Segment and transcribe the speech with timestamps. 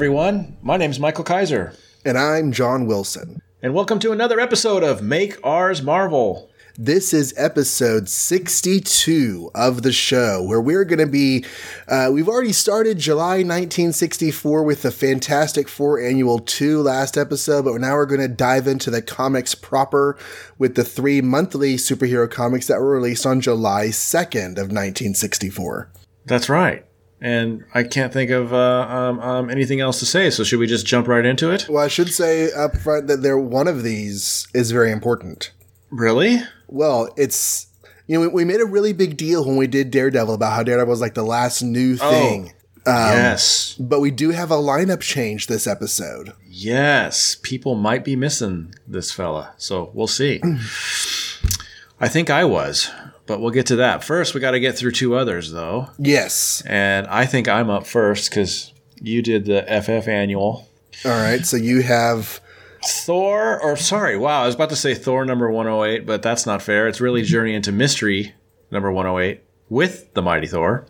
[0.00, 1.74] Everyone, my name's Michael Kaiser,
[2.06, 3.42] And I'm John Wilson.
[3.62, 6.48] and welcome to another episode of Make Ours Marvel.
[6.78, 11.44] This is episode 62 of the show, where we're going to be.
[11.86, 17.78] Uh, we've already started July 1964 with the Fantastic Four Annual 2 last episode, but
[17.78, 20.16] now we're going to dive into the comics proper
[20.56, 25.92] with the three monthly superhero comics that were released on July 2nd of 1964.
[26.24, 26.86] That's right.
[27.22, 30.66] And I can't think of uh, um, um, anything else to say, so should we
[30.66, 31.66] just jump right into it?
[31.68, 35.52] Well, I should say up front that there one of these is very important.
[35.90, 36.38] Really?
[36.68, 37.66] Well, it's
[38.06, 40.62] you know we, we made a really big deal when we did Daredevil about how
[40.62, 42.52] Daredevil was like the last new thing.
[42.86, 43.76] yes.
[43.78, 46.32] But we do have a lineup change this episode.
[46.48, 47.36] Yes.
[47.42, 50.40] People might be missing this fella, so we'll see.
[52.02, 52.90] I think I was,
[53.30, 54.02] but we'll get to that.
[54.02, 55.88] First, we got to get through two others, though.
[56.00, 56.64] Yes.
[56.66, 60.68] And I think I'm up first because you did the FF annual.
[61.04, 61.46] All right.
[61.46, 62.40] So you have
[62.84, 66.60] Thor, or sorry, wow, I was about to say Thor number 108, but that's not
[66.60, 66.88] fair.
[66.88, 68.34] It's really Journey into Mystery
[68.72, 70.86] number 108 with the Mighty Thor.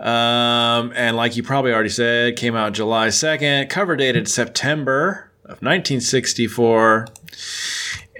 [0.00, 5.62] Um, and like you probably already said, came out July 2nd, cover dated September of
[5.62, 7.06] 1964.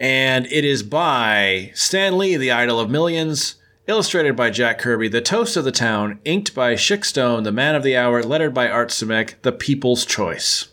[0.02, 3.54] And it is by Stan Lee, the idol of millions,
[3.86, 7.74] illustrated by Jack Kirby, the toast of the town, inked by Chic Stone, the man
[7.74, 10.68] of the hour, lettered by Art Simek, the people's choice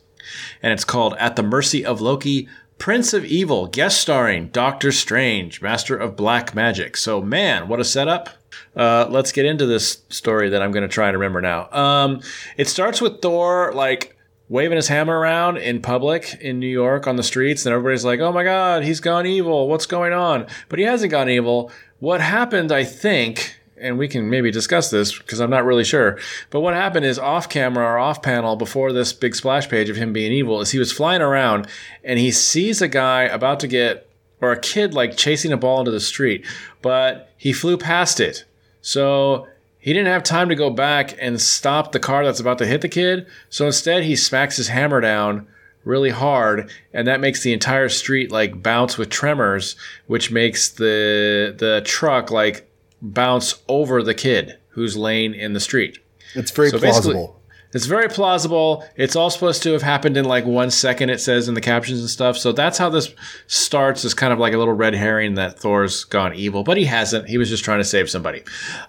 [0.62, 5.62] and it's called At the Mercy of Loki, Prince of Evil, guest starring Doctor Strange,
[5.62, 6.96] Master of Black Magic.
[6.96, 8.30] So, man, what a setup.
[8.76, 11.70] Uh, let's get into this story that I'm going to try and remember now.
[11.72, 12.22] Um,
[12.58, 14.16] it starts with Thor, like,
[14.50, 18.20] waving his hammer around in public in New York on the streets, and everybody's like,
[18.20, 19.70] oh my God, he's gone evil.
[19.70, 20.48] What's going on?
[20.68, 21.72] But he hasn't gone evil.
[22.00, 26.18] What happened, I think, and we can maybe discuss this because I'm not really sure.
[26.50, 29.96] But what happened is off camera or off panel before this big splash page of
[29.96, 31.68] him being evil is he was flying around
[32.04, 34.10] and he sees a guy about to get
[34.42, 36.46] or a kid like chasing a ball into the street,
[36.82, 38.46] but he flew past it.
[38.82, 39.48] So
[39.80, 42.82] he didn't have time to go back and stop the car that's about to hit
[42.82, 43.26] the kid.
[43.50, 45.48] So instead he smacks his hammer down
[45.86, 51.56] really hard and that makes the entire street like bounce with tremors which makes the
[51.58, 52.70] the truck like
[53.02, 55.98] bounce over the kid who's laying in the street.
[56.36, 57.40] it's very So plausible.
[57.74, 58.84] It's very plausible.
[58.96, 62.00] It's all supposed to have happened in like one second, it says in the captions
[62.00, 62.36] and stuff.
[62.36, 63.14] So that's how this
[63.48, 66.86] starts as kind of like a little red herring that Thor's gone evil, but he
[66.86, 67.30] hasn't.
[67.30, 68.42] He was just trying to save somebody.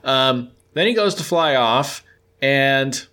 [0.03, 2.05] Um, then he goes to fly off,
[2.41, 3.07] and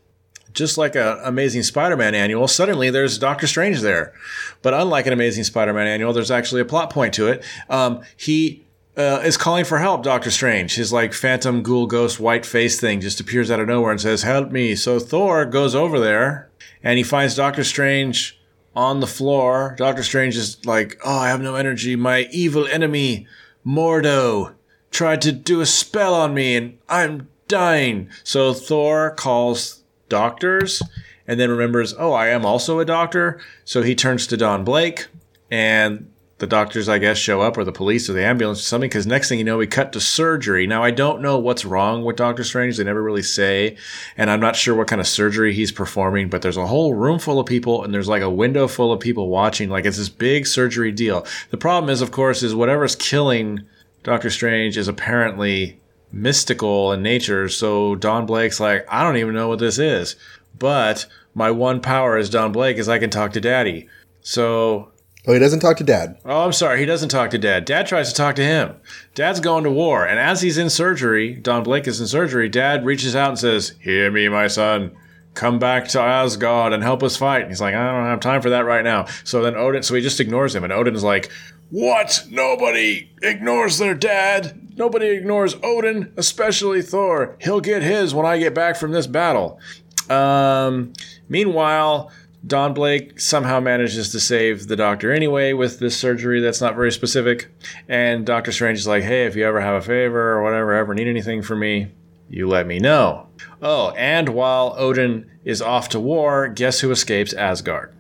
[0.54, 4.14] just like a Amazing Spider-Man annual, suddenly there's Doctor Strange there.
[4.62, 7.44] But unlike an Amazing Spider-Man annual, there's actually a plot point to it.
[7.70, 8.66] Um, he
[8.98, 10.76] uh, is calling for help, Doctor Strange.
[10.76, 14.24] His like phantom ghoul ghost white face thing just appears out of nowhere and says,
[14.24, 14.76] Help me.
[14.76, 16.50] So Thor goes over there
[16.84, 18.40] and he finds Doctor Strange
[18.76, 19.76] on the floor.
[19.78, 21.96] Doctor Strange is like, Oh, I have no energy.
[21.96, 23.28] My evil enemy,
[23.66, 24.56] Mordo,
[24.90, 28.10] tried to do a spell on me and I'm dying.
[28.24, 30.82] So Thor calls doctors
[31.28, 33.40] and then remembers, Oh, I am also a doctor.
[33.66, 35.08] So he turns to Don Blake
[35.52, 38.90] and the doctors, I guess, show up, or the police, or the ambulance, or something.
[38.90, 40.68] Because next thing you know, we cut to surgery.
[40.68, 42.78] Now, I don't know what's wrong with Doctor Strange.
[42.78, 43.76] They never really say,
[44.16, 46.30] and I'm not sure what kind of surgery he's performing.
[46.30, 49.00] But there's a whole room full of people, and there's like a window full of
[49.00, 49.70] people watching.
[49.70, 51.26] Like it's this big surgery deal.
[51.50, 53.64] The problem is, of course, is whatever's killing
[54.04, 55.80] Doctor Strange is apparently
[56.12, 57.50] mystical in nature.
[57.50, 60.16] So Don Blake's like, I don't even know what this is,
[60.58, 63.88] but my one power as Don Blake is I can talk to Daddy.
[64.22, 64.92] So
[65.28, 66.18] Oh, he doesn't talk to dad.
[66.24, 66.80] Oh, I'm sorry.
[66.80, 67.66] He doesn't talk to dad.
[67.66, 68.78] Dad tries to talk to him.
[69.14, 70.08] Dad's going to war.
[70.08, 73.74] And as he's in surgery, Don Blake is in surgery, dad reaches out and says,
[73.82, 74.96] Hear me, my son.
[75.34, 77.42] Come back to Asgard and help us fight.
[77.42, 79.06] And he's like, I don't have time for that right now.
[79.26, 80.64] So then Odin, so he just ignores him.
[80.64, 81.30] And Odin is like,
[81.72, 82.26] What?
[82.32, 84.67] Nobody ignores their dad.
[84.78, 87.36] Nobody ignores Odin, especially Thor.
[87.42, 89.60] He'll get his when I get back from this battle.
[90.08, 90.94] Um,
[91.28, 92.12] meanwhile,
[92.46, 96.92] Don Blake somehow manages to save the doctor anyway with this surgery that's not very
[96.92, 97.48] specific.
[97.90, 100.94] And Doctor Strange is like, hey, if you ever have a favor or whatever, ever
[100.94, 101.92] need anything from me,
[102.30, 103.28] you let me know.
[103.62, 107.94] Oh, and while Odin is off to war, guess who escapes Asgard?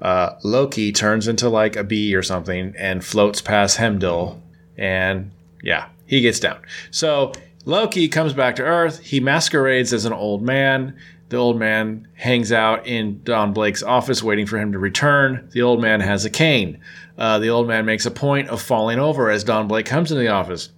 [0.00, 4.40] Uh, Loki turns into like a bee or something and floats past Heimdall.
[4.76, 6.58] And yeah, he gets down.
[6.90, 7.32] So
[7.64, 9.00] Loki comes back to Earth.
[9.00, 10.96] He masquerades as an old man.
[11.28, 15.48] The old man hangs out in Don Blake's office waiting for him to return.
[15.52, 16.80] The old man has a cane.
[17.18, 20.22] Uh, the old man makes a point of falling over as Don Blake comes into
[20.22, 20.70] the office.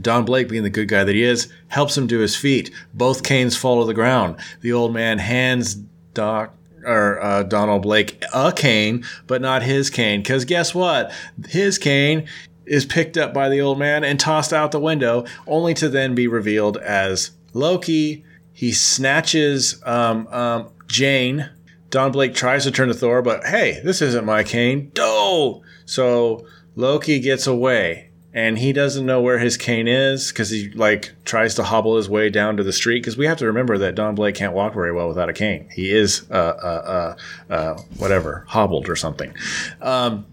[0.00, 2.70] Don Blake, being the good guy that he is, helps him to his feet.
[2.94, 4.36] Both canes fall to the ground.
[4.62, 5.74] The old man hands
[6.14, 6.54] Doc
[6.84, 10.20] or uh, Donald Blake a cane, but not his cane.
[10.20, 11.12] Because guess what?
[11.48, 12.26] His cane
[12.70, 16.14] is picked up by the old man and tossed out the window, only to then
[16.14, 18.24] be revealed as Loki.
[18.52, 21.50] He snatches um, um, Jane.
[21.90, 24.92] Don Blake tries to turn to Thor, but hey, this isn't my cane.
[24.94, 25.62] Do!
[25.84, 26.46] So
[26.76, 31.56] Loki gets away and he doesn't know where his cane is because he like tries
[31.56, 34.14] to hobble his way down to the street because we have to remember that Don
[34.14, 35.68] Blake can't walk very well without a cane.
[35.74, 37.16] He is uh, uh,
[37.50, 39.34] uh, uh whatever hobbled or something.
[39.80, 40.26] Um,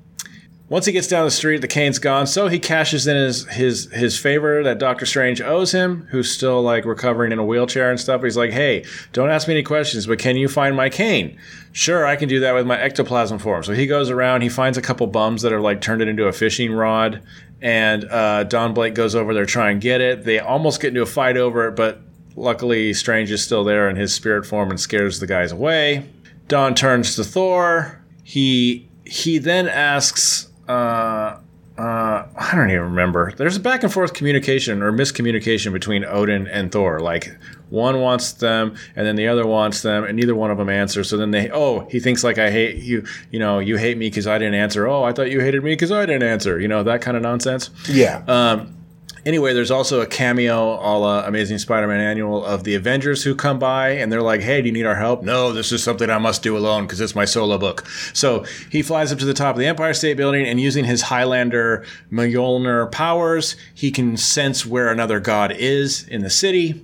[0.70, 3.90] once he gets down the street, the cane's gone, so he cashes in his his
[3.94, 7.98] his favor that Doctor Strange owes him, who's still like recovering in a wheelchair and
[8.00, 8.22] stuff.
[8.22, 8.84] He's like, "Hey,
[9.14, 11.38] don't ask me any questions, but can you find my cane?"
[11.72, 13.64] Sure, I can do that with my ectoplasm form.
[13.64, 16.26] So he goes around, he finds a couple bums that are like turned it into
[16.26, 17.22] a fishing rod,
[17.62, 20.26] and uh, Don Blake goes over there try and get it.
[20.26, 22.02] They almost get into a fight over it, but
[22.36, 26.10] luckily Strange is still there in his spirit form and scares the guys away.
[26.50, 28.02] Don turns to Thor.
[28.24, 31.38] He he then asks uh,
[31.78, 33.34] uh, I don't even remember.
[33.38, 37.00] There's a back and forth communication or miscommunication between Odin and Thor.
[37.00, 37.38] Like
[37.70, 41.10] one wants them, and then the other wants them, and neither one of them answers.
[41.10, 43.06] So then they, oh, he thinks like I hate you.
[43.30, 44.88] You know, you hate me because I didn't answer.
[44.88, 46.60] Oh, I thought you hated me because I didn't answer.
[46.60, 47.70] You know that kind of nonsense.
[47.88, 48.24] Yeah.
[48.28, 48.77] Um,
[49.28, 53.60] Anyway, there's also a cameo a la Amazing Spider-Man Annual of the Avengers who come
[53.60, 56.18] by and they're like, "Hey, do you need our help?" No, this is something I
[56.18, 57.86] must do alone because it's my solo book.
[58.14, 61.02] So he flies up to the top of the Empire State Building and using his
[61.02, 66.82] Highlander Mjolnir powers, he can sense where another god is in the city.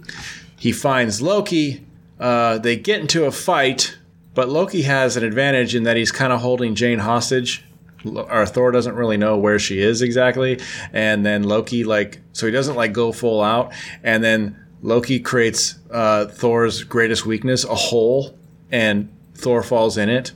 [0.57, 1.86] He finds Loki.
[2.19, 3.98] Uh, they get into a fight,
[4.34, 7.63] but Loki has an advantage in that he's kind of holding Jane hostage
[8.06, 10.60] or Thor doesn't really know where she is exactly,
[10.92, 13.74] and then Loki like so he doesn't like go full out,
[14.04, 18.38] and then Loki creates uh, Thor's greatest weakness, a hole,
[18.72, 20.32] and Thor falls in it,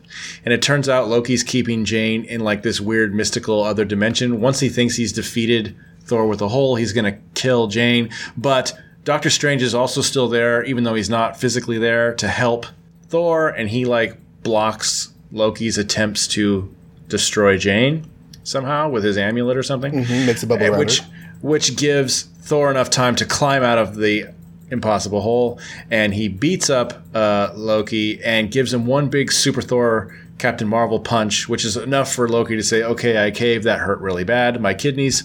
[0.46, 4.42] and it turns out Loki's keeping Jane in like this weird mystical other dimension.
[4.42, 9.30] Once he thinks he's defeated Thor with a hole, he's gonna kill Jane, but Doctor
[9.30, 12.66] Strange is also still there, even though he's not physically there to help
[13.08, 16.74] Thor, and he like blocks Loki's attempts to
[17.08, 18.10] destroy Jane
[18.44, 19.92] somehow with his amulet or something.
[19.94, 21.02] Mm-hmm, makes a bubble which
[21.42, 24.28] which gives Thor enough time to climb out of the
[24.70, 25.60] impossible hole,
[25.92, 31.00] and he beats up uh, Loki and gives him one big Super Thor Captain Marvel
[31.00, 33.64] punch, which is enough for Loki to say, "Okay, I caved.
[33.66, 35.24] That hurt really bad, my kidneys."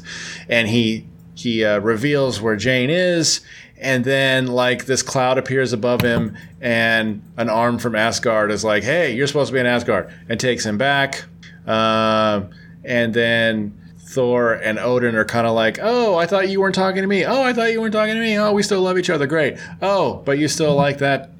[0.48, 3.40] And he he uh, reveals where Jane is,
[3.78, 8.84] and then like this cloud appears above him, and an arm from Asgard is like,
[8.84, 11.24] "Hey, you're supposed to be in Asgard," and takes him back.
[11.66, 12.50] Um,
[12.84, 17.02] and then Thor and Odin are kind of like, oh, I thought you weren't talking
[17.02, 17.24] to me.
[17.24, 18.38] Oh, I thought you weren't talking to me.
[18.38, 19.26] Oh, we still love each other.
[19.26, 19.58] Great.
[19.80, 21.30] Oh, but you still like that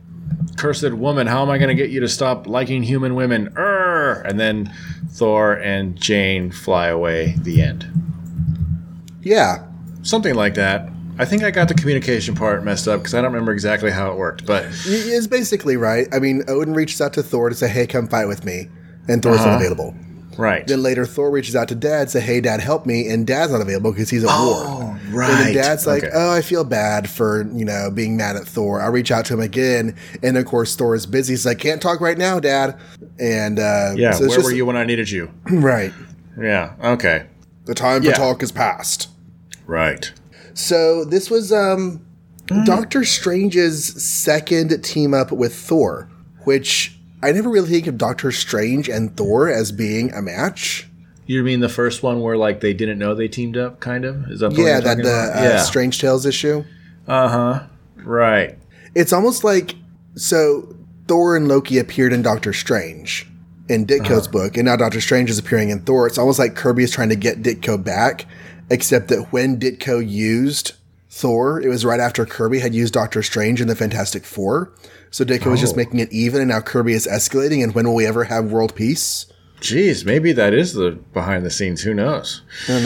[0.57, 1.27] cursed woman.
[1.27, 3.51] How am I going to get you to stop liking human women?
[3.51, 4.25] Urgh!
[4.25, 4.73] And then
[5.11, 7.35] Thor and Jane fly away.
[7.39, 7.87] The end.
[9.21, 9.67] Yeah.
[10.03, 10.89] Something like that.
[11.19, 14.11] I think I got the communication part messed up because I don't remember exactly how
[14.11, 16.09] it worked, but it's basically right.
[16.11, 18.69] I mean, Odin reaches out to Thor to say, "Hey, come fight with me,"
[19.09, 19.51] and Thor's uh-huh.
[19.51, 19.95] unavailable.
[20.39, 20.67] Right.
[20.67, 23.61] Then later, Thor reaches out to Dad, say, "Hey, Dad, help me," and Dad's not
[23.61, 25.01] available because he's at oh, war.
[25.11, 25.31] Right.
[25.31, 26.13] And then Dad's like, okay.
[26.15, 29.35] "Oh, I feel bad for you know being mad at Thor." I reach out to
[29.35, 31.35] him again, and of course, Thor is busy.
[31.35, 32.79] He's like, "Can't talk right now, Dad."
[33.19, 35.31] And uh, yeah, so where just, were you when I needed you?
[35.51, 35.93] right.
[36.39, 36.75] Yeah.
[36.83, 37.27] Okay.
[37.65, 38.15] The time for yeah.
[38.15, 39.09] talk is past.
[39.67, 40.13] Right.
[40.55, 42.05] So this was um,
[42.47, 42.65] mm.
[42.65, 46.11] Doctor Strange's second team up with Thor,
[46.45, 50.89] which I never really think of Doctor Strange and Thor as being a match.
[51.27, 54.29] You mean the first one where like they didn't know they teamed up, kind of?
[54.31, 55.63] Is that yeah, that the uh, yeah.
[55.63, 56.65] Strange Tales issue?
[57.07, 57.67] Uh huh.
[57.97, 58.59] Right.
[58.95, 59.77] It's almost like
[60.17, 60.75] so
[61.07, 63.29] Thor and Loki appeared in Doctor Strange
[63.69, 64.33] in Ditko's uh-huh.
[64.33, 66.07] book, and now Doctor Strange is appearing in Thor.
[66.07, 68.27] It's almost like Kirby is trying to get Ditko back,
[68.69, 70.73] except that when Ditko used
[71.09, 74.73] Thor, it was right after Kirby had used Doctor Strange in the Fantastic Four.
[75.13, 75.51] So Ditko oh.
[75.51, 77.63] was just making it even, and now Kirby is escalating.
[77.63, 79.27] And when will we ever have world peace?
[79.61, 81.83] Jeez, maybe that is the behind the scenes.
[81.83, 82.43] Who knows?
[82.67, 82.83] I don't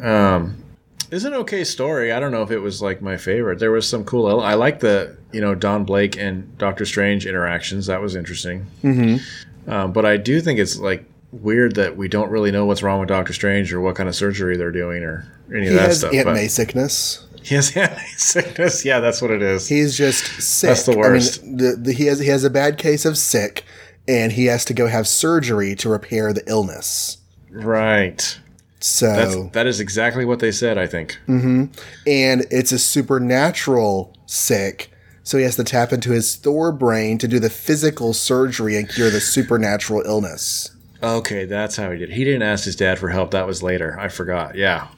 [0.00, 0.08] know.
[0.08, 0.64] Um,
[1.10, 2.12] it's an okay story.
[2.12, 3.58] I don't know if it was like my favorite.
[3.58, 4.40] There was some cool.
[4.40, 7.86] I like the you know Don Blake and Doctor Strange interactions.
[7.86, 8.66] That was interesting.
[8.82, 9.70] Mm-hmm.
[9.70, 13.00] Um, but I do think it's like weird that we don't really know what's wrong
[13.00, 15.88] with Doctor Strange or what kind of surgery they're doing or any he of that
[15.88, 16.14] has stuff.
[16.14, 17.26] Aunt May sickness.
[17.42, 17.68] He has
[18.16, 18.84] sickness.
[18.84, 19.68] Yeah, that's what it is.
[19.68, 20.68] He's just sick.
[20.68, 21.42] That's the worst.
[21.42, 23.64] I mean, the, the, he has he has a bad case of sick,
[24.08, 27.18] and he has to go have surgery to repair the illness.
[27.50, 28.38] Right.
[28.80, 30.78] So that's, that is exactly what they said.
[30.78, 31.18] I think.
[31.28, 31.66] Mm-hmm.
[32.06, 34.90] And it's a supernatural sick
[35.24, 38.88] So he has to tap into his Thor brain to do the physical surgery and
[38.88, 40.70] cure the supernatural illness.
[41.02, 42.10] Okay, that's how he did.
[42.10, 43.32] He didn't ask his dad for help.
[43.32, 43.98] That was later.
[43.98, 44.54] I forgot.
[44.56, 44.88] Yeah.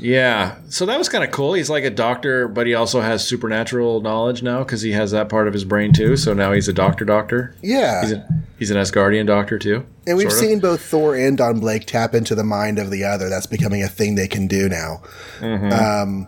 [0.00, 0.56] Yeah.
[0.68, 1.52] So that was kind of cool.
[1.52, 5.28] He's like a doctor, but he also has supernatural knowledge now because he has that
[5.28, 6.16] part of his brain too.
[6.16, 7.54] So now he's a doctor doctor.
[7.62, 8.02] Yeah.
[8.02, 9.86] He's, a, he's an Asgardian doctor too.
[10.06, 10.48] And we've sort of.
[10.48, 13.28] seen both Thor and Don Blake tap into the mind of the other.
[13.28, 15.02] That's becoming a thing they can do now.
[15.42, 16.26] Um,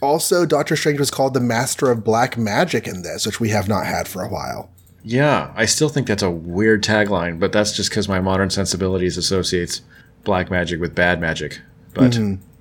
[0.00, 3.68] also, Doctor Strange was called the Master of Black Magic in this, which we have
[3.68, 4.70] not had for a while.
[5.02, 9.16] Yeah, I still think that's a weird tagline, but that's just because my modern sensibilities
[9.16, 9.80] associates
[10.24, 11.60] black magic with bad magic.
[11.94, 12.18] But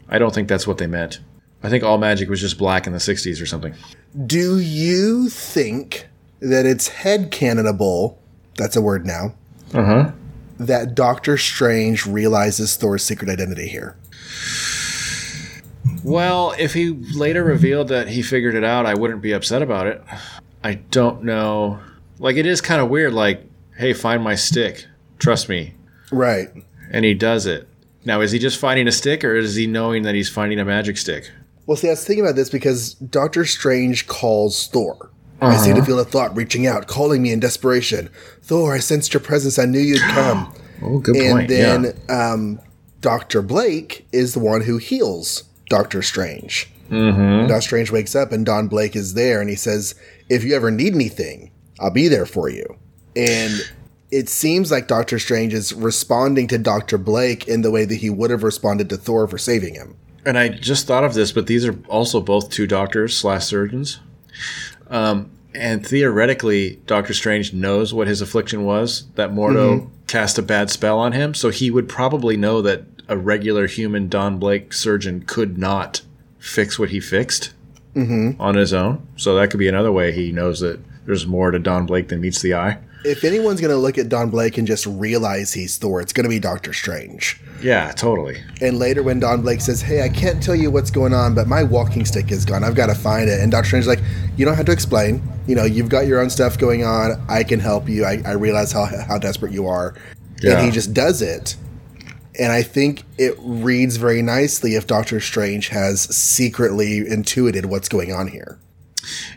[0.10, 1.20] I don't think that's what they meant.
[1.64, 3.74] I think all magic was just black in the 60s or something.
[4.26, 6.08] Do you think
[6.40, 8.16] that it's head cannonable?
[8.58, 9.34] That's a word now.
[9.74, 10.12] Uh huh.
[10.60, 13.96] That Doctor Strange realizes Thor's secret identity here.
[16.04, 19.88] Well, if he later revealed that he figured it out, I wouldn't be upset about
[19.88, 20.02] it.
[20.64, 21.80] I don't know.
[22.20, 23.14] Like, it is kind of weird.
[23.14, 23.44] Like,
[23.78, 24.86] hey, find my stick.
[25.20, 25.74] Trust me.
[26.12, 26.50] Right.
[26.92, 27.68] And he does it.
[28.08, 30.66] Now, is he just finding a stick or is he knowing that he's finding a
[30.66, 31.30] magic stick?
[31.66, 35.12] Well, see, I was thinking about this because Doctor Strange calls Thor.
[35.42, 38.10] I seem to feel a thought reaching out, calling me in desperation.
[38.42, 39.60] Thor, I sensed your presence.
[39.60, 40.54] I knew you'd come.
[40.82, 41.52] Oh, good and point.
[41.52, 42.32] And then yeah.
[42.32, 42.62] um,
[43.02, 46.72] Doctor Blake is the one who heals Doctor Strange.
[46.90, 47.48] Mm-hmm.
[47.48, 49.96] Doctor Strange wakes up and Don Blake is there, and he says,
[50.30, 52.78] "If you ever need anything, I'll be there for you."
[53.18, 53.70] And
[54.12, 58.10] it seems like Doctor Strange is responding to Doctor Blake in the way that he
[58.10, 59.96] would have responded to Thor for saving him.
[60.26, 64.00] And I just thought of this, but these are also both two doctors slash surgeons.
[64.90, 70.70] Um, and theoretically, Doctor Strange knows what his affliction was that Mordo cast a bad
[70.70, 71.34] spell on him.
[71.34, 76.02] So he would probably know that a regular human Don Blake surgeon could not
[76.40, 77.54] fix what he fixed
[78.40, 79.06] on his own.
[79.16, 82.22] So that could be another way he knows that there's more to Don Blake than
[82.22, 82.78] meets the eye.
[83.08, 86.26] If anyone's going to look at Don Blake and just realize he's Thor, it's going
[86.26, 87.40] to be Doctor Strange.
[87.62, 88.44] Yeah, totally.
[88.62, 91.48] And later, when Don Blake says, "Hey, I can't tell you what's going on, but
[91.48, 92.64] my walking stick is gone.
[92.64, 94.02] I've got to find it," and Doctor Strange's like,
[94.36, 95.22] "You don't have to explain.
[95.48, 97.24] You know, you've got your own stuff going on.
[97.30, 98.06] I can help you.
[98.06, 99.96] I, I realize how how desperate you are."
[100.42, 100.58] Yeah.
[100.58, 101.56] And he just does it.
[102.40, 108.12] And I think it reads very nicely if Doctor Strange has secretly intuited what's going
[108.12, 108.60] on here.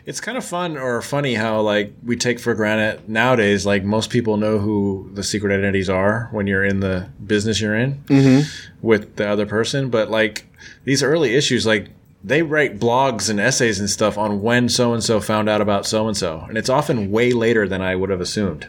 [0.05, 3.65] It's kind of fun or funny how like we take for granted nowadays.
[3.65, 7.75] Like most people know who the secret identities are when you're in the business you're
[7.75, 8.49] in mm-hmm.
[8.85, 10.45] with the other person, but like
[10.83, 11.89] these early issues, like
[12.23, 15.85] they write blogs and essays and stuff on when so and so found out about
[15.85, 18.67] so and so, and it's often way later than I would have assumed.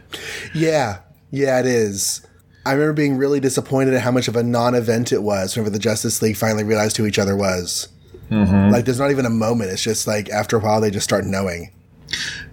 [0.55, 2.27] Yeah, yeah, it is.
[2.65, 5.79] I remember being really disappointed at how much of a non-event it was whenever the
[5.79, 7.89] Justice League finally realized who each other was.
[8.33, 8.73] Mm-hmm.
[8.73, 9.71] Like, there's not even a moment.
[9.71, 11.71] It's just like after a while they just start knowing.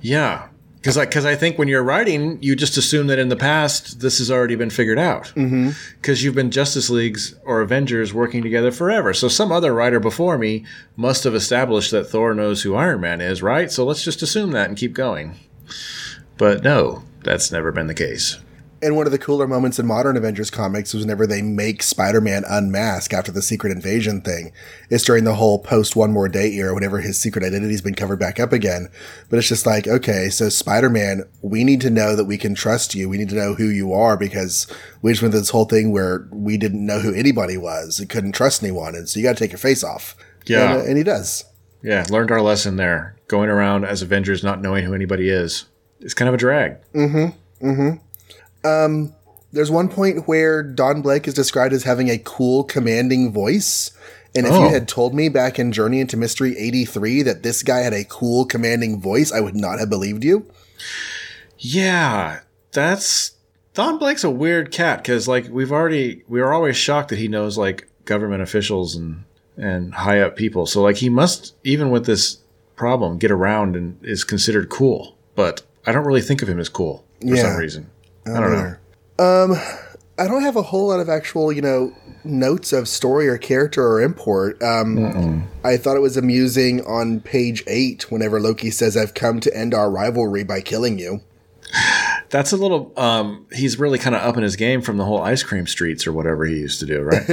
[0.01, 0.47] Yeah.
[0.75, 3.99] Because I, cause I think when you're writing, you just assume that in the past,
[3.99, 5.25] this has already been figured out.
[5.35, 5.71] Mm-hmm.
[5.95, 9.13] Because you've been Justice Leagues or Avengers working together forever.
[9.13, 13.19] So some other writer before me must have established that Thor knows who Iron Man
[13.19, 13.69] is, right?
[13.69, 15.37] So let's just assume that and keep going.
[16.37, 18.37] But no, that's never been the case.
[18.81, 22.43] And one of the cooler moments in modern Avengers comics was whenever they make Spider-Man
[22.47, 24.53] unmask after the secret invasion thing.
[24.89, 28.19] It's during the whole post One More Day era, whenever his secret identity's been covered
[28.19, 28.87] back up again.
[29.29, 32.95] But it's just like, okay, so Spider-Man, we need to know that we can trust
[32.95, 33.09] you.
[33.09, 34.65] We need to know who you are because
[35.01, 37.99] we just went through this whole thing where we didn't know who anybody was.
[37.99, 38.95] We couldn't trust anyone.
[38.95, 40.15] And so you got to take your face off.
[40.45, 40.71] Yeah.
[40.71, 41.43] And, uh, and he does.
[41.81, 43.17] Yeah, learned our lesson there.
[43.27, 45.65] Going around as Avengers not knowing who anybody is.
[45.99, 46.77] It's kind of a drag.
[48.63, 49.13] Um,
[49.51, 53.91] there's one point where Don Blake is described as having a cool, commanding voice.
[54.35, 54.65] And if Oh.
[54.65, 58.03] you had told me back in Journey into Mystery 83 that this guy had a
[58.03, 60.45] cool, commanding voice, I would not have believed you.
[61.57, 62.39] Yeah,
[62.71, 63.31] that's
[63.73, 67.27] Don Blake's a weird cat because like we've already we were always shocked that he
[67.27, 69.23] knows like government officials and
[69.57, 70.65] and high up people.
[70.65, 72.37] So like he must even with this
[72.75, 75.15] problem get around and is considered cool.
[75.35, 77.41] But I don't really think of him as cool for Yeah.
[77.43, 77.87] some reason.
[78.27, 78.75] I don't know.
[80.19, 81.93] I don't have a whole lot of actual, you know,
[82.25, 84.61] notes of story or character or import.
[84.61, 89.57] Um, I thought it was amusing on page eight whenever Loki says, I've come to
[89.57, 91.21] end our rivalry by killing you.
[92.29, 92.91] That's a little.
[92.97, 96.05] Um, he's really kind of up in his game from the whole ice cream streets
[96.05, 97.23] or whatever he used to do, right?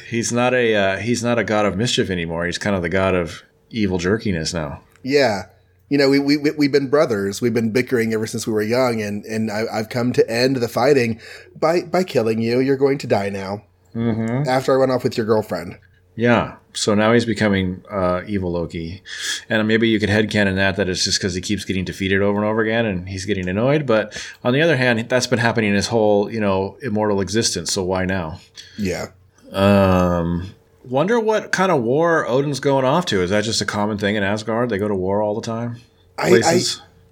[0.08, 2.46] he's not a uh, he's not a god of mischief anymore.
[2.46, 4.82] He's kind of the god of evil jerkiness now.
[5.02, 5.46] Yeah.
[5.88, 7.40] You know, we, we, we- we've been brothers.
[7.40, 10.56] We've been bickering ever since we were young, and, and I, I've come to end
[10.56, 11.20] the fighting
[11.58, 12.60] by, by killing you.
[12.60, 13.64] You're going to die now.
[13.94, 14.48] Mm-hmm.
[14.48, 15.78] After I went off with your girlfriend.
[16.14, 16.56] Yeah.
[16.74, 19.02] So now he's becoming uh, evil Loki.
[19.48, 22.38] And maybe you could headcanon that, that it's just because he keeps getting defeated over
[22.38, 23.86] and over again and he's getting annoyed.
[23.86, 27.72] But on the other hand, that's been happening his whole, you know, immortal existence.
[27.72, 28.40] So why now?
[28.76, 29.06] Yeah.
[29.52, 30.54] Um,
[30.88, 33.22] wonder what kind of war Odin's going off to.
[33.22, 34.70] Is that just a common thing in Asgard?
[34.70, 35.80] They go to war all the time?
[36.16, 36.60] I, I,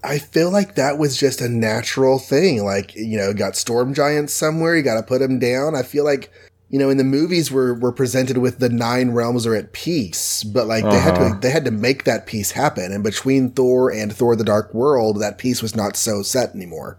[0.02, 2.64] I feel like that was just a natural thing.
[2.64, 5.76] Like, you know, got storm giants somewhere, you got to put them down.
[5.76, 6.32] I feel like
[6.68, 10.42] you know, in the movies we're, we're presented with the nine realms are at peace,
[10.42, 10.92] but like uh-huh.
[10.92, 11.38] they had to uh-huh.
[11.40, 12.92] they had to make that peace happen.
[12.92, 16.98] And between Thor and Thor the Dark World, that peace was not so set anymore.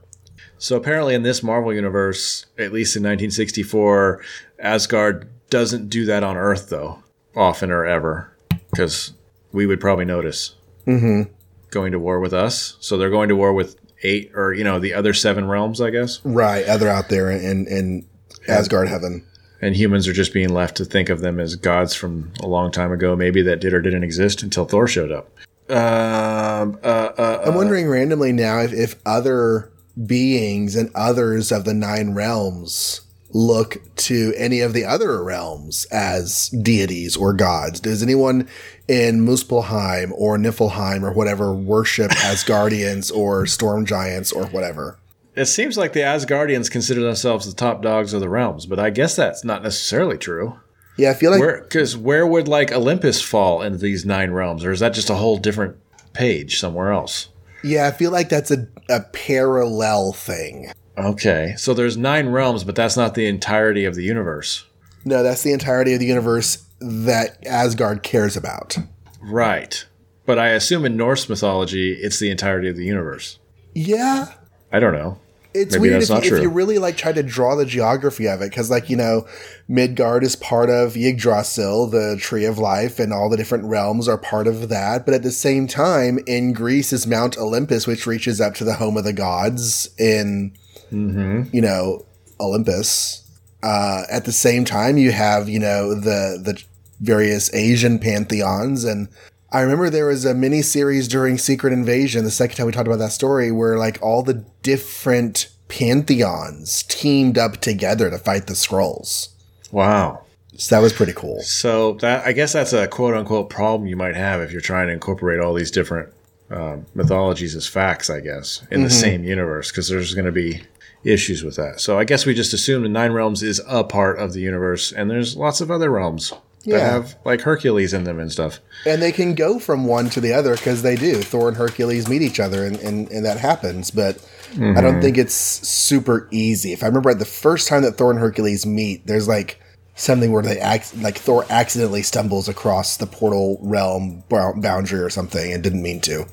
[0.58, 4.22] So apparently in this Marvel universe, at least in 1964,
[4.60, 7.04] Asgard doesn't do that on Earth though,
[7.36, 8.36] often or ever,
[8.72, 9.14] because
[9.52, 11.32] we would probably notice mm-hmm.
[11.72, 12.78] going to war with us.
[12.80, 15.90] So they're going to war with eight or you know the other seven realms, I
[15.90, 16.24] guess.
[16.24, 18.06] Right, other out there in in
[18.48, 19.26] Asgard heaven
[19.62, 22.72] and humans are just being left to think of them as gods from a long
[22.72, 25.30] time ago, maybe that did or didn't exist until Thor showed up.
[25.70, 29.72] Um, uh, uh, I'm wondering randomly now if, if other
[30.06, 33.02] beings and others of the nine realms
[33.38, 37.80] look to any of the other realms as deities or gods.
[37.80, 38.48] Does anyone
[38.88, 44.98] in Muspelheim or Niflheim or whatever worship Asgardians or storm giants or whatever?
[45.36, 48.90] It seems like the Asgardians consider themselves the top dogs of the realms, but I
[48.90, 50.60] guess that's not necessarily true.
[50.98, 54.66] Yeah, I feel like because where, where, would like Olympus fall into these nine realms,
[54.66, 55.78] or is that just a whole different
[56.14, 57.30] page somewhere else?
[57.64, 60.72] Yeah, I feel like that's a, a parallel thing.
[60.98, 64.66] Okay, so there's nine realms, but that's not the entirety of the universe.
[65.06, 68.78] No, that's the entirety of the universe that Asgard cares about.
[69.22, 69.86] Right,
[70.26, 73.40] but I assume in Norse mythology, it's the entirety of the universe.
[73.74, 74.34] Yeah,
[74.72, 75.20] I don't know
[75.58, 78.42] it's Maybe weird if you, if you, really like try to draw the geography of
[78.42, 79.28] it because like you know
[79.68, 84.18] midgard is part of yggdrasil the tree of life and all the different realms are
[84.18, 88.40] part of that but at the same time in greece is mount olympus which reaches
[88.40, 90.56] up to the home of the gods in
[90.92, 91.44] mm-hmm.
[91.54, 92.06] you know
[92.40, 93.24] olympus
[93.64, 96.62] uh, at the same time you have you know the the
[97.00, 99.08] various asian pantheons and
[99.50, 102.88] I remember there was a mini series during Secret Invasion, the second time we talked
[102.88, 108.54] about that story, where like all the different pantheons teamed up together to fight the
[108.54, 109.30] Skrulls.
[109.72, 110.24] Wow.
[110.58, 111.42] So that was pretty cool.
[111.42, 114.88] So that I guess that's a quote unquote problem you might have if you're trying
[114.88, 116.10] to incorporate all these different
[116.50, 118.10] uh, mythologies as facts.
[118.10, 118.84] I guess in mm-hmm.
[118.84, 120.64] the same universe because there's going to be
[121.04, 121.80] issues with that.
[121.80, 124.92] So I guess we just assume the nine realms is a part of the universe,
[124.92, 126.34] and there's lots of other realms
[126.64, 126.78] yeah.
[126.78, 128.60] that have like Hercules in them and stuff.
[128.86, 131.22] And they can go from one to the other because they do.
[131.22, 133.90] Thor and Hercules meet each other, and, and, and that happens.
[133.90, 134.18] But
[134.52, 134.78] mm-hmm.
[134.78, 135.02] I don't mm-hmm.
[135.02, 136.74] think it's super easy.
[136.74, 139.60] If I remember right, the first time that Thor and Hercules meet, there's like
[139.96, 145.52] something where they act like Thor accidentally stumbles across the portal realm boundary or something
[145.52, 146.26] and didn't mean to.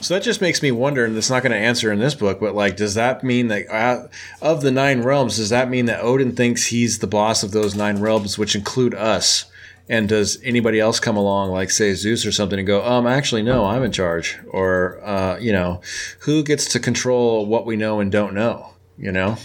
[0.00, 2.40] So that just makes me wonder, and it's not going to answer in this book,
[2.40, 4.08] but like, does that mean that uh,
[4.40, 7.74] of the nine realms, does that mean that Odin thinks he's the boss of those
[7.74, 9.44] nine realms, which include us?
[9.90, 13.42] And does anybody else come along, like say Zeus or something, and go, um, actually,
[13.42, 14.38] no, I'm in charge?
[14.48, 15.80] Or, uh, you know,
[16.20, 18.74] who gets to control what we know and don't know?
[18.96, 19.36] You know,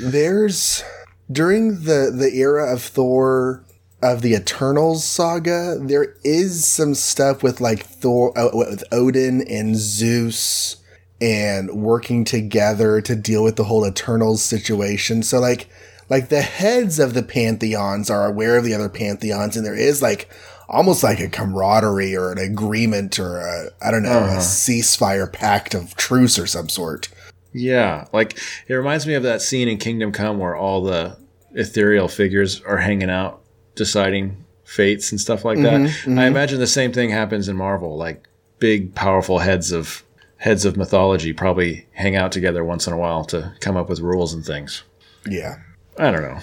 [0.00, 0.82] there's
[1.30, 3.65] during the the era of Thor
[4.02, 9.76] of the Eternals saga, there is some stuff with like Thor uh, with Odin and
[9.76, 10.76] Zeus
[11.20, 15.22] and working together to deal with the whole Eternals situation.
[15.22, 15.68] So like
[16.08, 20.02] like the heads of the pantheons are aware of the other pantheons, and there is
[20.02, 20.28] like
[20.68, 24.36] almost like a camaraderie or an agreement or a I don't know uh-huh.
[24.36, 27.08] a ceasefire pact of truce or some sort.
[27.52, 31.16] Yeah, like it reminds me of that scene in Kingdom Come where all the
[31.54, 33.42] ethereal figures are hanging out,
[33.76, 35.80] deciding fates and stuff like that.
[35.80, 36.18] Mm-hmm, mm-hmm.
[36.18, 37.96] I imagine the same thing happens in Marvel.
[37.96, 38.26] Like
[38.58, 40.02] big, powerful heads of
[40.38, 44.00] heads of mythology probably hang out together once in a while to come up with
[44.00, 44.82] rules and things.
[45.26, 45.56] Yeah.
[45.98, 46.40] I don't know.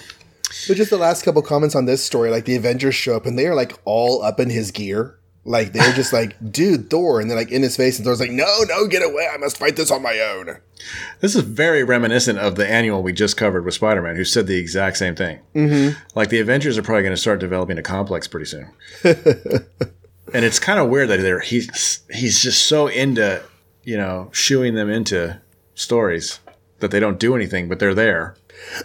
[0.68, 3.38] But just the last couple comments on this story, like the Avengers show up and
[3.38, 5.18] they are like all up in his gear.
[5.44, 8.30] Like they're just like, dude, Thor, and they're like in his face, and Thor's like,
[8.30, 9.28] no, no, get away!
[9.32, 10.56] I must fight this on my own.
[11.20, 14.46] This is very reminiscent of the annual we just covered with Spider Man, who said
[14.46, 15.40] the exact same thing.
[15.54, 15.98] Mm-hmm.
[16.14, 18.70] Like the Avengers are probably going to start developing a complex pretty soon.
[19.04, 23.42] and it's kind of weird that they're he's he's just so into
[23.82, 25.40] you know shooing them into
[25.74, 26.40] stories
[26.80, 28.36] that they don't do anything, but they're there.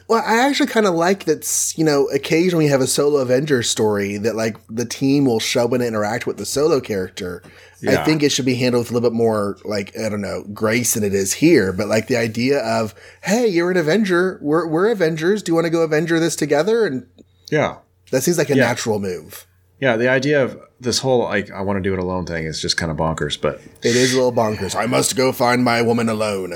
[0.07, 3.63] Well, I actually kind of like that, you know, occasionally you have a solo Avenger
[3.63, 7.41] story that like the team will show and interact with the solo character.
[7.81, 8.01] Yeah.
[8.01, 10.43] I think it should be handled with a little bit more like, I don't know,
[10.53, 11.71] grace than it is here.
[11.71, 14.37] But like the idea of, hey, you're an Avenger.
[14.41, 15.41] We're, we're Avengers.
[15.43, 16.85] Do you want to go Avenger this together?
[16.85, 17.07] And
[17.49, 17.77] yeah.
[18.11, 18.65] That seems like a Yeah.
[18.65, 19.45] natural move.
[19.79, 22.61] Yeah, the idea of this whole like I want to do it alone thing is
[22.61, 24.75] just kind of bonkers, but It is a little bonkers.
[24.75, 26.53] I must go find my woman alone.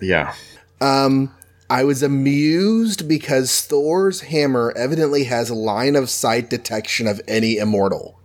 [0.00, 0.34] yeah.
[0.80, 1.34] Um,
[1.72, 8.20] I was amused because Thor's hammer evidently has line of sight detection of any immortal.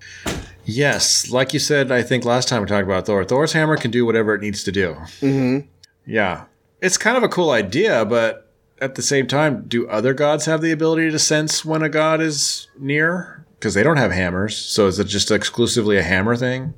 [0.65, 3.23] Yes, like you said, I think last time we talked about Thor.
[3.23, 4.95] Thor's hammer can do whatever it needs to do.
[5.21, 5.65] Mm-hmm.
[6.05, 6.43] Yeah,
[6.81, 10.59] it's kind of a cool idea, but at the same time, do other gods have
[10.59, 13.45] the ability to sense when a god is near?
[13.57, 14.57] Because they don't have hammers.
[14.57, 16.73] So is it just exclusively a hammer thing,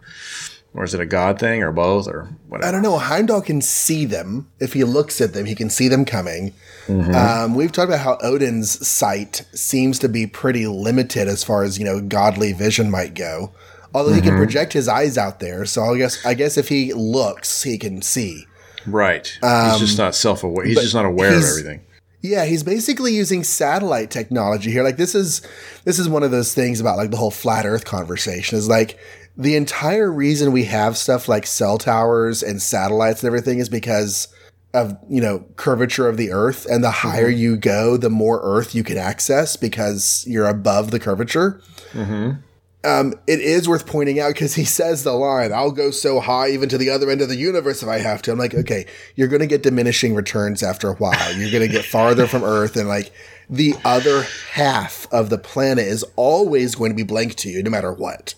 [0.74, 2.68] or is it a god thing, or both, or whatever?
[2.68, 2.98] I don't know.
[2.98, 4.50] Heimdall can see them.
[4.60, 6.54] If he looks at them, he can see them coming.
[6.88, 7.14] Mm-hmm.
[7.14, 11.80] Um, we've talked about how Odin's sight seems to be pretty limited as far as
[11.80, 13.52] you know godly vision might go.
[13.94, 14.44] Although he can mm-hmm.
[14.44, 18.02] project his eyes out there, so I guess I guess if he looks, he can
[18.02, 18.46] see.
[18.86, 19.28] Right.
[19.28, 20.66] he's just um, not self-aware.
[20.66, 21.82] He's just not aware of everything.
[22.22, 24.84] Yeah, he's basically using satellite technology here.
[24.84, 25.42] Like this is
[25.86, 29.00] this is one of those things about like the whole flat earth conversation is like
[29.39, 34.28] the entire reason we have stuff like cell towers and satellites and everything is because
[34.73, 38.75] of, you know, curvature of the earth and the higher you go, the more earth
[38.75, 41.62] you can access because you're above the curvature.
[42.84, 46.49] Um, it is worth pointing out because he says the line, I'll go so high
[46.49, 48.34] even to the other end of the universe if I have to.
[48.34, 51.34] I'm like, okay, you're going to get diminishing returns after a while.
[51.34, 53.12] You're going to get farther from Earth, and like
[53.49, 57.69] the other half of the planet is always going to be blank to you no
[57.69, 58.36] matter what.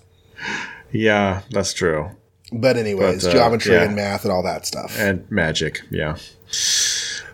[0.92, 2.12] Yeah, that's true.
[2.52, 3.84] But, anyways, But, uh, geometry yeah.
[3.84, 5.00] and math and all that stuff.
[5.00, 5.82] And magic.
[5.90, 6.18] Yeah.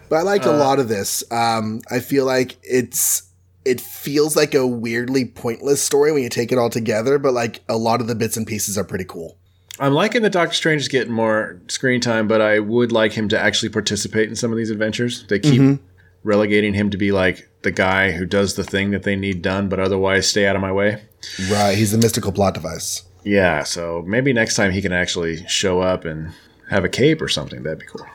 [0.09, 1.23] But I liked a lot of this.
[1.31, 3.23] Um, I feel like it's
[3.65, 7.61] it feels like a weirdly pointless story when you take it all together, but like
[7.67, 9.37] a lot of the bits and pieces are pretty cool.
[9.79, 13.27] I'm liking that Doctor Strange is getting more screen time, but I would like him
[13.29, 15.25] to actually participate in some of these adventures.
[15.27, 15.79] They keep
[16.23, 19.67] relegating him to be like the guy who does the thing that they need done,
[19.67, 21.03] but otherwise stay out of my way.
[21.51, 23.03] Right, he's the mystical plot device.
[23.27, 26.31] Yeah, so maybe next time he can actually show up and
[26.69, 27.61] have a cape or something.
[27.61, 28.07] That'd be cool.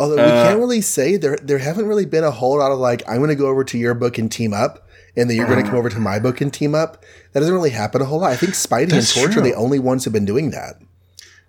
[0.00, 2.80] Although we can't uh, really say there there haven't really been a whole lot of
[2.80, 5.46] like I'm going to go over to your book and team up, and then you're
[5.46, 5.78] going to come uh-huh.
[5.78, 7.04] over to my book and team up.
[7.32, 8.32] That doesn't really happen a whole lot.
[8.32, 10.80] I think Spidey and Torch are the only ones who've been doing that.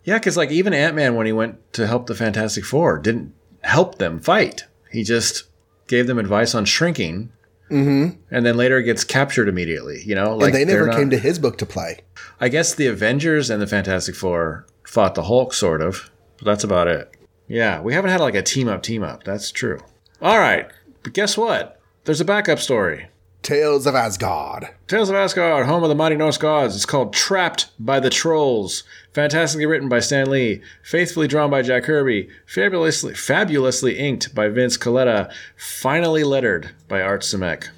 [0.04, 3.34] Yeah, because like even Ant Man, when he went to help the Fantastic Four, didn't
[3.62, 4.66] help them fight.
[4.92, 5.46] He just
[5.88, 7.32] gave them advice on shrinking,
[7.72, 8.20] mm-hmm.
[8.30, 10.02] and then later gets captured immediately.
[10.04, 12.02] You know, like and they never not- came to his book to play.
[12.40, 16.10] I guess the Avengers and the Fantastic Four fought the Hulk, sort of.
[16.38, 17.16] But that's about it.
[17.48, 19.24] Yeah, we haven't had like a team up, team up.
[19.24, 19.80] That's true.
[20.22, 20.70] All right,
[21.04, 21.80] but guess what?
[22.06, 23.08] There's a backup story.
[23.44, 24.68] Tales of Asgard.
[24.88, 26.76] Tales of Asgard, home of the mighty Norse gods.
[26.76, 28.84] It's called Trapped by the Trolls.
[29.14, 34.78] Fantastically written by Stan Lee, faithfully drawn by Jack Kirby, fabulously, fabulously inked by Vince
[34.78, 37.70] Colletta, finally lettered by Art Simek.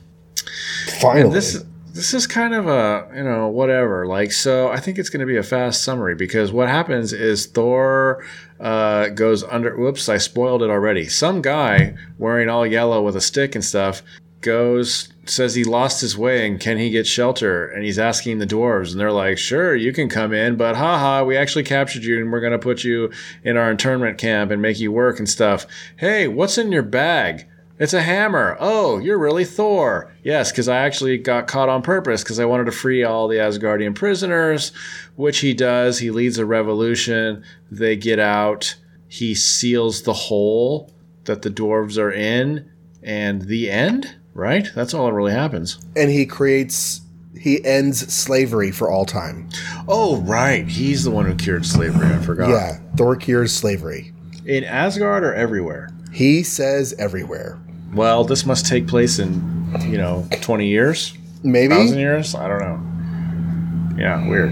[1.00, 5.10] Finally, This this is kind of a you know whatever like so i think it's
[5.10, 8.26] going to be a fast summary because what happens is thor
[8.60, 13.22] uh, goes under whoops i spoiled it already some guy wearing all yellow with a
[13.22, 14.02] stick and stuff
[14.44, 18.46] goes says he lost his way and can he get shelter and he's asking the
[18.46, 22.20] dwarves and they're like sure you can come in but haha we actually captured you
[22.20, 23.10] and we're going to put you
[23.44, 25.66] in our internment camp and make you work and stuff
[25.98, 27.48] hey what's in your bag
[27.80, 28.56] it's a hammer.
[28.60, 30.14] Oh, you're really Thor.
[30.24, 33.38] Yes, because I actually got caught on purpose because I wanted to free all the
[33.38, 34.72] Asgardian prisoners,
[35.16, 35.98] which he does.
[35.98, 37.44] He leads a revolution.
[37.72, 38.76] They get out.
[39.08, 40.94] He seals the hole
[41.26, 42.70] that the dwarves are in,
[43.02, 44.68] and the end, right?
[44.76, 45.80] That's all that really happens.
[45.96, 47.02] and he creates
[47.40, 49.50] he ends slavery for all time.
[49.88, 50.66] Oh, right.
[50.68, 52.06] He's the one who cured slavery.
[52.08, 52.50] I forgot.
[52.50, 54.14] Yeah, Thor cures slavery.
[54.46, 55.90] In Asgard or everywhere?
[56.14, 57.60] He says everywhere.
[57.94, 61.18] Well, this must take place in, you know, 20 years?
[61.44, 62.34] Maybe Thousand years?
[62.36, 64.00] I don't know.
[64.02, 64.52] Yeah, weird.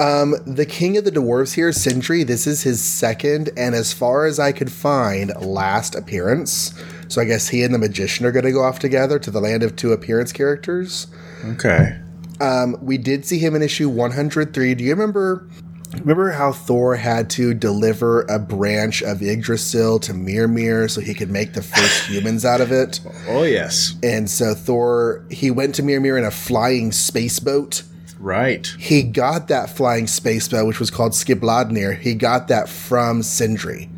[0.00, 4.26] Um, the king of the dwarves here, Sindri, this is his second and as far
[4.26, 6.74] as I could find, last appearance.
[7.08, 9.40] So I guess he and the magician are going to go off together to the
[9.40, 11.06] land of two appearance characters.
[11.44, 11.98] Okay.
[12.40, 14.74] Um, we did see him in issue 103.
[14.74, 15.48] Do you remember?
[15.92, 21.30] Remember how Thor had to deliver a branch of Yggdrasil to Mimir so he could
[21.30, 23.00] make the first humans out of it?
[23.28, 23.94] Oh, yes.
[24.02, 27.82] And so Thor, he went to Mimir in a flying space boat.
[28.18, 28.66] Right.
[28.78, 31.98] He got that flying space boat, which was called Skibladnir.
[31.98, 33.88] He got that from Sindri.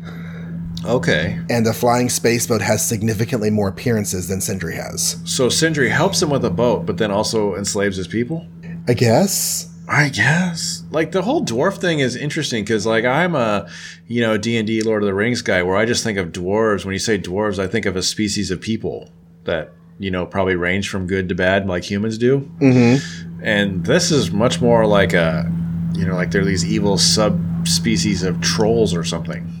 [0.85, 1.39] Okay.
[1.49, 5.17] And the flying space boat has significantly more appearances than Sindri has.
[5.25, 8.47] So Sindri helps him with a boat, but then also enslaves his people?
[8.87, 9.67] I guess.
[9.87, 10.83] I guess.
[10.91, 13.69] Like the whole dwarf thing is interesting because like I'm a,
[14.07, 16.85] you know, D&D Lord of the Rings guy where I just think of dwarves.
[16.85, 19.09] When you say dwarves, I think of a species of people
[19.45, 22.39] that you know, probably range from good to bad like humans do.
[22.61, 23.43] Mm-hmm.
[23.43, 25.51] And this is much more like a,
[25.93, 29.58] you know, like they're these evil subspecies of trolls or something.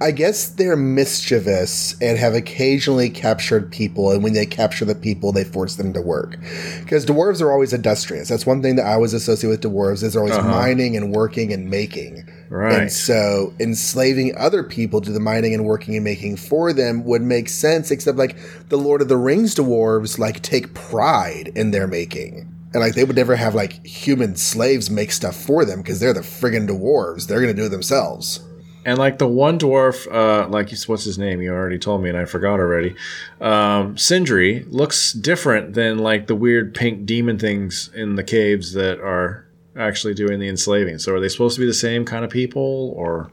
[0.00, 5.32] I guess they're mischievous and have occasionally captured people, and when they capture the people,
[5.32, 6.36] they force them to work.
[6.80, 8.28] Because dwarves are always industrious.
[8.28, 10.48] That's one thing that I always associate with dwarves is they're always uh-huh.
[10.48, 12.28] mining and working and making.
[12.50, 12.82] Right.
[12.82, 17.22] And so enslaving other people to the mining and working and making for them would
[17.22, 18.36] make sense, except like
[18.68, 22.54] the Lord of the Rings dwarves like take pride in their making.
[22.72, 26.12] And like they would never have like human slaves make stuff for them because they're
[26.12, 27.26] the friggin' dwarves.
[27.26, 28.40] They're gonna do it themselves.
[28.88, 31.42] And like the one dwarf, uh, like what's his name?
[31.42, 32.96] You already told me, and I forgot already.
[33.38, 38.98] Um, Sindri looks different than like the weird pink demon things in the caves that
[38.98, 39.46] are
[39.76, 41.00] actually doing the enslaving.
[41.00, 43.30] So are they supposed to be the same kind of people, or?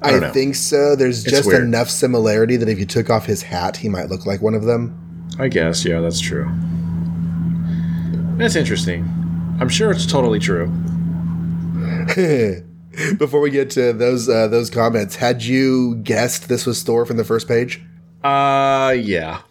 [0.00, 0.94] I, I think so.
[0.94, 1.64] There's it's just weird.
[1.64, 4.62] enough similarity that if you took off his hat, he might look like one of
[4.62, 5.26] them.
[5.36, 6.48] I guess, yeah, that's true.
[8.36, 9.02] That's interesting.
[9.60, 10.72] I'm sure it's totally true.
[13.18, 17.16] Before we get to those uh, those comments, had you guessed this was Thor from
[17.16, 17.80] the first page?
[18.22, 19.42] Uh, yeah.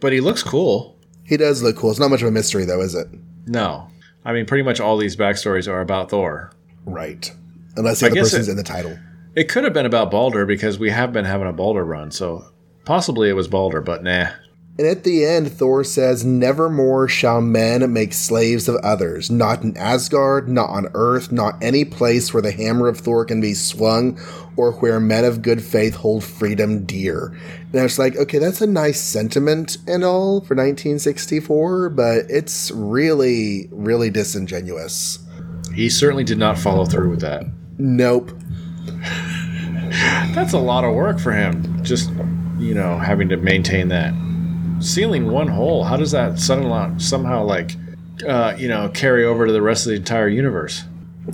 [0.00, 0.96] But he looks cool.
[1.24, 1.90] He does look cool.
[1.90, 3.08] It's not much of a mystery, though, is it?
[3.46, 3.88] No.
[4.24, 6.52] I mean, pretty much all these backstories are about Thor.
[6.84, 7.30] Right.
[7.76, 8.98] Unless the I other person's it, in the title.
[9.34, 12.44] It could have been about Balder because we have been having a Balder run, so
[12.84, 14.28] possibly it was Balder, but nah.
[14.78, 19.76] And at the end, Thor says, Nevermore shall men make slaves of others, not in
[19.76, 24.16] Asgard, not on earth, not any place where the hammer of Thor can be swung,
[24.56, 27.36] or where men of good faith hold freedom dear.
[27.72, 32.70] And I was like, okay, that's a nice sentiment and all for 1964, but it's
[32.70, 35.18] really, really disingenuous.
[35.74, 37.42] He certainly did not follow through with that.
[37.78, 38.30] Nope.
[40.36, 42.10] that's a lot of work for him, just,
[42.58, 44.14] you know, having to maintain that
[44.80, 47.74] sealing one hole, how does that suddenly somehow like
[48.26, 50.84] uh, you know carry over to the rest of the entire universe?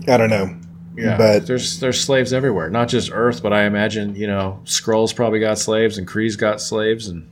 [0.08, 0.56] I don't know.
[0.96, 5.14] Yeah, but there's there's slaves everywhere, not just Earth, but I imagine you know Skrulls
[5.14, 7.28] probably got slaves and Kree's got slaves, and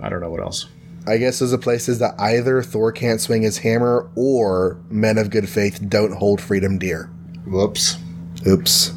[0.00, 0.66] I don't know what else.
[1.06, 5.30] I guess those are places that either Thor can't swing his hammer or men of
[5.30, 7.06] good faith don't hold freedom dear.
[7.44, 7.98] Whoops.
[8.46, 8.92] Oops.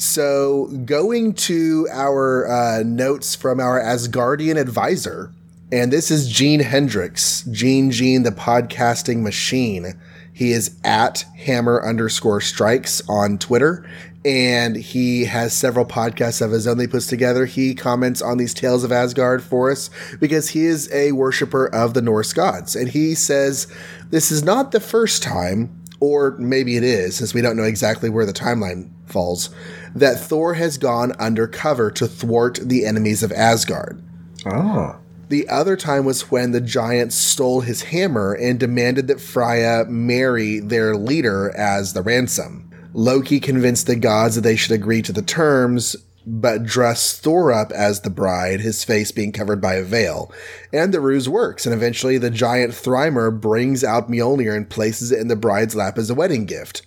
[0.00, 5.30] So, going to our uh, notes from our Asgardian advisor,
[5.70, 10.00] and this is Gene Hendricks, Gene Gene, the podcasting machine.
[10.32, 13.86] He is at hammer underscore strikes on Twitter,
[14.24, 17.44] and he has several podcasts of his own that he puts together.
[17.44, 21.92] He comments on these tales of Asgard for us because he is a worshiper of
[21.92, 22.74] the Norse gods.
[22.74, 23.66] And he says
[24.08, 28.08] this is not the first time, or maybe it is, since we don't know exactly
[28.08, 29.50] where the timeline falls,
[29.94, 34.02] that Thor has gone undercover to thwart the enemies of Asgard.
[34.46, 34.96] Oh.
[35.28, 40.58] The other time was when the giants stole his hammer and demanded that Freya marry
[40.58, 42.70] their leader as the ransom.
[42.92, 45.94] Loki convinced the gods that they should agree to the terms,
[46.26, 50.32] but dress Thor up as the bride, his face being covered by a veil.
[50.72, 55.20] And the ruse works, and eventually the giant Thrymer brings out Mjolnir and places it
[55.20, 56.82] in the bride's lap as a wedding gift.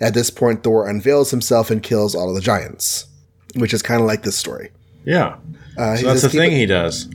[0.00, 3.06] At this point, Thor unveils himself and kills all of the giants,
[3.54, 4.70] which is kind of like this story.
[5.04, 5.36] Yeah.
[5.78, 7.08] Uh, so that's the thing it- he does.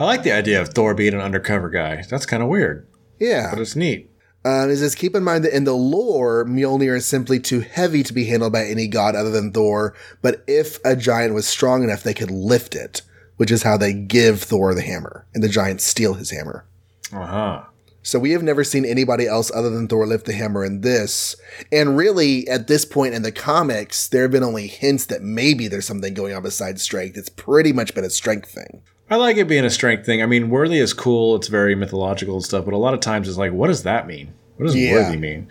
[0.00, 2.02] I like the idea of Thor being an undercover guy.
[2.08, 2.86] That's kind of weird.
[3.20, 3.50] Yeah.
[3.52, 4.10] But it's neat.
[4.44, 8.02] Um, he says, keep in mind that in the lore, Mjolnir is simply too heavy
[8.02, 9.94] to be handled by any god other than Thor.
[10.20, 13.02] But if a giant was strong enough, they could lift it,
[13.36, 16.64] which is how they give Thor the hammer, and the giants steal his hammer.
[17.12, 17.62] Uh huh.
[18.04, 21.36] So we have never seen anybody else other than Thor lift the hammer in this.
[21.70, 25.68] And really, at this point in the comics, there have been only hints that maybe
[25.68, 27.16] there's something going on besides strength.
[27.16, 28.82] It's pretty much been a strength thing.
[29.12, 30.22] I like it being a strength thing.
[30.22, 31.36] I mean, worthy is cool.
[31.36, 34.06] It's very mythological and stuff, but a lot of times it's like, what does that
[34.06, 34.32] mean?
[34.56, 34.94] What does yeah.
[34.94, 35.48] worthy mean?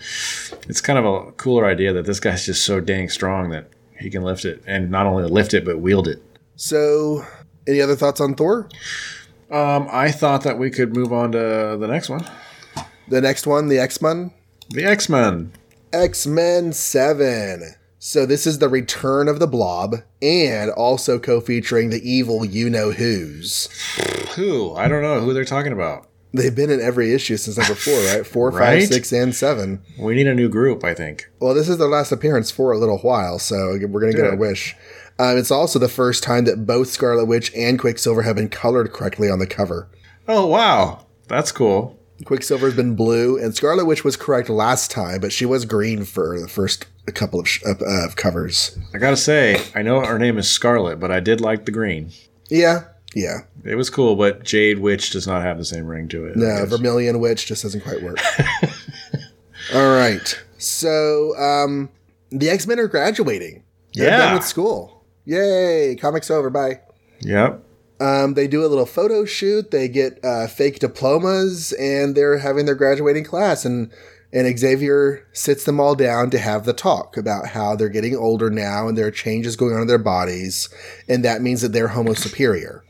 [0.67, 3.69] It's kind of a cooler idea that this guy's just so dang strong that
[3.99, 6.23] he can lift it, and not only lift it but wield it.
[6.55, 7.23] So,
[7.67, 8.67] any other thoughts on Thor?
[9.51, 12.25] Um, I thought that we could move on to the next one.
[13.09, 14.31] The next one, the X Men.
[14.69, 15.51] The X Men.
[15.93, 17.75] X Men Seven.
[18.03, 22.89] So this is the return of the Blob, and also co-featuring the evil you know
[22.89, 23.69] who's.
[24.33, 24.73] Who?
[24.73, 26.07] I don't know who they're talking about.
[26.33, 28.25] They've been in every issue since number four, right?
[28.25, 28.79] Four, right?
[28.79, 29.83] five, six, and seven.
[29.99, 31.29] We need a new group, I think.
[31.39, 34.25] Well, this is their last appearance for a little while, so we're going to get
[34.25, 34.75] our wish.
[35.19, 38.91] Um, it's also the first time that both Scarlet Witch and Quicksilver have been colored
[38.93, 39.87] correctly on the cover.
[40.27, 41.05] Oh, wow.
[41.27, 41.99] That's cool.
[42.25, 46.39] Quicksilver's been blue, and Scarlet Witch was correct last time, but she was green for
[46.39, 48.77] the first couple of, sh- uh, covers.
[48.93, 52.11] I gotta say, I know her name is Scarlet, but I did like the green.
[52.49, 52.83] Yeah,
[53.15, 53.39] Yeah.
[53.65, 56.35] It was cool, but Jade Witch does not have the same ring to it.
[56.37, 56.65] No.
[56.65, 58.17] Vermilion Witch just doesn't quite work.
[59.73, 60.41] All right.
[60.57, 61.89] So um,
[62.29, 63.63] the X Men are graduating.
[63.93, 64.17] They're Yeah.
[64.17, 65.03] done with school.
[65.25, 65.95] Yay!
[65.99, 66.49] Comics over.
[66.49, 66.79] Bye.
[67.21, 67.63] Yep.
[68.01, 69.69] Um, they do a little photo shoot.
[69.69, 73.63] They get uh, fake diplomas, and they're having their graduating class.
[73.63, 73.91] and
[74.33, 78.49] And Xavier sits them all down to have the talk about how they're getting older
[78.49, 80.69] now, and there are changes going on in their bodies,
[81.07, 82.83] and that means that they're Homo superior,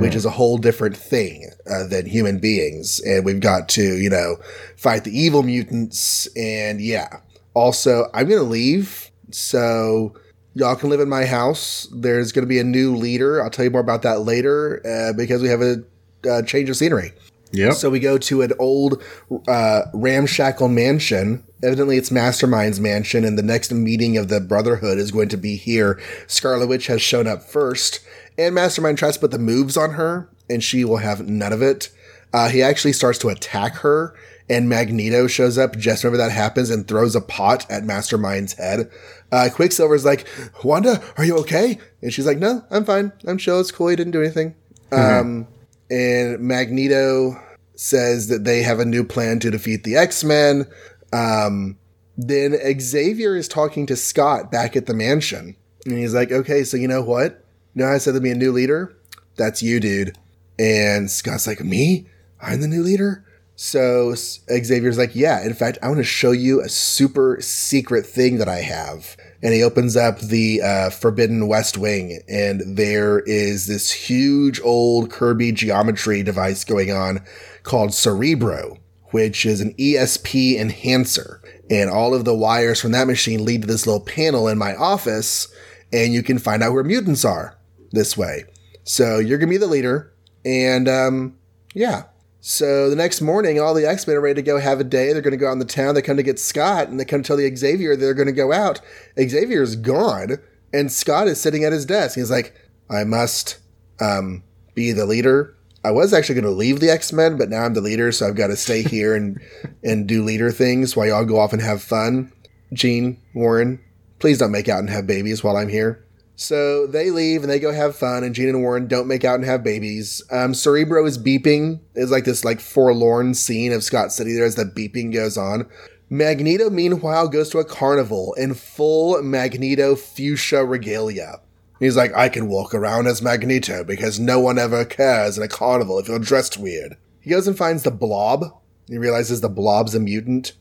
[0.00, 3.00] which is a whole different thing uh, than human beings.
[3.00, 4.36] And we've got to, you know,
[4.76, 6.28] fight the evil mutants.
[6.36, 7.20] And yeah,
[7.54, 10.14] also, I'm gonna leave, so
[10.58, 11.88] y'all can live in my house.
[11.92, 13.42] There's going to be a new leader.
[13.42, 15.84] I'll tell you more about that later uh, because we have a
[16.28, 17.12] uh, change of scenery.
[17.52, 17.70] Yeah.
[17.70, 19.02] So we go to an old
[19.46, 21.44] uh, ramshackle mansion.
[21.62, 25.56] Evidently, it's Mastermind's mansion, and the next meeting of the Brotherhood is going to be
[25.56, 26.00] here.
[26.26, 28.00] Scarlet Witch has shown up first,
[28.36, 31.62] and Mastermind tries to put the moves on her, and she will have none of
[31.62, 31.90] it.
[32.32, 34.14] Uh, he actually starts to attack her,
[34.50, 38.90] and Magneto shows up just whenever that happens and throws a pot at Mastermind's head.
[39.30, 40.26] Uh, Quicksilver's like,
[40.64, 41.78] Wanda, are you okay?
[42.02, 43.12] And she's like, No, I'm fine.
[43.26, 43.60] I'm chill.
[43.60, 43.88] It's cool.
[43.88, 44.54] He didn't do anything.
[44.90, 45.46] Um,
[45.90, 47.40] and Magneto
[47.74, 50.66] says that they have a new plan to defeat the X Men.
[51.12, 51.78] Um,
[52.16, 55.56] then Xavier is talking to Scott back at the mansion,
[55.86, 57.44] and he's like, "Okay, so you know what?
[57.74, 58.96] You know how I said there'd be a new leader?
[59.36, 60.16] That's you, dude."
[60.58, 62.08] And Scott's like, "Me?
[62.40, 63.24] I'm the new leader."
[63.60, 68.38] So Xavier's like, "Yeah, in fact, I want to show you a super secret thing
[68.38, 73.66] that I have." And he opens up the uh, Forbidden West Wing, and there is
[73.66, 77.18] this huge old Kirby geometry device going on
[77.64, 78.78] called Cerebro,
[79.10, 81.42] which is an ESP enhancer.
[81.68, 84.76] And all of the wires from that machine lead to this little panel in my
[84.76, 85.48] office,
[85.92, 87.58] and you can find out where mutants are
[87.90, 88.44] this way.
[88.84, 90.12] So you're gonna be the leader,
[90.44, 91.38] and um,
[91.74, 92.04] yeah.
[92.40, 95.12] So the next morning, all the X Men are ready to go have a day.
[95.12, 95.94] They're going to go out in the town.
[95.94, 98.32] They come to get Scott, and they come to tell the Xavier they're going to
[98.32, 98.80] go out.
[99.18, 100.38] Xavier's gone,
[100.72, 102.14] and Scott is sitting at his desk.
[102.14, 102.54] He's like,
[102.88, 103.58] "I must
[104.00, 107.64] um, be the leader." I was actually going to leave the X Men, but now
[107.64, 109.40] I'm the leader, so I've got to stay here and
[109.82, 112.32] and do leader things while y'all go off and have fun.
[112.72, 113.80] Jean Warren,
[114.20, 116.04] please don't make out and have babies while I'm here.
[116.40, 119.34] So they leave and they go have fun, and Jean and Warren don't make out
[119.34, 120.22] and have babies.
[120.30, 121.80] Um, Cerebro is beeping.
[121.96, 125.68] It's like this like forlorn scene of Scott City there as the beeping goes on.
[126.08, 131.40] Magneto, meanwhile, goes to a carnival in full Magneto fuchsia regalia.
[131.80, 135.48] He's like, I can walk around as Magneto because no one ever cares in a
[135.48, 136.96] carnival if you're dressed weird.
[137.20, 138.44] He goes and finds the blob.
[138.86, 140.52] He realizes the blob's a mutant.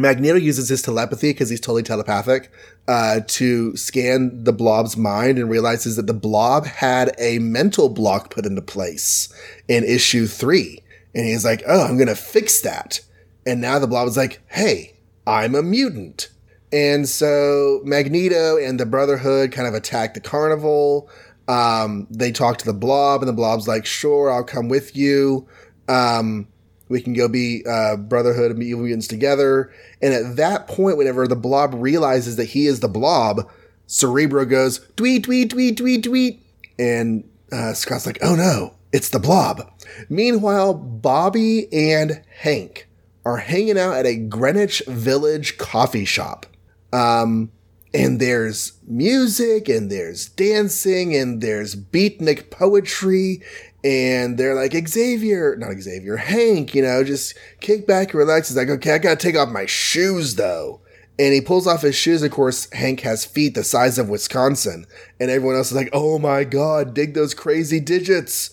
[0.00, 2.50] Magneto uses his telepathy because he's totally telepathic
[2.88, 8.30] uh, to scan the blob's mind and realizes that the blob had a mental block
[8.30, 9.32] put into place
[9.68, 10.82] in issue three.
[11.14, 13.00] And he's like, oh, I'm going to fix that.
[13.46, 14.94] And now the blob is like, hey,
[15.26, 16.30] I'm a mutant.
[16.72, 21.08] And so Magneto and the Brotherhood kind of attack the carnival.
[21.46, 25.46] Um, they talk to the blob, and the blob's like, sure, I'll come with you.
[25.88, 26.48] Um,
[26.88, 29.72] we can go be uh, Brotherhood and Evil Mutants together.
[30.02, 33.50] And at that point, whenever the blob realizes that he is the blob,
[33.86, 36.42] Cerebro goes, tweet, tweet, tweet, tweet, tweet.
[36.78, 39.70] And uh, Scott's like, oh no, it's the blob.
[40.08, 42.88] Meanwhile, Bobby and Hank
[43.24, 46.46] are hanging out at a Greenwich Village coffee shop.
[46.92, 47.50] Um,
[47.94, 53.40] and there's music and there's dancing and there's beatnik poetry
[53.84, 58.48] and they're like Xavier, not Xavier, Hank, you know, just kick back and relax.
[58.48, 60.80] He's like, okay, I gotta take off my shoes though.
[61.16, 62.24] And he pulls off his shoes.
[62.24, 64.84] Of course, Hank has feet the size of Wisconsin,
[65.20, 68.52] and everyone else is like, "Oh my god, dig those crazy digits!"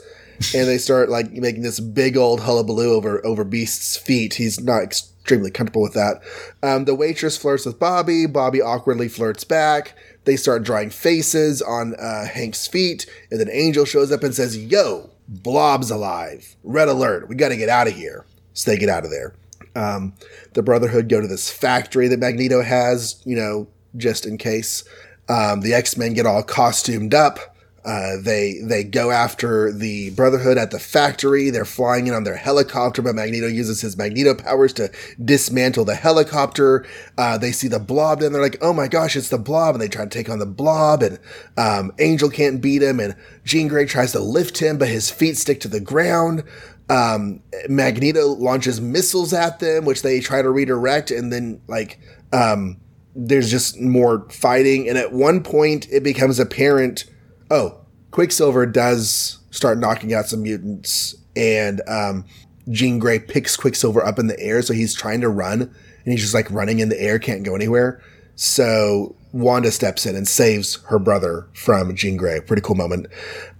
[0.53, 4.36] and they start like making this big old hullabaloo over over Beast's feet.
[4.36, 6.21] He's not extremely comfortable with that.
[6.61, 8.25] Um, the waitress flirts with Bobby.
[8.25, 9.95] Bobby awkwardly flirts back.
[10.25, 14.57] They start drawing faces on uh, Hank's feet, and then Angel shows up and says,
[14.57, 16.55] "Yo, Blob's alive!
[16.63, 17.27] Red alert!
[17.29, 19.34] We got to get out of here!" So they get out of there.
[19.75, 20.13] Um,
[20.53, 24.84] the Brotherhood go to this factory that Magneto has, you know, just in case.
[25.29, 27.55] Um, the X Men get all costumed up.
[27.84, 31.49] Uh, they they go after the Brotherhood at the factory.
[31.49, 34.91] They're flying in on their helicopter, but Magneto uses his Magneto powers to
[35.23, 36.86] dismantle the helicopter.
[37.17, 39.82] Uh, they see the Blob, and they're like, "Oh my gosh, it's the Blob!" And
[39.82, 41.19] they try to take on the Blob, and
[41.57, 45.38] um, Angel can't beat him, and Jean Grey tries to lift him, but his feet
[45.38, 46.43] stick to the ground.
[46.89, 51.99] Um, Magneto launches missiles at them, which they try to redirect, and then like
[52.32, 52.79] um,
[53.15, 54.88] there's just more fighting.
[54.88, 57.05] And at one point, it becomes apparent.
[57.51, 57.81] Oh,
[58.11, 62.25] Quicksilver does start knocking out some mutants, and um,
[62.69, 65.71] Jean Grey picks Quicksilver up in the air, so he's trying to run, and
[66.05, 68.01] he's just like running in the air, can't go anywhere.
[68.35, 72.39] So Wanda steps in and saves her brother from Jean Grey.
[72.39, 73.07] Pretty cool moment.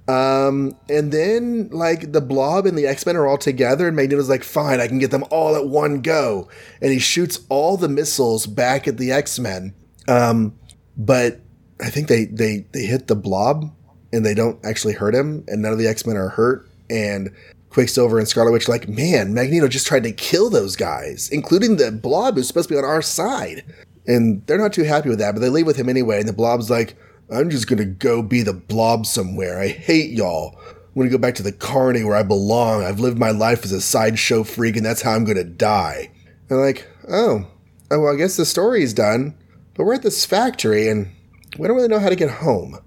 [0.08, 4.30] Um, and then like the Blob and the X Men are all together, and Magneto's
[4.30, 6.48] like, "Fine, I can get them all at one go,"
[6.82, 9.74] and he shoots all the missiles back at the X Men.
[10.08, 10.58] Um,
[10.98, 11.42] but
[11.82, 13.72] I think they they they hit the Blob,
[14.14, 16.68] and they don't actually hurt him, and none of the X Men are hurt.
[16.90, 17.32] And
[17.70, 21.92] Quicksilver and Scarlet Witch like, "Man, Magneto just tried to kill those guys, including the
[21.92, 23.64] Blob, who's supposed to be on our side."
[24.08, 26.20] And they're not too happy with that, but they leave with him anyway.
[26.20, 26.96] And the Blob's like,
[27.32, 29.60] I'm just gonna go be the blob somewhere.
[29.60, 30.60] I hate y'all.
[30.68, 32.84] I'm gonna go back to the carny where I belong.
[32.84, 36.12] I've lived my life as a sideshow freak, and that's how I'm gonna die.
[36.50, 37.48] And like, oh,
[37.90, 39.36] oh, well, I guess the story's done.
[39.76, 41.10] But we're at this factory, and
[41.58, 42.78] we don't really know how to get home.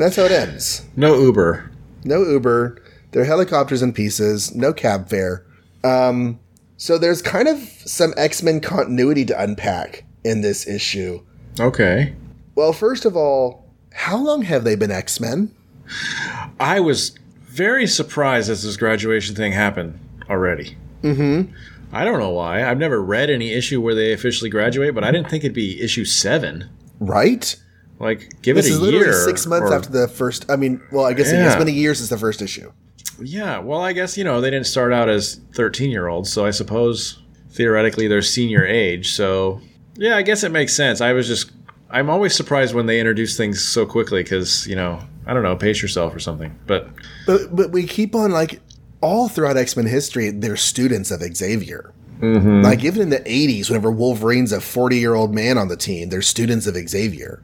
[0.00, 0.86] And that's how it ends.
[0.96, 1.70] No Uber.
[2.04, 2.82] No Uber.
[3.10, 4.54] There are helicopters in pieces.
[4.54, 5.44] No cab fare.
[5.84, 6.40] Um,
[6.78, 11.22] so there's kind of some X Men continuity to unpack in this issue.
[11.60, 12.14] Okay.
[12.54, 15.54] Well, first of all, how long have they been X Men?
[16.58, 17.10] I was
[17.42, 20.78] very surprised as this graduation thing happened already.
[21.02, 21.54] Mm-hmm.
[21.92, 22.64] I don't know why.
[22.64, 25.78] I've never read any issue where they officially graduate, but I didn't think it'd be
[25.78, 26.70] issue seven.
[27.00, 27.54] Right?
[28.00, 29.24] Like, give This it a is literally year.
[29.24, 30.46] six months or- after the first.
[30.50, 31.42] I mean, well, I guess it Yeah.
[31.44, 32.72] has been a year since the first issue.
[33.22, 36.46] Yeah, well, I guess, you know, they didn't start out as 13 year olds, so
[36.46, 37.18] I suppose
[37.52, 39.12] theoretically they're senior age.
[39.12, 39.60] So,
[39.96, 41.02] yeah, I guess it makes sense.
[41.02, 41.50] I was just,
[41.90, 45.54] I'm always surprised when they introduce things so quickly because, you know, I don't know,
[45.56, 46.54] pace yourself or something.
[46.66, 46.88] But
[47.26, 48.60] But but we keep on like
[49.02, 51.92] all throughout X Men history, they're students of Xavier.
[52.20, 52.62] Mm-hmm.
[52.62, 56.08] Like even in the '80s, whenever Wolverine's a 40 year old man on the team,
[56.10, 57.42] they're students of Xavier.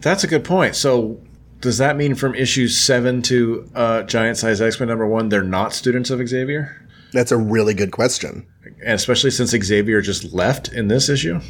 [0.00, 0.74] that's a good point.
[0.76, 1.20] So,
[1.60, 5.42] does that mean from issues seven to uh, Giant Size X Men number one, they're
[5.42, 6.80] not students of Xavier?
[7.12, 8.44] That's a really good question,
[8.84, 11.40] And especially since Xavier just left in this issue?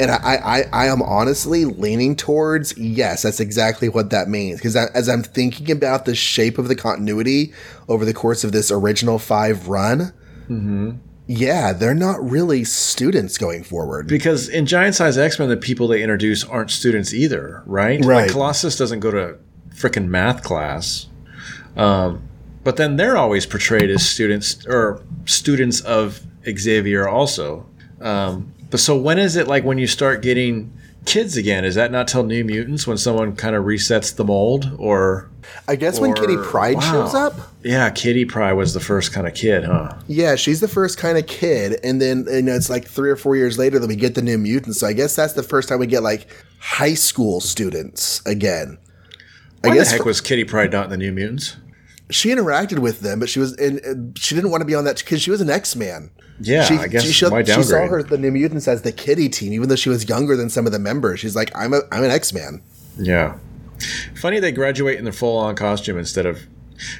[0.00, 4.58] and I I, I am honestly leaning towards yes, that's exactly what that means.
[4.58, 7.52] Because as I'm thinking about the shape of the continuity
[7.88, 10.12] over the course of this original five run,
[11.38, 14.06] yeah, they're not really students going forward.
[14.06, 18.04] Because in Giant Size X Men, the people they introduce aren't students either, right?
[18.04, 18.22] Right.
[18.22, 19.38] Like Colossus doesn't go to
[19.74, 21.08] freaking math class.
[21.76, 22.28] Um,
[22.64, 27.66] but then they're always portrayed as students or students of Xavier also.
[28.00, 30.72] Um, but so when is it like when you start getting
[31.04, 31.64] kids again?
[31.64, 34.70] Is that not till New Mutants when someone kind of resets the mold?
[34.78, 35.28] Or,
[35.68, 36.80] I guess when Kitty or- Pride wow.
[36.80, 37.34] shows up.
[37.62, 39.94] yeah, Kitty Pryde was the first kind of kid, huh?
[40.06, 43.16] Yeah, she's the first kind of kid, and then you know it's like three or
[43.16, 44.80] four years later that we get the new mutants.
[44.80, 46.26] So I guess that's the first time we get like
[46.60, 48.78] high school students again.
[49.64, 51.56] I Why the heck for- was Kitty Pryde not in the New Mutants?
[52.10, 54.84] she interacted with them, but she was and and she didn't want to be on
[54.84, 56.10] that because she was an X Man.
[56.40, 58.92] Yeah, she, I guess she, showed- why she saw her the New Mutants as the
[58.92, 61.20] Kitty team, even though she was younger than some of the members.
[61.20, 62.62] She's like, I'm a I'm an X Man.
[62.98, 63.36] Yeah.
[64.14, 66.40] Funny they graduate in their full on costume instead of.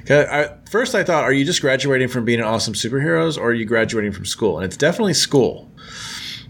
[0.08, 3.52] I, first, I thought, are you just graduating from being an awesome superheroes or are
[3.52, 4.58] you graduating from school?
[4.58, 5.68] And it's definitely school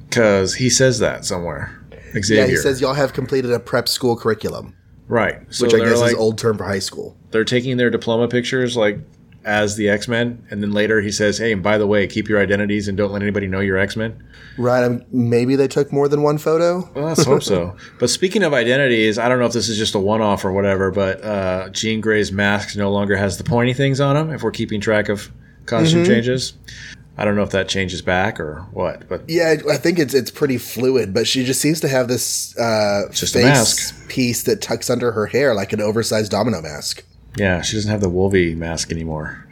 [0.08, 1.78] because he says that somewhere.
[2.14, 2.44] Xavier.
[2.44, 4.76] Yeah, he says y'all have completed a prep school curriculum,
[5.08, 5.40] right.
[5.48, 7.16] So which I guess like, is old term for high school.
[7.30, 8.98] they're taking their diploma pictures like
[9.44, 10.44] as the X Men.
[10.50, 13.12] And then later he says, hey, and by the way, keep your identities and don't
[13.12, 14.22] let anybody know you're X Men.
[14.58, 14.84] Right?
[14.84, 16.90] Um, maybe they took more than one photo.
[16.94, 17.76] Well, let's hope so.
[17.98, 20.90] But speaking of identities, I don't know if this is just a one-off or whatever,
[20.90, 24.30] but uh, Jean Grey's mask no longer has the pointy things on him.
[24.30, 25.30] If we're keeping track of
[25.66, 26.10] costume Mm-hmm.
[26.10, 26.52] changes,
[27.16, 29.08] I don't know if that changes back or what.
[29.08, 32.56] But Yeah, I think it's it's pretty fluid, but she just seems to have this
[32.58, 34.08] uh, just face mask.
[34.08, 37.04] piece that tucks under her hair like an oversized domino mask.
[37.36, 39.46] Yeah, she doesn't have the Wolvie mask anymore.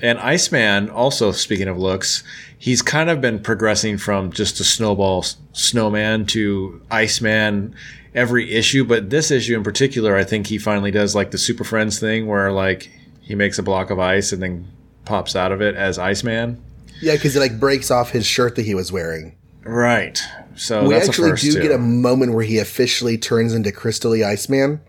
[0.00, 2.24] And Iceman, also speaking of looks,
[2.58, 7.74] he's kind of been progressing from just a snowball snowman to Iceman
[8.14, 8.84] every issue.
[8.84, 12.26] But this issue in particular, I think he finally does like the Super Friends thing
[12.26, 12.90] where like
[13.20, 14.68] he makes a block of ice and then
[15.04, 16.62] pops out of it as Iceman.
[17.00, 19.36] Yeah, because it like breaks off his shirt that he was wearing.
[19.64, 20.20] Right.
[20.56, 21.62] So we actually do too.
[21.62, 24.80] get a moment where he officially turns into Crystally Iceman.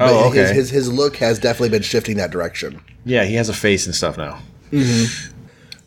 [0.00, 0.54] Oh, But his, okay.
[0.54, 2.80] his his look has definitely been shifting that direction.
[3.04, 4.40] yeah, he has a face and stuff now.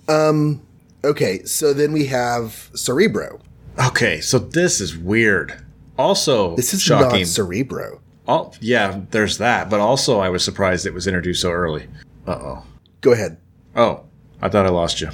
[0.08, 0.62] Um.
[1.06, 3.40] Okay, so then we have Cerebro.
[3.88, 5.62] Okay, so this is weird.
[5.98, 7.20] Also, This is shocking.
[7.22, 8.00] not Cerebro.
[8.28, 9.70] All, yeah, there's that.
[9.70, 11.88] But also, I was surprised it was introduced so early.
[12.26, 12.66] Uh oh.
[13.02, 13.38] Go ahead.
[13.76, 14.04] Oh,
[14.42, 15.10] I thought I lost you.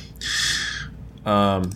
[1.26, 1.72] Um,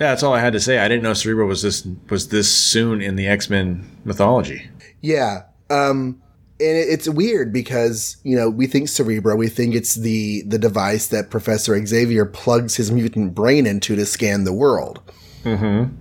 [0.00, 0.78] yeah, that's all I had to say.
[0.78, 4.68] I didn't know Cerebro was this was this soon in the X Men mythology.
[5.02, 5.42] Yeah.
[5.70, 6.22] Um,
[6.60, 11.08] and it's weird because you know we think Cerebro, we think it's the the device
[11.08, 15.00] that Professor Xavier plugs his mutant brain into to scan the world.
[15.44, 15.94] Mm-hmm.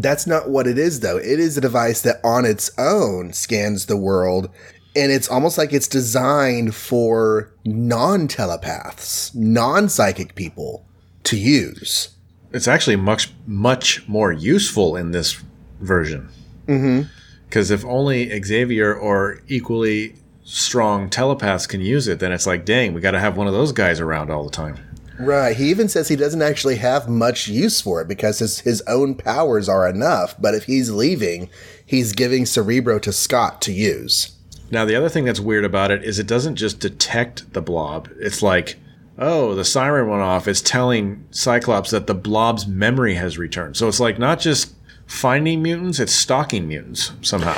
[0.00, 1.18] That's not what it is, though.
[1.18, 4.48] It is a device that on its own scans the world,
[4.96, 10.86] and it's almost like it's designed for non telepaths, non psychic people
[11.24, 12.10] to use.
[12.52, 15.42] It's actually much much more useful in this
[15.80, 16.28] version.
[16.66, 17.08] Mm-hmm.
[17.52, 22.94] Because if only Xavier or equally strong telepaths can use it, then it's like, dang,
[22.94, 24.78] we got to have one of those guys around all the time.
[25.20, 25.54] Right.
[25.54, 29.14] He even says he doesn't actually have much use for it because his, his own
[29.14, 30.34] powers are enough.
[30.40, 31.50] But if he's leaving,
[31.84, 34.34] he's giving Cerebro to Scott to use.
[34.70, 38.08] Now, the other thing that's weird about it is it doesn't just detect the blob.
[38.18, 38.76] It's like,
[39.18, 40.48] oh, the siren went off.
[40.48, 43.76] It's telling Cyclops that the blob's memory has returned.
[43.76, 44.74] So it's like not just
[45.12, 47.56] finding mutants, it's stalking mutants somehow.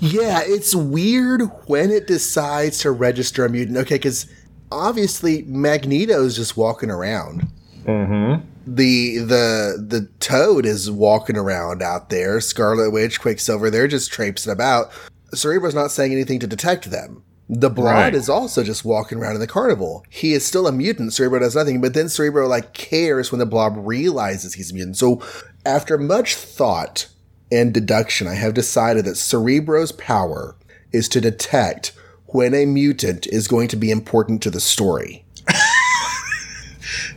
[0.00, 3.78] Yeah, it's weird when it decides to register a mutant.
[3.78, 4.26] Okay, because
[4.72, 7.48] obviously Magneto's just walking around.
[7.84, 8.44] Mm-hmm.
[8.66, 12.40] The the the Toad is walking around out there.
[12.40, 14.90] Scarlet Witch, Quicksilver, they're just traipsing about.
[15.34, 17.22] Cerebro's not saying anything to detect them.
[17.48, 18.14] The Blob Right.
[18.14, 20.04] is also just walking around in the carnival.
[20.10, 21.12] He is still a mutant.
[21.12, 24.96] Cerebro does nothing, but then Cerebro like cares when the Blob realizes he's a mutant.
[24.96, 25.22] So
[25.66, 27.08] after much thought
[27.52, 30.56] and deduction, I have decided that Cerebro's power
[30.92, 31.92] is to detect
[32.26, 35.24] when a mutant is going to be important to the story.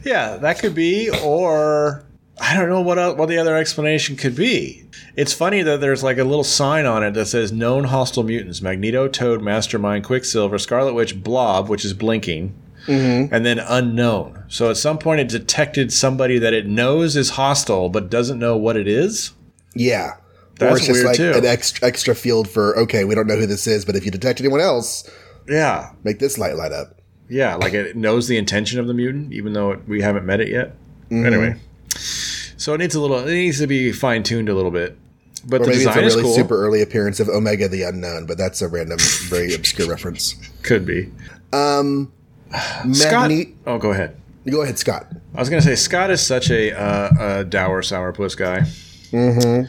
[0.03, 2.03] Yeah, that could be, or
[2.39, 4.85] I don't know what what the other explanation could be.
[5.15, 8.61] It's funny that there's like a little sign on it that says known hostile mutants:
[8.61, 12.55] Magneto, Toad, Mastermind, Quicksilver, Scarlet Witch, Blob, which is blinking,
[12.87, 14.43] and then unknown.
[14.47, 18.57] So at some point, it detected somebody that it knows is hostile but doesn't know
[18.57, 19.31] what it is.
[19.75, 20.15] Yeah.
[20.57, 21.31] That's or it's just like too.
[21.33, 24.11] an extra extra field for okay, we don't know who this is, but if you
[24.11, 25.09] detect anyone else,
[25.47, 26.99] Yeah, make this light light up.
[27.29, 30.41] yeah, like it knows the intention of the mutant, even though it, we haven't met
[30.41, 30.75] it yet.
[31.11, 31.55] Anyway,
[31.95, 33.19] so it needs a little.
[33.19, 34.97] It needs to be fine tuned a little bit.
[35.47, 36.35] But Or the maybe it's design a is really cool.
[36.35, 38.99] super early appearance of Omega the Unknown, but that's a random,
[39.29, 40.35] very obscure reference.
[40.63, 41.09] Could be.
[41.53, 42.11] Um,
[42.93, 43.31] Scott.
[43.65, 44.15] Oh, go ahead.
[44.49, 45.07] Go ahead, Scott.
[45.35, 48.61] I was going to say Scott is such a, uh, a dour sourpuss guy.
[49.11, 49.65] Mm-hmm.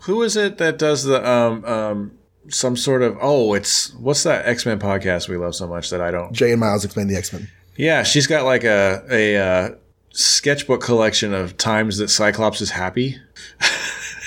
[0.00, 2.18] Who is it that does the um, um,
[2.48, 3.16] some sort of?
[3.20, 6.32] Oh, it's what's that X Men podcast we love so much that I don't.
[6.32, 7.48] Jay and Miles explain the X Men.
[7.76, 9.70] Yeah, she's got like a a uh,
[10.10, 13.16] sketchbook collection of times that Cyclops is happy.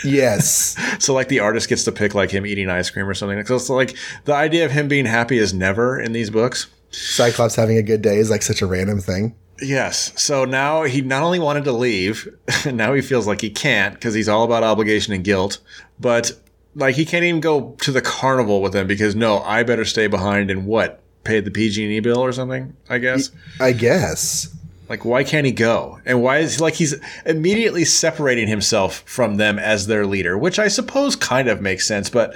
[0.03, 0.75] Yes.
[0.99, 3.43] So like the artist gets to pick like him eating ice cream or something.
[3.45, 6.67] So it's like the idea of him being happy is never in these books.
[6.93, 9.35] Cyclops having a good day is like such a random thing.
[9.61, 10.13] Yes.
[10.21, 12.27] So now he not only wanted to leave,
[12.65, 15.59] now he feels like he can't because he's all about obligation and guilt.
[15.99, 16.31] But
[16.75, 20.07] like he can't even go to the carnival with them because no, I better stay
[20.07, 22.75] behind and what pay the PG&E bill or something.
[22.89, 23.31] I guess.
[23.59, 24.55] I guess.
[24.89, 25.99] Like why can't he go?
[26.05, 30.67] And why is like he's immediately separating himself from them as their leader, which I
[30.67, 32.09] suppose kind of makes sense.
[32.09, 32.35] But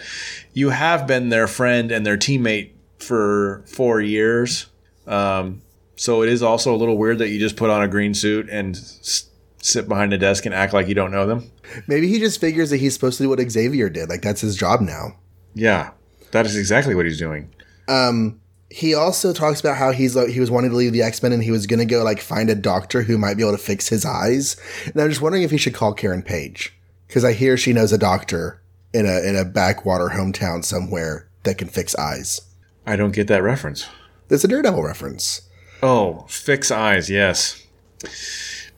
[0.53, 4.67] you have been their friend and their teammate for four years.
[5.05, 5.61] Um,
[5.95, 8.49] so it is also a little weird that you just put on a green suit
[8.49, 9.29] and s-
[9.61, 11.49] sit behind a desk and act like you don't know them.
[11.87, 14.09] Maybe he just figures that he's supposed to do what Xavier did.
[14.09, 15.15] Like that's his job now.
[15.53, 15.91] Yeah,
[16.31, 17.49] that is exactly what he's doing.
[17.87, 18.39] Um,
[18.69, 21.31] he also talks about how he's like he was wanting to leave the X Men
[21.31, 23.63] and he was going to go like find a doctor who might be able to
[23.63, 24.57] fix his eyes.
[24.85, 26.73] And I'm just wondering if he should call Karen Page
[27.07, 28.61] because I hear she knows a doctor
[28.93, 32.41] in a in a backwater hometown somewhere that can fix eyes.
[32.87, 33.85] I don't get that reference.
[34.29, 35.41] That's a Daredevil reference.
[35.83, 37.63] Oh, fix eyes, yes.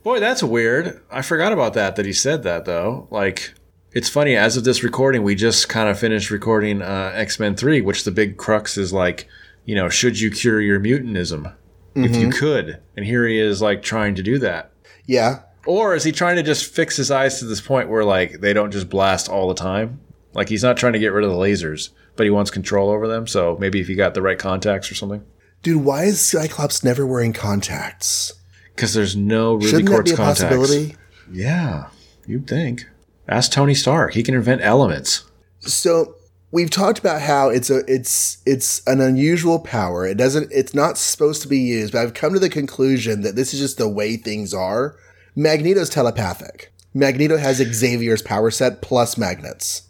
[0.03, 1.01] Boy, that's weird.
[1.11, 3.07] I forgot about that, that he said that, though.
[3.11, 3.53] Like,
[3.91, 7.55] it's funny, as of this recording, we just kind of finished recording uh, X Men
[7.55, 9.27] 3, which the big crux is like,
[9.65, 11.53] you know, should you cure your mutantism?
[11.95, 12.79] If you could.
[12.95, 14.71] And here he is, like, trying to do that.
[15.05, 18.39] Yeah, Or is he trying to just fix his eyes to this point where, like,
[18.39, 19.99] they don't just blast all the time?
[20.33, 21.89] Like, he's not trying to get rid of the lasers,
[22.19, 23.25] but he wants control over them.
[23.27, 25.23] So maybe if you got the right contacts or something.
[25.63, 25.85] dude.
[25.85, 28.33] Why is Cyclops never wearing contacts?
[28.75, 30.41] Because there's no Ruby Shouldn't that Quartz be a contacts.
[30.41, 30.95] possibility?
[31.31, 31.87] Yeah,
[32.27, 32.89] you'd think.
[33.29, 34.15] Ask Tony Stark.
[34.15, 35.23] He can invent elements.
[35.61, 36.15] So
[36.51, 40.05] we've talked about how it's a it's it's an unusual power.
[40.05, 43.37] It doesn't it's not supposed to be used, but I've come to the conclusion that
[43.37, 44.97] this is just the way things are.
[45.37, 46.73] Magneto's telepathic.
[46.93, 49.83] Magneto has Xavier's power set plus magnets.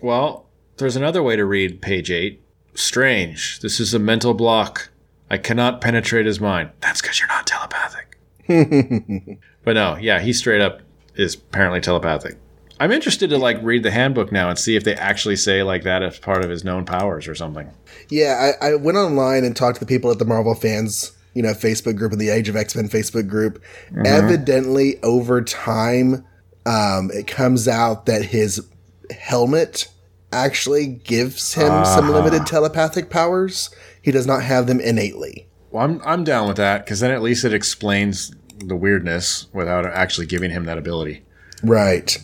[0.00, 0.43] Well,
[0.76, 2.40] there's another way to read page 8.
[2.74, 3.60] Strange.
[3.60, 4.90] This is a mental block.
[5.30, 6.70] I cannot penetrate his mind.
[6.80, 8.18] That's because you're not telepathic.
[9.64, 10.80] but no, yeah, he straight up
[11.14, 12.36] is apparently telepathic.
[12.80, 15.84] I'm interested to like read the handbook now and see if they actually say like
[15.84, 17.70] that as part of his known powers or something.
[18.10, 21.42] Yeah, I, I went online and talked to the people at the Marvel fans, you
[21.42, 23.62] know, Facebook group and the Age of X Men Facebook group.
[24.04, 26.26] Evidently, over time,
[26.66, 28.66] um, it comes out that his
[29.10, 29.88] helmet
[30.34, 32.12] actually gives him some ah.
[32.12, 33.70] limited telepathic powers.
[34.02, 35.46] He does not have them innately.
[35.70, 39.86] Well, I'm I'm down with that because then at least it explains the weirdness without
[39.86, 41.22] actually giving him that ability.
[41.62, 42.16] Right.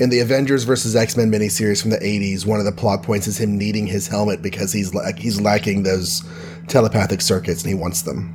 [0.00, 3.26] In the Avengers versus X Men miniseries from the '80s, one of the plot points
[3.26, 6.22] is him needing his helmet because he's like he's lacking those
[6.68, 8.34] telepathic circuits and he wants them.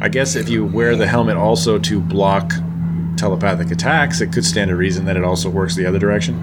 [0.00, 2.52] I guess if you wear the helmet also to block
[3.16, 6.36] telepathic attacks, it could stand a reason that it also works the other direction.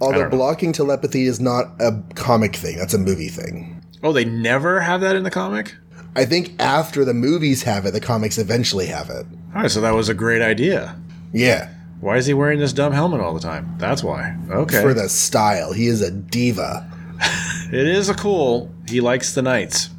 [0.00, 3.82] Although blocking telepathy is not a comic thing; that's a movie thing.
[4.02, 5.74] Oh, they never have that in the comic.
[6.16, 9.26] I think after the movies have it, the comics eventually have it.
[9.54, 10.96] All right, so that was a great idea.
[11.32, 11.68] Yeah,
[12.00, 13.76] Why is he wearing this dumb helmet all the time?
[13.78, 14.36] That's why.
[14.50, 14.80] Okay.
[14.80, 16.90] for the style, he is a diva.
[17.72, 18.72] it is a cool.
[18.88, 19.90] He likes the knights.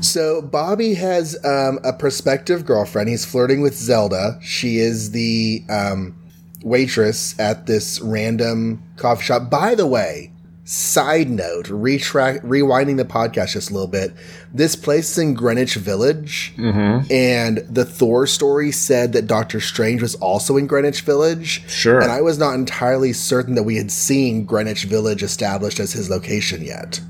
[0.00, 3.08] So Bobby has um, a prospective girlfriend.
[3.08, 4.38] He's flirting with Zelda.
[4.42, 6.16] She is the um,
[6.64, 9.50] waitress at this random coffee shop.
[9.50, 10.32] By the way,
[10.64, 14.12] side note, retrack, rewinding the podcast just a little bit.
[14.52, 17.12] This place is in Greenwich Village, mm-hmm.
[17.12, 21.68] and the Thor story said that Doctor Strange was also in Greenwich Village.
[21.68, 22.00] Sure.
[22.00, 26.08] and I was not entirely certain that we had seen Greenwich Village established as his
[26.08, 27.00] location yet.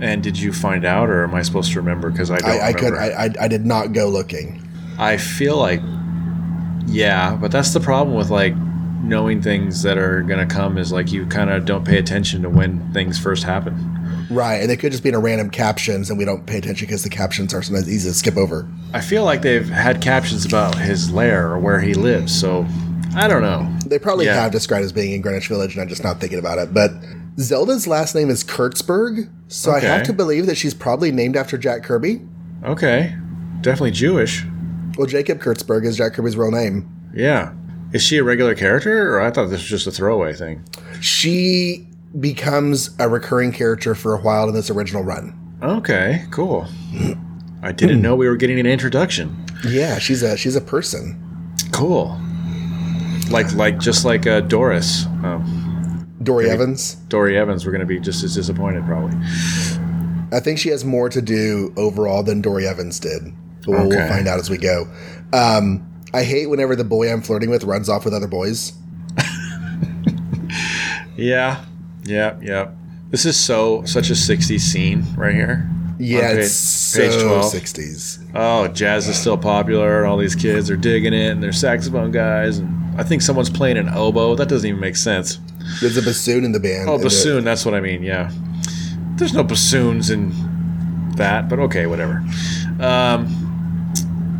[0.00, 2.10] And did you find out, or am I supposed to remember?
[2.10, 2.94] Because I don't I, I could.
[2.94, 4.60] I, I, I did not go looking.
[4.98, 5.80] I feel like,
[6.86, 8.54] yeah, but that's the problem with like
[9.02, 12.48] knowing things that are gonna come is like you kind of don't pay attention to
[12.48, 13.88] when things first happen.
[14.30, 16.86] Right, and they could just be in a random captions, and we don't pay attention
[16.86, 18.66] because the captions are sometimes easy to skip over.
[18.94, 22.64] I feel like they've had captions about his lair or where he lives, so
[23.14, 23.68] I don't know.
[23.86, 24.34] They probably Yeah.
[24.40, 26.72] have described as being in Greenwich Village, and I'm just not thinking about it.
[26.72, 26.92] But
[27.38, 29.86] Zelda's last name is Kurtzberg, so Okay.
[29.88, 32.22] I have to believe that she's probably named after Jack Kirby.
[32.64, 33.14] Okay,
[33.60, 34.46] definitely Jewish.
[34.96, 36.88] Well, Jacob Kurtzberg is Jack Kirby's real name.
[37.14, 37.52] Yeah,
[37.92, 40.64] is she a regular character, or I thought this was just a throwaway thing?
[41.00, 41.86] She
[42.18, 45.38] becomes a recurring character for a while in this original run.
[45.62, 46.66] Okay, cool.
[47.62, 49.46] I didn't know we were getting an introduction.
[49.66, 51.54] Yeah, she's a she's a person.
[51.70, 52.18] Cool.
[53.30, 55.42] Like, like, just like uh, Doris, oh,
[56.22, 56.96] Dorrie Evans.
[57.08, 57.64] Dorrie Evans.
[57.64, 59.16] We're going to be just as disappointed, probably.
[60.32, 63.22] I think she has more to do overall than Dorrie Evans did.
[63.64, 64.86] But we'll, we'll find out as we go.
[65.32, 68.72] Um, I hate whenever the boy I'm flirting with runs off with other boys.
[71.16, 71.64] Yeah,
[72.04, 72.70] yeah, yeah.
[73.10, 75.68] This is so such a '60s scene right here.
[75.98, 77.52] Yeah, On it's page- page so 12.
[77.52, 78.30] 60s.
[78.34, 82.10] Oh, jazz is still popular, and all these kids are digging it, and they're saxophone
[82.10, 84.34] guys, and I think someone's playing an oboe.
[84.34, 85.38] That doesn't even make sense.
[85.80, 86.88] There's a bassoon in the band.
[86.88, 87.44] Oh, bassoon.
[87.44, 88.02] That's what I mean.
[88.02, 88.32] Yeah.
[89.16, 90.32] There's no bassoons in
[91.16, 92.24] that, but okay, whatever.
[92.80, 93.51] Um,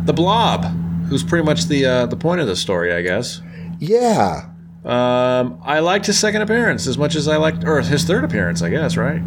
[0.05, 0.65] the Blob,
[1.07, 3.41] who's pretty much the uh, the point of the story, I guess.
[3.79, 4.49] Yeah.
[4.85, 8.61] Um, I liked his second appearance as much as I liked, or his third appearance,
[8.61, 9.21] I guess, right?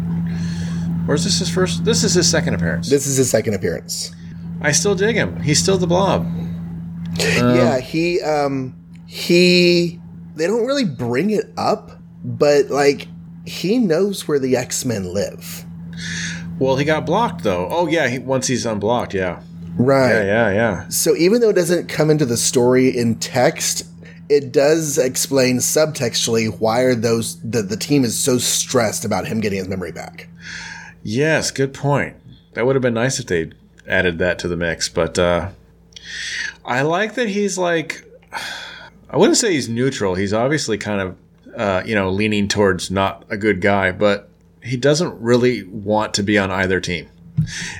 [1.07, 1.83] Or is this his first?
[1.85, 2.89] This is his second appearance.
[2.89, 4.11] This is his second appearance.
[4.61, 5.39] I still dig him.
[5.41, 6.27] He's still the Blob.
[7.17, 8.75] yeah, he um
[9.07, 9.99] he
[10.35, 11.91] they don't really bring it up,
[12.23, 13.07] but like
[13.45, 15.65] he knows where the X-Men live.
[16.59, 17.67] Well, he got blocked though.
[17.71, 19.41] Oh yeah, he, once he's unblocked, yeah,
[19.77, 20.09] Right.
[20.09, 20.89] yeah, yeah, yeah.
[20.89, 23.83] So even though it doesn't come into the story in text,
[24.29, 29.39] it does explain subtextually why are those the, the team is so stressed about him
[29.39, 30.27] getting his memory back.
[31.03, 32.15] Yes, good point.
[32.53, 33.51] That would have been nice if they
[33.87, 35.51] added that to the mix, but uh,
[36.65, 38.03] I like that he's like.
[39.09, 40.15] I wouldn't say he's neutral.
[40.15, 41.17] He's obviously kind of,
[41.55, 44.29] uh, you know, leaning towards not a good guy, but
[44.61, 47.07] he doesn't really want to be on either team.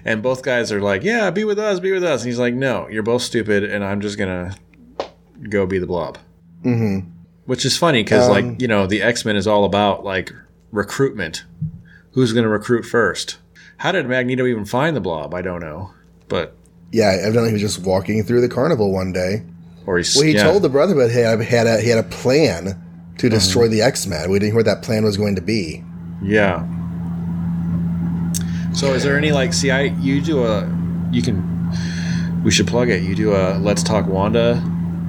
[0.06, 2.54] And both guys are like, "Yeah, be with us, be with us." And he's like,
[2.54, 4.56] "No, you're both stupid, and I'm just gonna
[5.50, 6.18] go be the blob."
[6.64, 7.10] Mm-hmm.
[7.46, 10.32] Which is funny because, like, you know, the X Men is all about like
[10.72, 11.44] recruitment.
[12.12, 13.38] Who's going to recruit first?
[13.78, 15.34] How did Magneto even find the blob?
[15.36, 15.92] I don't know,
[16.28, 16.56] but
[16.92, 19.44] Yeah, evidently he was just walking through the carnival one day.
[19.86, 20.44] or he's Well, he yeah.
[20.44, 22.82] told the Brotherhood he had, had a he had a plan
[23.20, 24.30] to destroy the X Men.
[24.32, 25.84] We didn't hear what that plan was going to be.
[26.24, 26.66] Yeah.
[28.78, 30.62] So is there any like see I you do a
[31.12, 31.44] you can
[32.44, 33.02] we should plug it.
[33.02, 34.62] You do a Let's Talk Wanda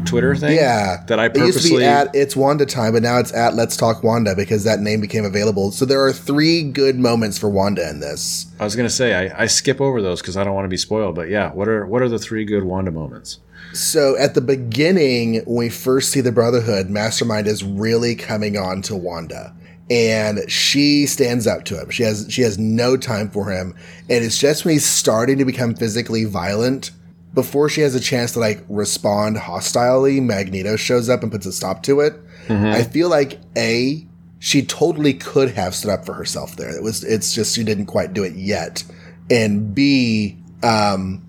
[0.06, 0.56] Twitter thing.
[0.56, 3.30] Yeah, that I It used to purposely be at It's Wanda Time, but now it's
[3.34, 5.70] at Let's Talk Wanda because that name became available.
[5.70, 8.46] So there are three good moments for Wanda in this.
[8.58, 10.78] I was gonna say I, I skip over those because I don't want to be
[10.78, 11.14] spoiled.
[11.14, 13.38] But yeah, what are what are the three good Wanda moments?
[13.74, 18.80] So at the beginning, when we first see the Brotherhood, Mastermind is really coming on
[18.82, 19.54] to Wanda.
[19.90, 21.88] And she stands up to him.
[21.90, 23.74] She has she has no time for him.
[24.10, 26.90] And it's just when he's starting to become physically violent,
[27.34, 31.52] before she has a chance to like respond hostilely, Magneto shows up and puts a
[31.52, 32.14] stop to it.
[32.48, 34.06] I feel like A,
[34.38, 36.74] she totally could have stood up for herself there.
[36.74, 38.84] It was it's just she didn't quite do it yet.
[39.30, 41.22] And B, um,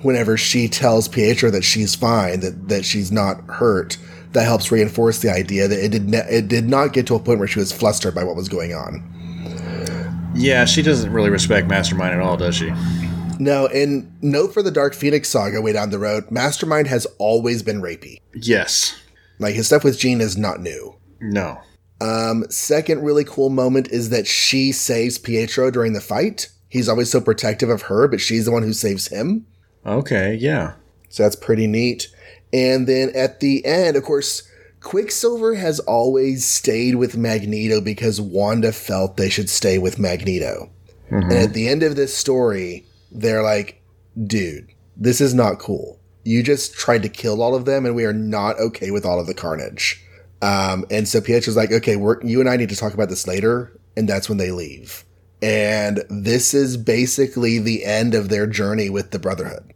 [0.00, 3.98] whenever she tells Pietro that she's fine, that, that she's not hurt,
[4.32, 7.18] that helps reinforce the idea that it did ne- it did not get to a
[7.18, 9.08] point where she was flustered by what was going on.
[10.34, 12.72] Yeah, she doesn't really respect Mastermind at all, does she?
[13.38, 17.62] No, and note for the Dark Phoenix saga way down the road, Mastermind has always
[17.62, 18.18] been rapey.
[18.34, 18.98] Yes.
[19.38, 20.96] Like his stuff with Jean is not new.
[21.20, 21.60] No.
[22.00, 26.48] Um, second really cool moment is that she saves Pietro during the fight.
[26.68, 29.46] He's always so protective of her, but she's the one who saves him.
[29.84, 30.34] Okay.
[30.34, 30.74] Yeah.
[31.08, 32.08] So that's pretty neat.
[32.52, 34.42] And then at the end, of course,
[34.80, 40.70] Quicksilver has always stayed with Magneto because Wanda felt they should stay with Magneto.
[41.10, 43.82] And at the end of this story, they're like,
[44.26, 46.00] dude, this is not cool.
[46.24, 49.20] You just tried to kill all of them, and we are not okay with all
[49.20, 50.02] of the carnage.
[50.40, 53.26] Um, and so Pietro's like, okay, we're, you and I need to talk about this
[53.26, 53.72] later.
[53.96, 55.04] And that's when they leave.
[55.42, 59.74] And this is basically the end of their journey with the Brotherhood.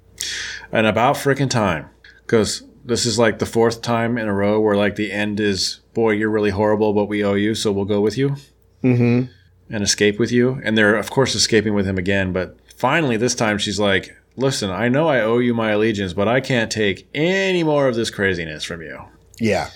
[0.72, 1.90] And about freaking time,
[2.26, 5.80] because this is like the fourth time in a row where like the end is,
[5.94, 8.36] boy, you're really horrible, but we owe you, so we'll go with you
[8.82, 9.32] Mm-hmm.
[9.74, 10.60] and escape with you.
[10.62, 14.70] And they're of course escaping with him again, but finally this time she's like, listen,
[14.70, 18.10] I know I owe you my allegiance, but I can't take any more of this
[18.10, 19.00] craziness from you.
[19.40, 19.70] Yeah.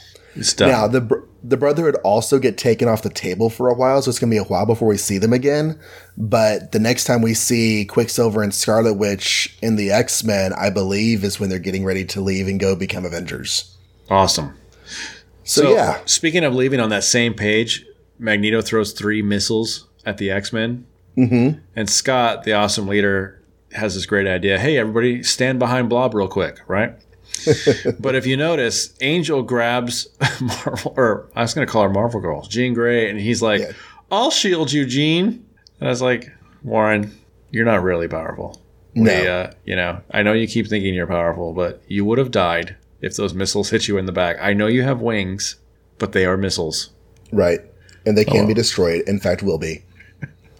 [0.56, 0.68] Done.
[0.70, 4.10] Now the br- the Brotherhood also get taken off the table for a while, so
[4.10, 5.78] it's gonna be a while before we see them again.
[6.16, 10.70] But the next time we see Quicksilver and Scarlet Witch in the X Men, I
[10.70, 13.76] believe, is when they're getting ready to leave and go become Avengers.
[14.10, 14.54] awesome.
[15.44, 17.84] So, yeah, Speaking of leaving on that same page,
[18.18, 20.86] Magneto throws three missiles at the X Men.
[21.16, 21.58] Mm-hmm.
[21.74, 24.58] And Scott, the awesome leader, has this great idea.
[24.58, 26.94] Hey, everybody, stand behind Blob real quick, right?
[28.00, 30.08] but if you notice, Angel grabs
[30.40, 33.60] Marvel, or I was going to call her Marvel Girl, Jean Grey, and he's like,
[33.60, 33.72] Yeah.
[34.10, 35.44] "I'll shield you, Jean."
[35.80, 36.30] And I was like,
[36.62, 37.12] "Warren,
[37.50, 38.60] you're not really powerful.
[38.94, 39.20] No.
[39.20, 42.30] We, uh, you know, I know you keep thinking you're powerful, but you would have
[42.30, 44.36] died if those missiles hit you in the back.
[44.40, 45.56] I know you have wings,
[45.98, 46.90] but they are missiles.
[47.32, 47.60] right,
[48.04, 48.46] and they can Oh.
[48.48, 49.02] be destroyed.
[49.06, 49.82] In fact, will be.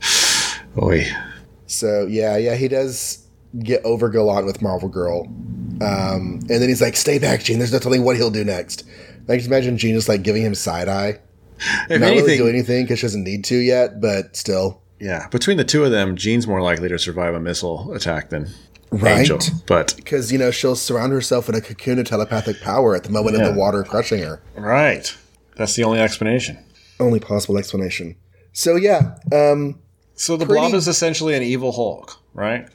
[0.81, 1.07] Oy.
[1.67, 3.20] So yeah, yeah, he does
[3.59, 5.27] get over Gallant with Marvel Girl,
[5.81, 7.59] um, and then he's like, "Stay back, Jean.
[7.59, 8.85] There's no telling what he'll do next."
[9.29, 11.19] I can imagine Jean just like giving him side eye.
[11.89, 14.81] If Not really do anything because she doesn't need to yet, but still.
[14.99, 18.49] yeah, between the two of them, Jean's more likely to survive a missile attack than
[18.91, 19.21] Right.
[19.21, 19.39] Angel.
[19.67, 23.11] But Because, you know, she'll surround herself in a cocoon of telepathic power at the
[23.11, 24.41] moment of the water crushing her.
[24.57, 25.15] right,
[25.57, 26.59] that's the only explanation.
[26.99, 28.17] Only possible explanation.
[28.53, 29.15] So, yeah.
[29.33, 29.79] Um,
[30.17, 32.67] So the Pretty- Blob is essentially an evil Hulk, right?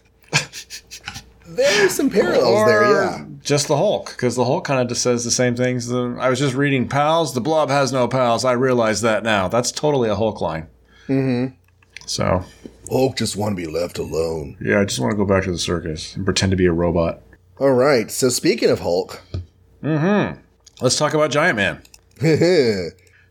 [1.47, 3.25] There are some parallels there, yeah.
[3.41, 5.87] Just the Hulk, because the Hulk kind of just says the same things.
[5.87, 7.33] The, I was just reading pals.
[7.33, 8.43] The Blob has no pals.
[8.43, 9.47] I realize that now.
[9.47, 10.67] That's totally a Hulk line.
[11.07, 11.53] Mm-hmm.
[12.07, 12.43] So
[12.89, 14.57] Hulk just want to be left alone.
[14.59, 16.71] yeah, I just want to go back to the circus and pretend to be a
[16.71, 17.21] robot.
[17.57, 18.11] All right.
[18.11, 19.21] So, speaking of Hulk,
[19.81, 20.41] mm-hmm.
[20.81, 21.81] Let's talk about Giant Man.
[22.19, 22.27] but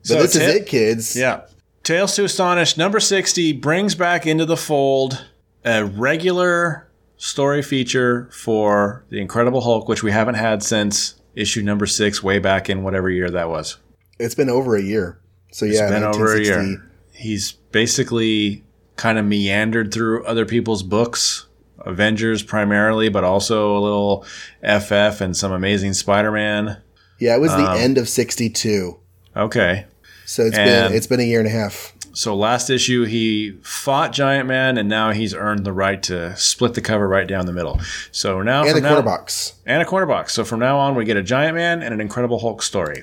[0.03, 1.15] So this is it, kids.
[1.15, 1.43] Yeah.
[1.83, 5.27] Tales to Astonish, number 60, brings back into the fold
[5.65, 11.87] a regular story feature for The Incredible Hulk, which we haven't had since issue number
[11.87, 13.79] six, way back in whatever year that was.
[14.19, 15.19] It's been over a year.
[15.53, 16.67] So, yeah, It's been over a 1960.
[16.71, 16.91] year.
[17.13, 18.65] He's basically
[18.97, 21.47] kind of meandered through other people's books,
[21.81, 24.25] Avengers primarily, but also a little
[24.63, 26.79] FF and some Amazing Spider Man.
[27.19, 28.99] Yeah, it was the Um, end of 62.
[29.37, 29.87] Okay.
[30.27, 31.94] So, it's and- been it's been a year and a half.
[32.15, 36.75] So last issue he fought Giant Man, and now he's earned the right to split
[36.75, 37.81] the cover right down the middle.
[38.13, 39.55] So now And from the now, corner box.
[39.67, 40.33] and a corner box.
[40.33, 43.03] So from now on, we get a Giant Man and an Incredible Hulk story.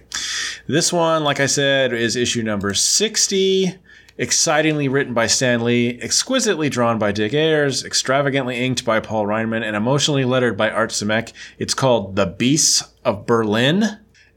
[0.68, 3.76] This one, like I said, is issue number sixty.
[4.18, 9.64] Excitingly written by Stan Lee, exquisitely drawn by Dick Ayers, extravagantly inked by Paul Reinman,
[9.64, 11.32] and emotionally lettered by Art Simek.
[11.58, 13.84] It's called The Beasts of Berlin,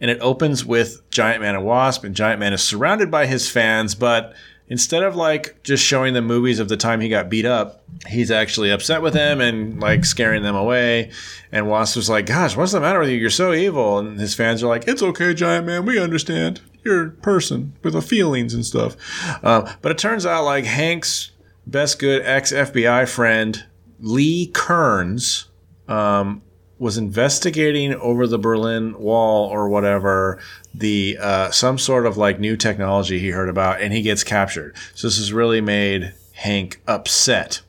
[0.01, 3.51] and it opens with Giant Man and Wasp, and Giant Man is surrounded by his
[3.51, 4.33] fans, but
[4.69, 8.31] instead of like just showing them movies of the time he got beat up, he's
[8.31, 11.11] actually upset with them and like scaring them away.
[11.53, 13.17] And Wasp was like, "Gosh, what's the matter with you?
[13.17, 15.85] You're so evil." And his fans are like, "It's okay, Giant Man.
[15.85, 16.61] We understand.
[16.83, 18.97] You're a person with feelings and stuff."
[19.43, 21.31] Uh, but it turns out like Hank's
[21.67, 23.65] best good ex FBI friend
[24.01, 25.47] Lee Kearns.
[25.89, 26.43] Um,
[26.79, 30.41] was investigating over the Berlin Wall or whatever
[30.75, 34.77] the uh, some sort of like new technology he heard about, and he gets captured.
[34.95, 37.63] So this has really made Hank upset,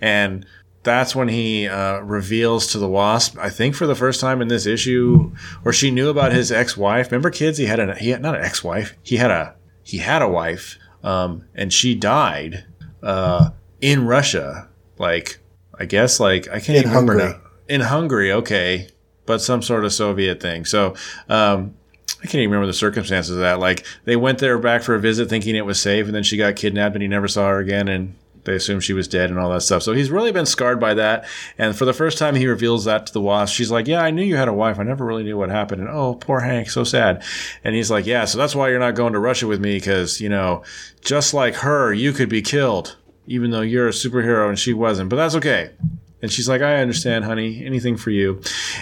[0.00, 0.44] and
[0.82, 4.48] that's when he uh, reveals to the Wasp, I think for the first time in
[4.48, 5.32] this issue,
[5.64, 7.10] or she knew about his ex-wife.
[7.10, 10.22] Remember, kids, he had a he had not an ex-wife, he had a he had
[10.22, 12.64] a wife, um, and she died
[13.02, 13.50] uh,
[13.80, 14.68] in Russia.
[14.98, 15.38] Like
[15.78, 17.40] I guess like I can't In even remember Hungary.
[17.40, 18.88] now in Hungary, okay,
[19.26, 20.64] but some sort of Soviet thing.
[20.64, 20.94] So
[21.28, 21.74] um,
[22.20, 23.60] I can't even remember the circumstances of that.
[23.60, 26.36] Like they went there back for a visit, thinking it was safe, and then she
[26.36, 28.14] got kidnapped, and he never saw her again, and
[28.44, 29.82] they assumed she was dead and all that stuff.
[29.82, 31.26] So he's really been scarred by that.
[31.58, 33.54] And for the first time, he reveals that to the Wasp.
[33.54, 34.78] She's like, "Yeah, I knew you had a wife.
[34.78, 37.22] I never really knew what happened." And oh, poor Hank, so sad.
[37.62, 40.20] And he's like, "Yeah, so that's why you're not going to Russia with me, because
[40.20, 40.62] you know,
[41.02, 42.96] just like her, you could be killed."
[43.26, 45.72] Even though you're a superhero and she wasn't, but that's okay.
[46.20, 48.40] And she's like, I understand, honey, anything for you.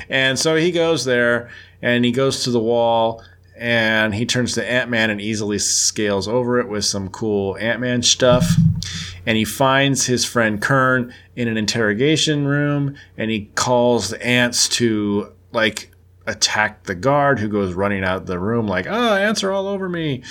[0.09, 1.51] And so he goes there
[1.82, 3.22] and he goes to the wall
[3.59, 7.80] and he turns to Ant Man and easily scales over it with some cool Ant
[7.80, 8.51] Man stuff.
[9.26, 14.68] And he finds his friend Kern in an interrogation room and he calls the ants
[14.70, 15.91] to like
[16.26, 19.89] attack the guard who goes running out the room, like, oh, ants are all over
[19.89, 20.22] me.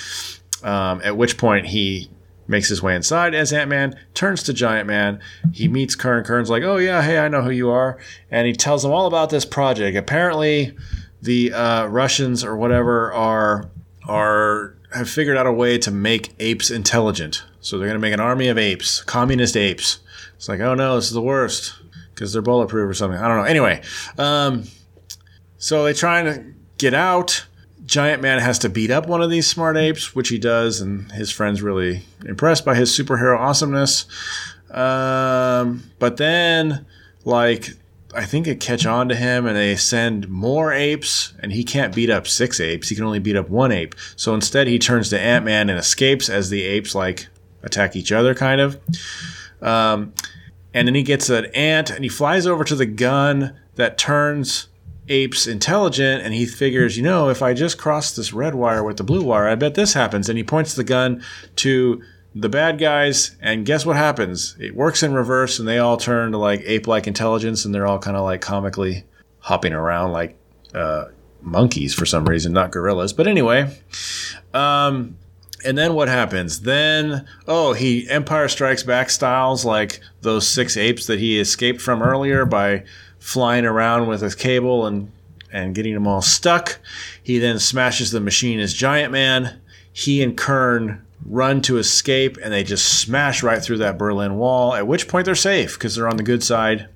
[0.62, 2.10] Um, at which point he
[2.48, 5.20] makes his way inside as Ant Man, turns to Giant Man.
[5.52, 6.24] He meets Kern.
[6.24, 7.98] Kern's like, "Oh yeah, hey, I know who you are,"
[8.30, 9.96] and he tells him all about this project.
[9.96, 10.76] Apparently,
[11.22, 13.70] the uh, Russians or whatever are
[14.08, 17.44] are have figured out a way to make apes intelligent.
[17.60, 19.98] So they're going to make an army of apes, communist apes.
[20.36, 21.74] It's like, oh no, this is the worst
[22.14, 23.18] because they're bulletproof or something.
[23.18, 23.44] I don't know.
[23.44, 23.82] Anyway,
[24.18, 24.64] um,
[25.58, 26.44] so they're trying to
[26.78, 27.46] get out.
[27.86, 31.10] Giant Man has to beat up one of these smart apes, which he does, and
[31.12, 34.06] his friend's really impressed by his superhero awesomeness.
[34.70, 36.84] Um, but then,
[37.24, 37.70] like,
[38.14, 41.94] I think it catch on to him, and they send more apes, and he can't
[41.94, 42.88] beat up six apes.
[42.88, 43.94] He can only beat up one ape.
[44.16, 47.28] So instead, he turns to Ant Man and escapes as the apes like
[47.62, 48.80] attack each other, kind of.
[49.62, 50.12] Um,
[50.74, 54.68] and then he gets an ant, and he flies over to the gun that turns
[55.08, 58.96] apes intelligent and he figures, you know, if I just cross this red wire with
[58.96, 60.28] the blue wire, I bet this happens.
[60.28, 61.22] And he points the gun
[61.56, 62.02] to
[62.36, 64.56] the bad guys, and guess what happens?
[64.60, 67.86] It works in reverse, and they all turn to like ape like intelligence, and they're
[67.86, 69.04] all kind of like comically
[69.38, 70.36] hopping around like
[70.74, 71.06] uh,
[71.40, 73.14] monkeys for some reason, not gorillas.
[73.14, 73.74] But anyway,
[74.52, 75.16] um,
[75.64, 76.60] and then what happens?
[76.60, 82.02] Then, oh, he Empire Strikes Back styles like those six apes that he escaped from
[82.02, 82.84] earlier by
[83.26, 85.10] flying around with a cable and
[85.52, 86.78] and getting them all stuck.
[87.20, 89.60] He then smashes the machine as Giant Man.
[89.92, 94.74] He and Kern run to escape, and they just smash right through that Berlin Wall.
[94.74, 96.88] At which point they're safe because they're on the good side.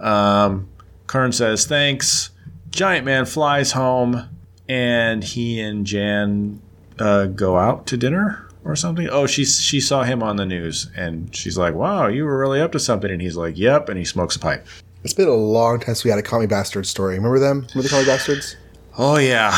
[0.00, 0.68] Um,
[1.06, 2.30] Kern says thanks.
[2.70, 4.28] Giant Man flies home,
[4.68, 6.60] and he and Jan
[6.98, 9.08] uh, go out to dinner or something.
[9.08, 12.60] Oh, she she saw him on the news, and she's like, "Wow, you were really
[12.60, 14.66] up to something." And he's like, "Yep," and he smokes a pipe.
[15.02, 17.14] It's been a long time since we had a Me Bastard story.
[17.16, 17.66] Remember them?
[17.74, 18.56] Remember the Me Bastards?
[18.98, 19.56] Oh yeah,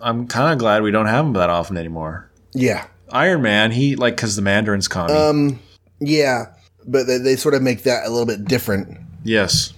[0.00, 2.30] I'm kind of glad we don't have them that often anymore.
[2.52, 2.86] Yeah.
[3.10, 5.14] Iron Man, he like because the Mandarin's commie.
[5.14, 5.58] Um,
[6.00, 6.46] yeah.
[6.86, 8.98] But they, they sort of make that a little bit different.
[9.22, 9.72] yes,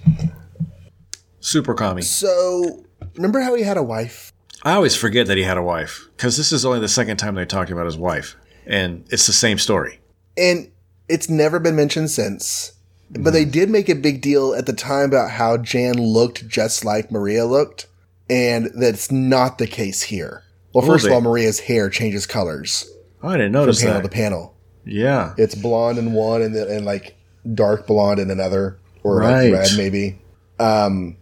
[1.39, 2.01] super commie.
[2.03, 2.83] So,
[3.15, 4.31] remember how he had a wife?
[4.63, 7.35] I always forget that he had a wife because this is only the second time
[7.35, 8.35] they talked about his wife,
[8.65, 9.99] and it's the same story.
[10.37, 10.71] And
[11.09, 12.73] it's never been mentioned since.
[13.19, 16.85] But they did make a big deal at the time about how Jan looked just
[16.85, 17.87] like Maria looked.
[18.29, 20.43] And that's not the case here.
[20.73, 22.89] Well, first of all, Maria's hair changes colors
[23.21, 24.03] Oh, I didn't from notice panel that.
[24.03, 24.55] to panel.
[24.85, 27.17] yeah, It's blonde in one and, then and like
[27.53, 30.19] dark blonde in another, or like red maybe.
[30.59, 31.17] Um,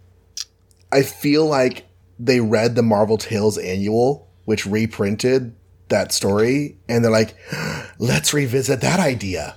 [0.92, 1.86] I feel like
[2.18, 5.54] they read the Marvel Tales annual, which reprinted
[5.88, 7.34] that story, and they're like,
[7.98, 9.56] "Let's revisit that idea."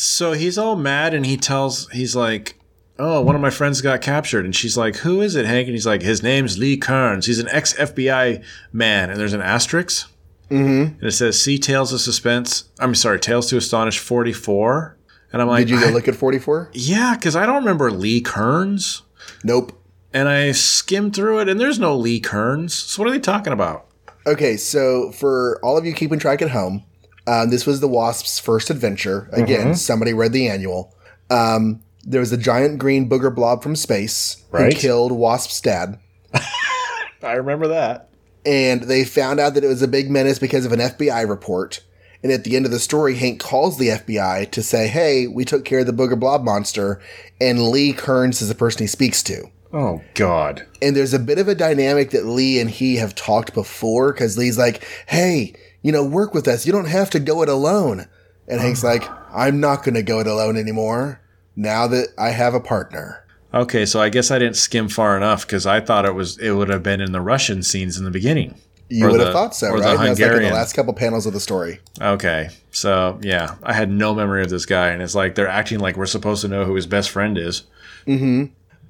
[0.00, 2.56] So he's all mad and he tells, he's like,
[2.98, 4.46] Oh, one of my friends got captured.
[4.46, 5.66] And she's like, Who is it, Hank?
[5.68, 7.26] And he's like, His name's Lee Kearns.
[7.26, 8.42] He's an ex FBI
[8.72, 9.10] man.
[9.10, 10.10] And there's an asterisk.
[10.48, 10.94] Mm-hmm.
[10.98, 12.64] And it says, See Tales of Suspense.
[12.78, 14.96] I'm sorry, Tales to Astonish 44.
[15.34, 16.70] And I'm like, Did you go look at forty four?
[16.72, 19.02] Yeah, because I don't remember Lee Kearns.
[19.44, 19.78] Nope.
[20.14, 22.74] And I skimmed through it and there's no Lee Kearns.
[22.74, 23.86] So what are they talking about?
[24.26, 26.84] Okay, so for all of you keeping track at home,
[27.26, 29.28] Um, this was the Wasp's first adventure.
[29.32, 30.94] Again, somebody read the annual.
[31.30, 34.72] Um, there was a giant green booger blob from space Right.
[34.72, 35.98] who killed Wasp's dad.
[37.22, 38.08] I remember that.
[38.46, 41.80] and they found out that it was a big menace because of an FBI report.
[42.22, 45.44] And at the end of the story, Hank calls the FBI to say, "Hey, we
[45.44, 47.00] took care of the booger blob monster,"
[47.40, 49.44] and Lee Kearns is the person he speaks to.
[49.72, 50.66] Oh God.
[50.82, 54.36] And there's a bit of a dynamic that Lee and he have talked before because
[54.36, 56.66] Lee's like, "Hey, you know, work with us.
[56.66, 58.06] You don't have to go it alone."
[58.48, 61.20] And Hank's like, "I'm not going to go it alone anymore.
[61.56, 65.46] Now that I have a partner." Okay, so I guess I didn't skim far enough
[65.46, 68.10] because I thought it was it would have been in the Russian scenes in the
[68.10, 68.54] beginning.
[68.88, 69.96] You would the- have thought so, or the right?
[69.96, 71.80] That's like in the last couple panels of the story.
[72.00, 75.78] Okay, so yeah, I had no memory of this guy, and it's like they're acting
[75.78, 77.62] like we're supposed to know who his best friend is.
[78.06, 78.46] Mm-hmm.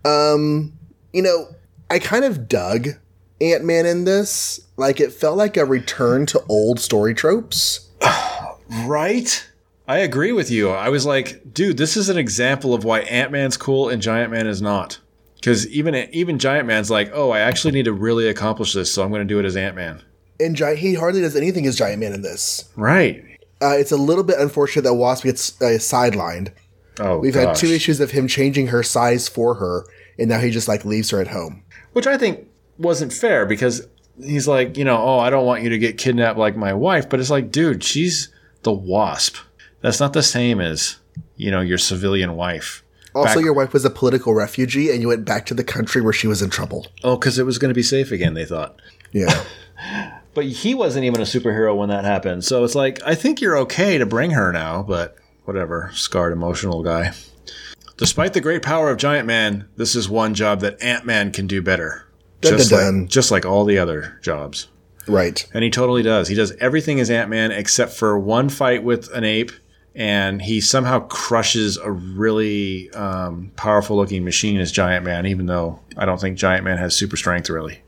[0.09, 0.73] Um,
[1.13, 1.49] you know,
[1.91, 2.89] I kind of dug
[3.41, 4.61] Ant Man in this.
[4.77, 7.89] Like, it felt like a return to old story tropes.
[8.85, 9.49] Right?
[9.89, 10.71] I agree with you.
[10.71, 14.31] I was like, dude, this is an example of why Ant Man's cool and Giant
[14.31, 15.01] Man is not.
[15.35, 19.03] Because even even Giant Man's like, oh, I actually need to really accomplish this, so
[19.03, 20.03] I'm going to do it as Ant Man.
[20.39, 22.69] And Giant, he hardly does anything as Giant Man in this.
[22.77, 23.25] Right.
[23.61, 26.53] Uh, it's a little bit unfortunate that Wasp gets uh, sidelined.
[27.01, 29.85] Oh, We've had two issues of him changing her size for her,
[30.19, 31.65] and now he just like leaves her at home.
[31.95, 32.47] which I think
[32.81, 33.87] wasn't fair because
[34.23, 37.09] he's like, you know, oh, I don't want you to get kidnapped like my wife,
[37.09, 38.29] but it's like, dude, she's
[38.63, 39.37] the wasp.
[39.81, 40.97] That's not the same as,
[41.37, 42.83] you know, your civilian wife.
[43.15, 46.01] Also, Back- your wife was a political refugee, and you went back to the country
[46.01, 46.87] where she was in trouble.
[47.03, 48.81] Oh, because it was going to be safe again, they thought.
[49.13, 49.45] Yeah.
[50.33, 52.45] But he wasn't even a superhero when that happened.
[52.45, 56.83] So it's like, I think you're okay to bring her now, but whatever, scarred emotional
[56.85, 57.13] guy.
[57.97, 61.47] Despite the great power of Giant Man, this is one job that Ant Man can
[61.49, 62.07] do better.
[62.41, 63.01] Dun, Just, dun, dun.
[63.03, 64.69] Like, just like all the other jobs.
[65.07, 65.47] right.
[65.53, 66.29] And he totally does.
[66.29, 69.53] He does everything as Ant Man except for one fight with an ape,
[69.95, 75.81] and he somehow crushes a really um, powerful looking machine as Giant Man, even though
[75.97, 77.83] I don't think Giant Man has super strength really.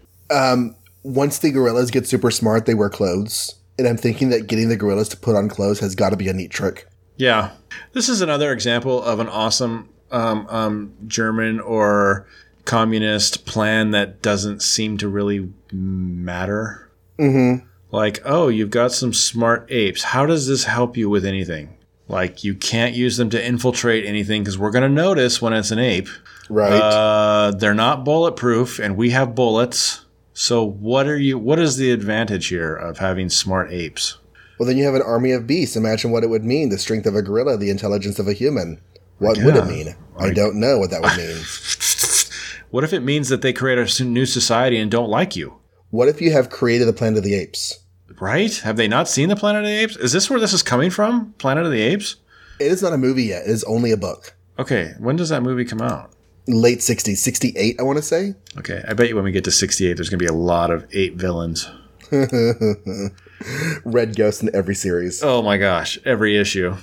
[1.04, 3.56] Once the gorillas get super smart, they wear clothes.
[3.78, 6.28] And I'm thinking that getting the gorillas to put on clothes has got to be
[6.28, 6.86] a neat trick.
[7.16, 7.50] Yeah.
[7.92, 12.26] This is another example of an awesome um, um, German or
[12.64, 16.90] communist plan that doesn't seem to really matter.
[17.18, 17.66] Mm-hmm.
[17.90, 20.02] Like, oh, you've got some smart apes.
[20.02, 21.76] How does this help you with anything?
[22.08, 25.70] Like, you can't use them to infiltrate anything because we're going to notice when it's
[25.70, 26.08] an ape.
[26.48, 26.72] Right.
[26.72, 30.04] Uh, they're not bulletproof, and we have bullets.
[30.34, 31.38] So, what are you?
[31.38, 34.18] What is the advantage here of having smart apes?
[34.58, 35.76] well, then you have an army of beasts.
[35.76, 38.80] Imagine what it would mean the strength of a gorilla, the intelligence of a human.
[39.18, 39.70] What would it Yeah.
[39.70, 39.94] mean?
[40.18, 41.36] I don't know what that would mean.
[42.72, 45.58] What if it means that they create a new society and don't like you?
[45.90, 47.80] what if you have created the Planet of the Apes?
[48.18, 48.56] Right?
[48.60, 49.96] Have they not seen the Planet of the Apes?
[49.96, 51.34] Is this where this is coming from?
[51.34, 52.16] Planet of the Apes?
[52.58, 53.42] It is not a movie yet.
[53.42, 54.34] It is only a book.
[54.58, 56.14] Okay, when does that movie come out?
[56.48, 58.34] Late 60s, 68, I want to say.
[58.56, 60.70] Okay, I bet you when we get to 68, there's going to be a lot
[60.70, 61.68] of ape villains.
[63.84, 65.22] Red Ghost in every series.
[65.22, 66.78] Oh my gosh, every issue.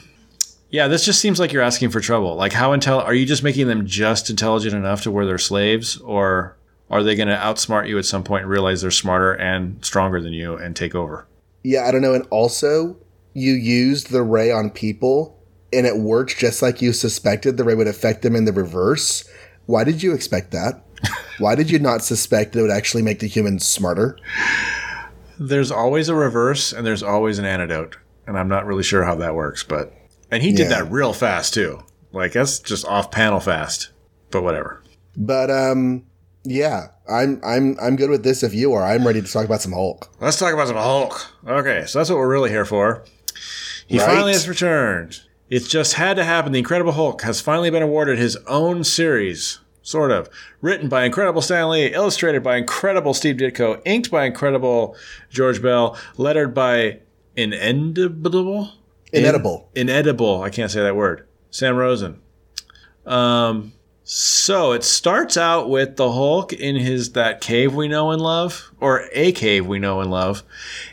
[0.72, 2.36] Yeah, this just seems like you're asking for trouble.
[2.36, 5.97] Like, how intel are you just making them just intelligent enough to where they're slaves,
[5.97, 6.57] or
[6.91, 10.22] are they going to outsmart you at some point and realize they're smarter and stronger
[10.22, 11.28] than you and take over?
[11.63, 12.13] Yeah, I don't know.
[12.13, 12.97] And also,
[13.34, 15.39] you used the ray on people,
[15.74, 19.28] and it worked just like you suspected the ray would affect them in the reverse.
[19.65, 20.84] Why did you expect that?
[21.39, 24.17] Why did you not suspect that it would actually make the humans smarter?
[25.39, 27.97] There's always a reverse and there's always an antidote,
[28.28, 29.93] and I'm not really sure how that works, but
[30.32, 30.82] and he did Yeah.
[30.84, 31.84] that real fast too.
[32.11, 33.89] Like that's just off panel fast,
[34.32, 34.84] but whatever.
[35.15, 36.03] But um,
[36.43, 38.41] yeah, I'm I'm I'm good with this.
[38.43, 40.09] If you are, I'm ready to talk about some Hulk.
[40.19, 41.32] Let's talk about some Hulk.
[41.47, 43.03] Okay, so that's what we're really here for.
[43.88, 44.07] He Right.
[44.07, 45.21] finally has returned.
[45.49, 46.51] It's just had to happen.
[46.51, 50.30] The Incredible Hulk has finally been awarded his own series, sort of.
[50.61, 54.95] Written by Incredible Stan Lee, illustrated by Incredible Steve Ditko, inked by Incredible
[55.32, 56.99] George Bell, lettered by
[57.36, 58.69] Inedible?
[59.12, 59.70] Inedible.
[59.76, 60.41] In- inedible.
[60.41, 61.28] I can't say that word.
[61.49, 62.22] Sam Rosen.
[63.05, 68.20] Um, so it starts out with the Hulk in his that cave we know and
[68.20, 70.41] love, or a cave we know and love,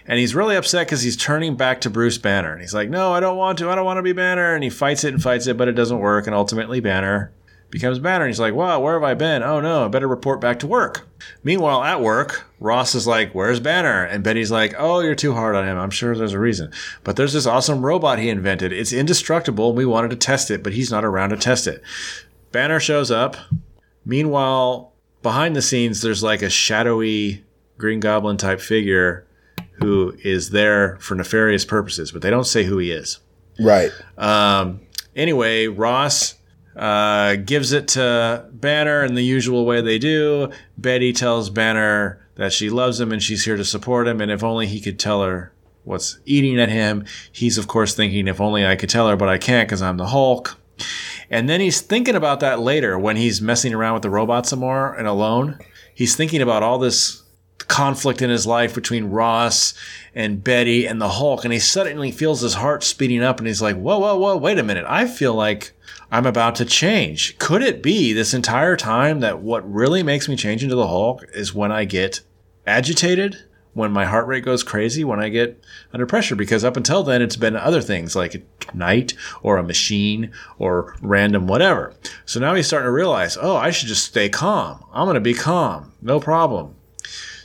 [0.07, 3.15] and he's really upset because he's turning back to Bruce Banner, and he's like, "No,
[3.15, 3.71] I don't want to.
[3.71, 5.73] I don't want to be Banner." And he fights it and fights it, but it
[5.73, 7.33] doesn't work, and ultimately Banner
[7.71, 8.25] becomes Banner.
[8.25, 9.43] And he's like, "Wow, where have I been?
[9.43, 11.06] Oh no, I better report back to work."
[11.43, 15.55] Meanwhile, at work, Ross is like, "Where's Banner?" And Betty's like, "Oh, you're too hard
[15.55, 15.79] on him.
[15.79, 16.71] I'm sure there's a reason.
[17.05, 18.73] But there's this awesome robot he invented.
[18.73, 19.69] It's indestructible.
[19.69, 21.83] and We wanted to test it, but he's not around to test it."
[22.53, 23.37] Banner shows up.
[24.05, 24.93] Meanwhile,
[25.23, 27.45] behind the scenes, there's like a shadowy
[27.79, 29.27] Green Goblin type figure
[29.81, 33.19] who is there for nefarious purposes, but they don't say who he is.
[33.59, 33.91] Right.
[34.17, 34.81] Um,
[35.15, 36.35] anyway, Ross
[36.77, 40.51] uh, gives it to Banner in the usual way they do.
[40.77, 44.45] Betty tells Banner that she loves him and she's here to support him, and if
[44.45, 45.53] only he could tell her
[45.85, 47.05] what's eating at him.
[47.33, 49.97] He's, of course, thinking, if only I could tell her, but I can't because I'm
[49.97, 50.59] the Hulk.
[51.31, 54.59] And then he's thinking about that later when he's messing around with the robot some
[54.59, 55.59] more and alone.
[55.95, 57.23] He's thinking about all this
[57.69, 59.75] conflict in his life between Ross
[60.15, 61.45] and Betty and the Hulk.
[61.45, 64.59] And he suddenly feels his heart speeding up and he's like, whoa, whoa, whoa, wait
[64.59, 64.85] a minute.
[64.87, 65.73] I feel like
[66.11, 67.39] I'm about to change.
[67.39, 71.25] Could it be this entire time that what really makes me change into the Hulk
[71.33, 72.21] is when I get
[72.67, 73.43] agitated?
[73.75, 77.21] When my heart rate goes crazy, when I get under pressure, because up until then
[77.21, 78.43] it's been other things like
[78.75, 81.93] night or a machine or random whatever.
[82.25, 84.83] So now he's starting to realize, oh, I should just stay calm.
[84.95, 85.93] I'm going to be calm.
[86.01, 86.75] No problem.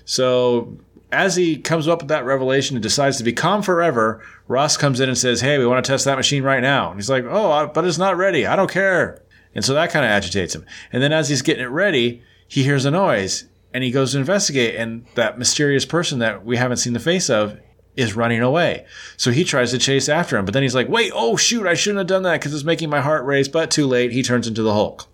[0.05, 0.77] So
[1.11, 4.99] as he comes up with that revelation and decides to be calm forever, Ross comes
[4.99, 6.91] in and says, Hey, we want to test that machine right now.
[6.91, 8.45] And he's like, Oh, but it's not ready.
[8.45, 9.21] I don't care.
[9.53, 10.65] And so that kind of agitates him.
[10.91, 14.19] And then as he's getting it ready, he hears a noise and he goes to
[14.19, 14.75] investigate.
[14.75, 17.59] And that mysterious person that we haven't seen the face of
[17.95, 18.85] is running away.
[19.17, 20.45] So he tries to chase after him.
[20.45, 22.89] But then he's like, Wait, oh, shoot, I shouldn't have done that because it's making
[22.89, 23.47] my heart race.
[23.47, 24.11] But too late.
[24.11, 25.07] He turns into the Hulk.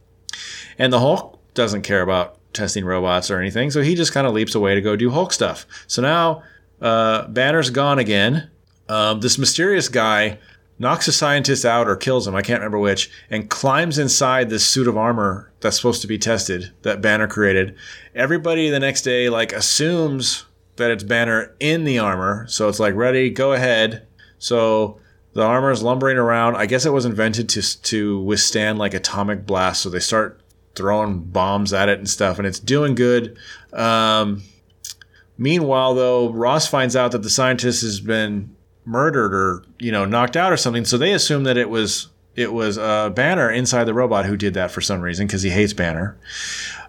[0.78, 3.72] And the Hulk doesn't care about testing robots or anything.
[3.72, 5.66] So he just kind of leaps away to go do Hulk stuff.
[5.88, 6.44] So now
[6.82, 8.50] uh, Banner's gone again.
[8.90, 10.40] Um, this mysterious guy
[10.80, 14.66] knocks a scientist out or kills him, I can't remember which, and climbs inside this
[14.66, 17.76] suit of armor that's supposed to be tested that Banner created.
[18.14, 20.46] Everybody the next day like assumes
[20.76, 24.06] that it's Banner in the armor, so it's like ready, go ahead.
[24.38, 25.00] So
[25.34, 26.56] the armor is lumbering around.
[26.56, 30.40] I guess it was invented to to withstand like atomic blasts, so they start
[30.78, 33.38] throwing bombs at it and stuff, and it's doing good.
[33.74, 34.44] Um,
[35.38, 38.56] meanwhile, though, Ross finds out that the scientist has been
[38.86, 42.08] murdered or you know knocked out or something, so they assume that it was
[42.38, 45.50] it was uh, Banner inside the robot who did that for some reason because he
[45.50, 46.16] hates Banner.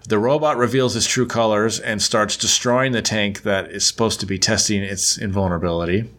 [0.06, 4.26] The robot reveals its true colors and starts destroying the tank that is supposed to
[4.26, 6.10] be testing its invulnerability.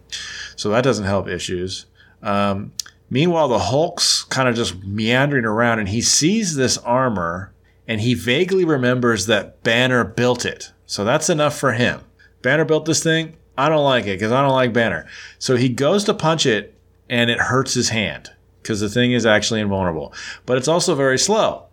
[0.56, 1.86] So that doesn't help issues.
[2.22, 2.72] Um,
[3.10, 7.52] meanwhile, the Hulk's kind of just meandering around and he sees this armor
[7.90, 10.72] and he vaguely remembers that Banner built it.
[10.86, 12.02] So that's enough for him.
[12.44, 13.36] Banner built this thing.
[13.58, 15.08] I don't like it because I don't like Banner.
[15.40, 16.80] So he goes to punch it
[17.10, 18.30] and it hurts his hand
[18.62, 20.14] because the thing is actually invulnerable.
[20.46, 21.66] But it's also very slow.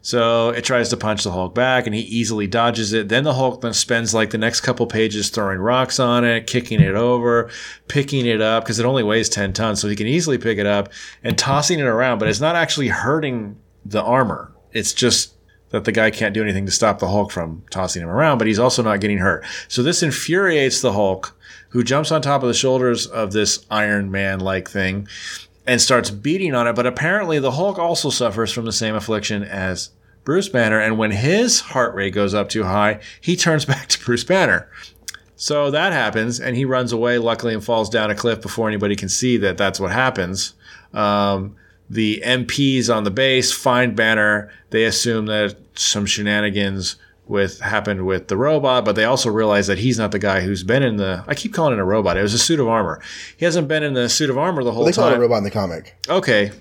[0.00, 3.10] So it tries to punch the Hulk back and he easily dodges it.
[3.10, 6.80] Then the Hulk then spends like the next couple pages throwing rocks on it, kicking
[6.80, 7.50] it over,
[7.86, 9.78] picking it up because it only weighs 10 tons.
[9.78, 10.90] So he can easily pick it up
[11.22, 14.54] and tossing it around, but it's not actually hurting the armor.
[14.72, 15.34] It's just
[15.70, 18.46] that the guy can't do anything to stop the Hulk from tossing him around, but
[18.46, 19.44] he's also not getting hurt.
[19.68, 21.36] So this infuriates the Hulk,
[21.70, 25.06] who jumps on top of the shoulders of this Iron Man like thing
[25.66, 26.74] and starts beating on it.
[26.74, 29.90] But apparently, the Hulk also suffers from the same affliction as
[30.24, 30.80] Bruce Banner.
[30.80, 34.68] And when his heart rate goes up too high, he turns back to Bruce Banner.
[35.36, 38.94] So that happens, and he runs away, luckily, and falls down a cliff before anybody
[38.94, 40.52] can see that that's what happens.
[40.92, 41.56] Um,
[41.90, 44.50] the MPs on the base find Banner.
[44.70, 49.78] They assume that some shenanigans with happened with the robot, but they also realize that
[49.78, 51.24] he's not the guy who's been in the.
[51.26, 52.16] I keep calling it a robot.
[52.16, 53.02] It was a suit of armor.
[53.36, 55.20] He hasn't been in the suit of armor the whole Well, they call it a
[55.20, 55.96] robot in the comic.
[56.08, 56.52] Okay.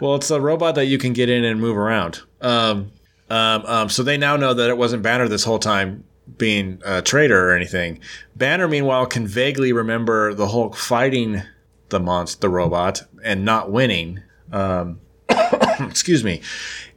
[0.00, 2.20] Well, it's a robot that you can get in and move around.
[2.40, 2.92] Um,
[3.30, 6.04] um, um, so they now know that it wasn't Banner this whole time
[6.36, 8.00] being a traitor or anything.
[8.36, 11.42] Banner, meanwhile, can vaguely remember the Hulk fighting
[11.88, 14.22] the monster, the robot, and not winning.
[14.52, 15.00] Um,
[15.80, 16.40] excuse me.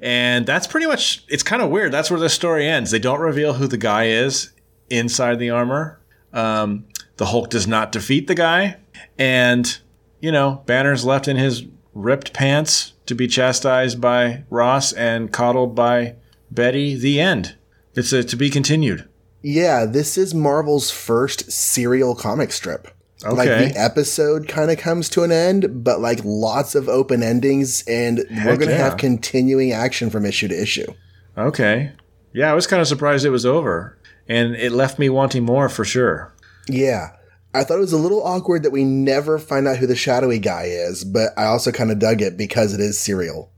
[0.02, 1.91] And that's pretty much, it's kind of weird.
[1.91, 2.91] That's where the story ends.
[2.91, 4.52] They don't reveal who the guy is
[4.90, 5.99] inside the armor.
[6.34, 6.86] Um,
[7.18, 8.78] the Hulk does not defeat the guy.
[9.18, 9.78] And,
[10.19, 15.76] you know, Banner's left in his ripped pants to be chastised by Ross and coddled
[15.76, 16.15] by
[16.49, 16.95] Betty.
[16.95, 17.56] The end.
[17.95, 19.07] It's a, to be continued.
[19.41, 22.88] Yeah, this is Marvel's first serial comic strip.
[23.23, 27.84] Like the episode kind of comes to an end, but like lots of open endings,
[27.88, 28.89] and we're going to yeah.
[28.89, 30.91] have continuing action from issue to issue.
[31.38, 31.91] Okay.
[32.34, 33.98] Yeah, I was kind of surprised it was over.
[34.27, 36.34] And it left me wanting more for sure.
[36.68, 37.15] Yeah.
[37.53, 40.39] I thought it was a little awkward that we never find out who the shadowy
[40.39, 43.52] guy is, but I also kind of dug it because it is serial.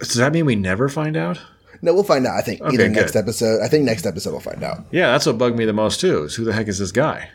[0.00, 1.40] Does that mean we never find out?
[1.80, 2.36] No, we'll find out.
[2.36, 2.96] I think Okay, either good.
[2.96, 3.62] next episode.
[3.62, 4.84] I think next episode we'll find out.
[4.90, 6.24] Yeah, that's what bugged me the most too.
[6.24, 7.30] Is who the heck is this guy?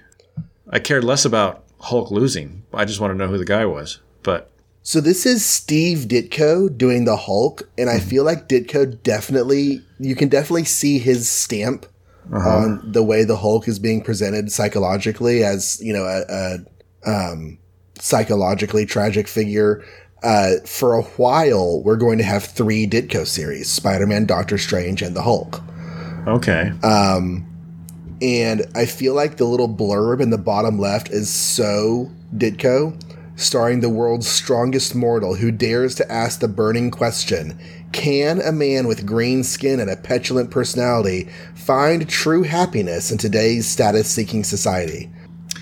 [0.69, 2.63] I cared less about Hulk losing.
[2.73, 3.99] I just want to know who the guy was.
[4.23, 4.51] But
[4.83, 7.05] So this is Steve Ditko doing Mm-hmm.
[7.05, 11.85] the Hulk, and I feel like Ditko definitely you can definitely see his stamp
[12.31, 17.57] on the way the Hulk is being presented psychologically as you know a, a um,
[17.99, 19.83] psychologically tragic figure.
[20.23, 25.15] Uh, for a while, we're going to have three Ditko series: Spider-Man, Doctor Strange, and
[25.15, 25.59] the Hulk.
[26.27, 26.71] Okay.
[28.21, 33.01] And I feel like the little blurb in the bottom left is so Ditko,
[33.35, 37.59] starring the world's strongest mortal who dares to ask the burning question
[37.91, 43.67] Can a man with green skin and a petulant personality find true happiness in today's
[43.67, 45.09] status seeking society?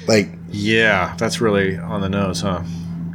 [0.07, 2.63] Like, yeah, that's really on the nose, huh?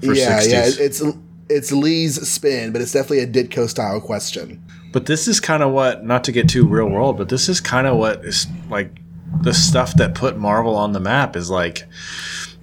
[0.00, 0.50] For yeah, 60s.
[0.50, 1.02] yeah, it's
[1.50, 4.64] it's Lee's spin, but it's definitely a Ditko style question.
[4.92, 7.60] But this is kind of what, not to get too real world, but this is
[7.60, 9.00] kind of what is like
[9.42, 11.84] the stuff that put Marvel on the map is like,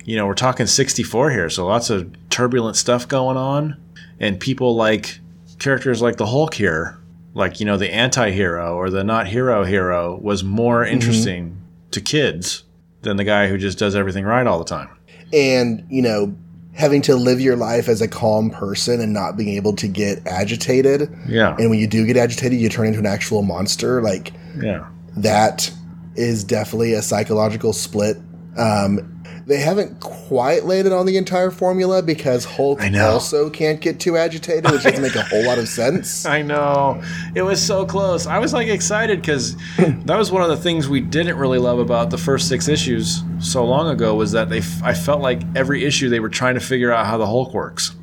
[0.06, 3.78] you know, we're talking 64 here, so lots of turbulent stuff going on,
[4.20, 5.20] and people like
[5.60, 6.98] characters like the Hulk here,
[7.34, 10.94] like, you know, the anti hero or the not hero hero was more mm-hmm.
[10.94, 11.62] interesting
[11.92, 12.64] to kids
[13.04, 14.90] than the guy who just does everything right all the time.
[15.34, 16.36] and you know
[16.74, 20.26] having to live your life as a calm person and not being able to get
[20.26, 21.56] agitated Yeah.
[21.58, 24.32] and when you do get agitated you turn into an actual monster like
[24.62, 24.86] Yeah.
[25.18, 25.70] that
[26.16, 28.18] is definitely a psychological split
[28.58, 33.10] um, they haven't quite laid it on the entire formula because Hulk I know.
[33.10, 36.26] also can't get too agitated, which doesn't make a whole lot of sense.
[36.28, 37.02] I know.
[37.34, 38.28] It was so close.
[38.28, 41.80] I was like excited because that was one of the things we didn't really love
[41.80, 45.42] about the first six issues so long ago was that they f- I felt like
[45.56, 47.96] every issue they were trying to figure out how the Hulk works.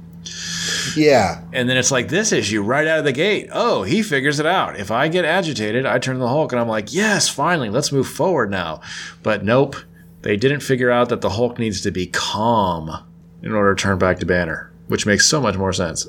[0.96, 3.48] Yeah, And then it's like this issue right out of the gate.
[3.52, 4.78] Oh, he figures it out.
[4.78, 7.92] If I get agitated, I turn to the Hulk and I'm like, "Yes, finally, let's
[7.92, 8.80] move forward now."
[9.22, 9.76] But nope.
[10.22, 12.90] They didn't figure out that the Hulk needs to be calm
[13.42, 16.08] in order to turn back to Banner, which makes so much more sense.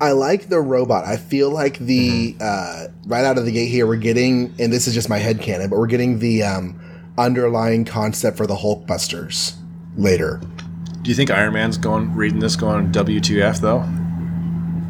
[0.00, 1.04] I like the robot.
[1.04, 2.42] I feel like the Mm-hmm.
[2.42, 5.40] uh, right out of the gate here, we're getting, and this is just my head
[5.40, 6.80] canon, but we're getting the um,
[7.16, 9.54] underlying concept for the Hulkbusters
[9.96, 10.40] later.
[11.02, 13.84] Do you think Iron Man's going reading this going WTF though?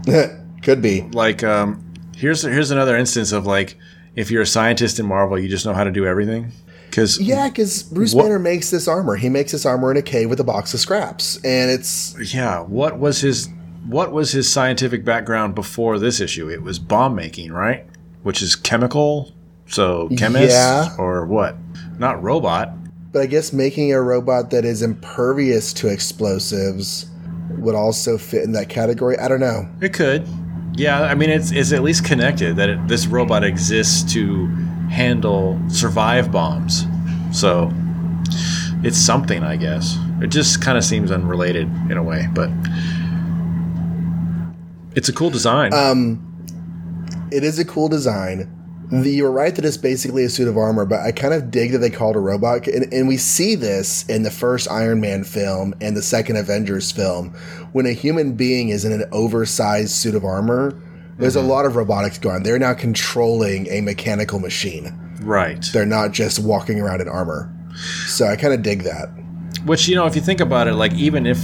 [0.62, 1.02] Could be.
[1.12, 1.82] like um
[2.16, 3.76] here's here's another instance of like
[4.14, 6.52] if you're a scientist in Marvel, you just know how to do everything.
[6.90, 9.16] Because Yeah, because Bruce What- Banner makes this armor.
[9.16, 12.60] He makes this armor in a cave with a box of scraps, and it's yeah,
[12.60, 13.48] what was his
[13.86, 16.48] what was his scientific background before this issue?
[16.50, 17.86] It was bomb making, right?
[18.22, 19.32] Which is chemical,
[19.66, 20.94] so chemist Yeah.
[20.98, 21.56] or what?
[21.98, 22.72] Not robot.
[23.12, 27.06] But I guess making a robot that is impervious to explosives
[27.58, 29.18] would also fit in that category.
[29.18, 29.68] I don't know.
[29.80, 30.26] It could.
[30.74, 34.46] Yeah, I mean it's it's at least connected that it, this robot exists to
[34.90, 36.86] handle survive bombs.
[37.30, 37.70] So
[38.82, 39.98] it's something, I guess.
[40.22, 42.50] It just kind of seems unrelated in a way, but
[44.94, 45.72] it's a cool design.
[45.74, 46.28] Um,
[47.30, 48.50] It is a cool design.
[48.92, 51.50] The, you were right that it's basically a suit of armor, but I kind of
[51.50, 52.66] dig that they called a robot.
[52.66, 56.92] And, and we see this in the first Iron Man film and the second Avengers
[56.92, 57.30] film.
[57.72, 60.78] When a human being is in an oversized suit of armor,
[61.16, 61.48] there's a mm-hmm.
[61.48, 62.42] lot of robotics going on.
[62.42, 64.92] They're now controlling a mechanical machine.
[65.22, 65.64] right.
[65.72, 67.50] They're not just walking around in armor.
[68.06, 69.08] So I kind of dig that.
[69.64, 71.38] Which you know, if you think about it, like even if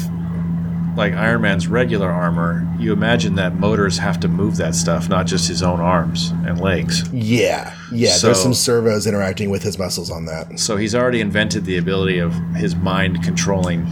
[0.98, 5.26] like Iron Man's regular armor, you imagine that motors have to move that stuff, not
[5.26, 7.08] just his own arms and legs.
[7.12, 7.72] Yeah.
[7.92, 8.10] Yeah.
[8.10, 10.58] So- there's some servos interacting with his muscles on that.
[10.58, 13.86] So he's already invented the ability of his mind controlling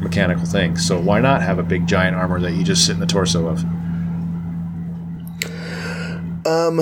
[0.00, 0.84] mechanical things.
[0.86, 3.46] So why not have a big giant armor that you just sit in the torso
[3.48, 3.62] of?
[6.46, 6.80] Um.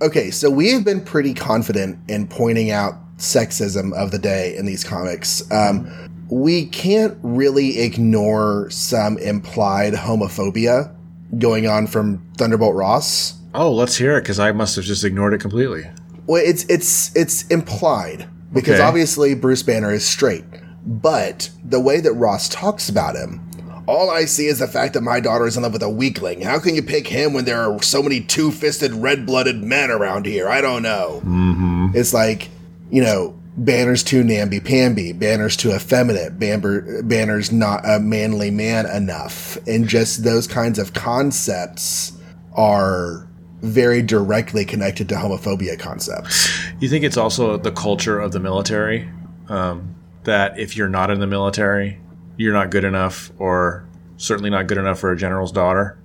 [0.00, 4.64] Okay, so we have been pretty confident in pointing out sexism of the day in
[4.64, 5.42] these comics.
[5.50, 5.90] Um,
[6.30, 10.94] we can't really ignore some implied homophobia
[11.38, 13.34] going on from Thunderbolt Ross.
[13.54, 15.84] Oh, let's hear it because I must have just ignored it completely.
[16.26, 18.82] Well, it's it's it's implied because Okay.
[18.82, 20.44] obviously Bruce Banner is straight,
[20.84, 23.40] but the way that Ross talks about him,
[23.86, 26.42] all I see is the fact that my daughter is in love with a weakling.
[26.42, 30.48] How can you pick him when there are so many two-fisted, red-blooded men around here?
[30.48, 31.22] I don't know.
[31.24, 31.88] Mm-hmm.
[31.94, 32.50] It's like,
[32.90, 35.12] you know, Banner's too namby-pamby.
[35.14, 36.38] Banner's too effeminate.
[36.38, 42.12] Banner, Banner's not a manly man enough, and just those kinds of concepts
[42.54, 43.28] are
[43.60, 46.48] very directly connected to homophobia concepts.
[46.78, 49.08] You think it's also the culture of the military
[49.48, 52.00] um, that if you're not in the military,
[52.36, 53.84] you're not good enough, or
[54.16, 55.98] certainly not good enough for a general's daughter.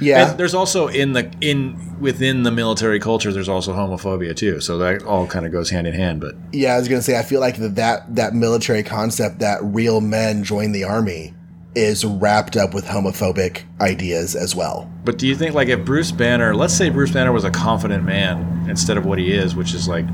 [0.00, 4.60] Yeah, And there's also in the in within the military culture, there's also homophobia too.
[4.60, 6.20] So that all kind of goes hand in hand.
[6.20, 6.74] But yeah.
[6.74, 10.44] I was gonna say, I feel like that that, that military concept that real men
[10.44, 11.34] join the army
[11.74, 14.90] is wrapped up with homophobic ideas as well.
[15.04, 18.04] But do you think, like, if Bruce Banner, let's say Bruce Banner was a confident
[18.04, 20.06] man instead of what he is, which is like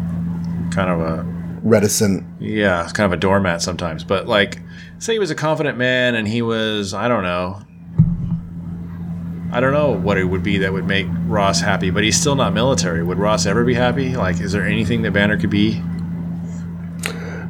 [0.71, 2.25] kind of a Reticent.
[2.39, 4.05] yeah, kind of a doormat sometimes.
[4.05, 4.61] But like,
[4.99, 7.61] say he was a confident man and he was, I don't know,
[9.53, 12.35] I don't know what it would be that would make Ross happy, but he's still
[12.35, 13.03] not military.
[13.03, 14.17] Would Ross ever be happy?
[14.17, 15.81] Like, is there anything that Banner could be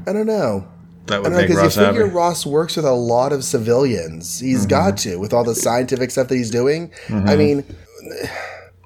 [0.09, 0.69] I don't know.
[1.07, 2.15] that I would don't know make because Ross you figure happy?
[2.15, 4.39] Ross works with a lot of civilians.
[4.41, 4.69] He's Mm-hmm.
[4.69, 6.93] got to with all the scientific stuff that he's doing.
[7.09, 7.65] I mean,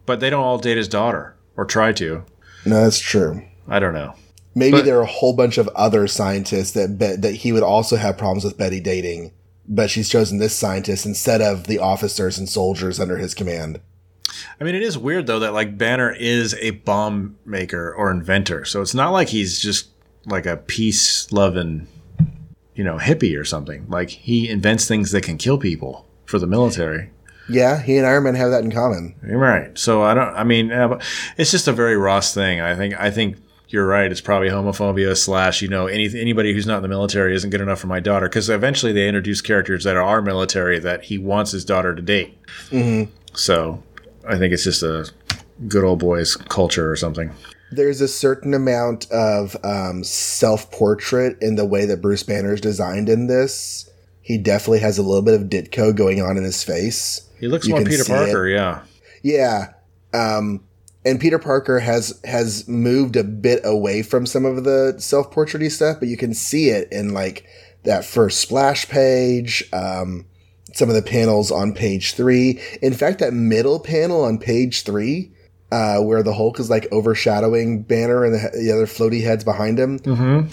[0.06, 2.24] But they don't all date his daughter or try to.
[2.64, 3.42] no, that's true.
[3.68, 4.14] I don't know.
[4.54, 7.62] Maybe But- there are a whole bunch of other scientists that bet that he would
[7.62, 9.32] also have problems with Betty dating,
[9.70, 13.80] but she's chosen this scientist instead of the officers and soldiers under his command.
[14.60, 18.64] I mean, it is weird though that like Banner is a bomb maker or inventor,
[18.64, 19.88] so it's not like he's just
[20.26, 21.86] like a peace loving,
[22.74, 23.86] you know, hippie or something.
[23.88, 27.10] Like he invents things that can kill people for the military.
[27.48, 29.14] Yeah, he and Iron Man have that in common.
[29.22, 29.76] Right.
[29.78, 30.34] So I don't.
[30.34, 31.00] I mean, uh,
[31.36, 32.60] it's just a very Ross thing.
[32.60, 32.98] I think.
[32.98, 33.36] I think
[33.70, 34.10] you're right.
[34.10, 35.62] It's probably homophobia slash.
[35.62, 38.28] You know, any anybody who's not in the military isn't good enough for my daughter.
[38.28, 42.36] Because eventually they introduce characters that are military that he wants his daughter to date.
[42.70, 43.10] Mm-hmm.
[43.34, 43.82] So
[44.26, 45.10] I think it's just a
[45.68, 47.30] good old boys culture or something.
[47.72, 52.60] There's a certain amount of um, self portrait in the way that Bruce Banner is
[52.60, 53.88] designed in this.
[54.20, 57.28] He definitely has a little bit of Ditko going on in his face.
[57.38, 58.48] He looks You more Peter Parker.
[58.48, 58.82] Yeah.
[59.22, 59.72] Yeah.
[60.12, 60.64] Um,
[61.04, 65.68] and Peter Parker has has moved a bit away from some of the self portraity
[65.68, 67.46] stuff, but you can see it in like
[67.84, 70.26] that first splash page, um,
[70.74, 72.60] some of the panels on page three.
[72.82, 75.32] In fact, that middle panel on page three,
[75.72, 79.78] uh, where the Hulk is like overshadowing Banner and the, the other floaty heads behind
[79.78, 80.48] him, Mm-hmm.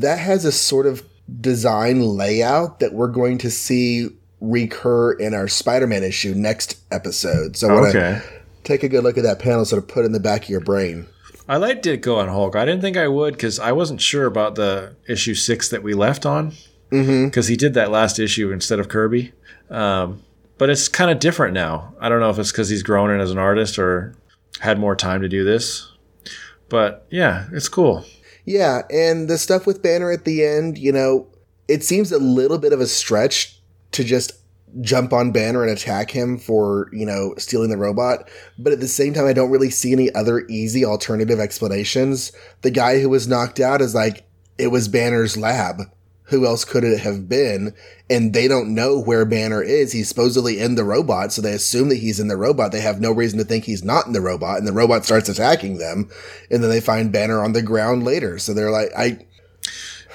[0.00, 1.02] that has a sort of
[1.40, 4.08] design layout that we're going to see
[4.40, 7.56] recur in our Spider-Man issue next episode.
[7.56, 8.22] So I want to Okay.
[8.64, 10.60] Take a good look at that panel, sort of put in the back of your
[10.60, 11.06] brain.
[11.48, 12.56] I liked Ditko on Hulk.
[12.56, 15.94] I didn't think I would because I wasn't sure about the issue six that we
[15.94, 16.52] left on.
[16.92, 17.24] Mm-hmm.
[17.24, 19.32] because he did that last issue instead of Kirby.
[19.70, 20.22] Um,
[20.58, 21.94] but it's kind of different now.
[21.98, 24.14] I don't know if it's because he's grown in as an artist or
[24.60, 25.90] had more time to do this.
[26.68, 28.04] But yeah, it's cool.
[28.44, 31.28] Yeah, and the stuff with Banner at the end, you know,
[31.66, 33.58] it seems a little bit of a stretch
[33.92, 34.32] to just
[34.80, 38.28] jump on Banner and attack him for, you know, stealing the robot.
[38.58, 42.32] But at the same time, I don't really see any other easy alternative explanations.
[42.62, 44.24] The guy who was knocked out is like,
[44.58, 45.82] it was Banner's lab.
[46.26, 47.74] Who else could it have been?
[48.08, 49.92] And they don't know where Banner is.
[49.92, 52.72] He's supposedly in the robot, so they assume that he's in the robot.
[52.72, 55.28] They have no reason to think he's not in the robot, and the robot starts
[55.28, 56.08] attacking them.
[56.50, 58.38] And then they find Banner on the ground later.
[58.38, 59.26] So they're like, I,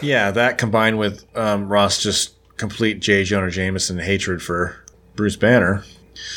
[0.02, 3.24] Yeah, that combined with um, Ross just complete J.
[3.24, 4.76] Jonah Jameson hatred for
[5.16, 5.84] Bruce Banner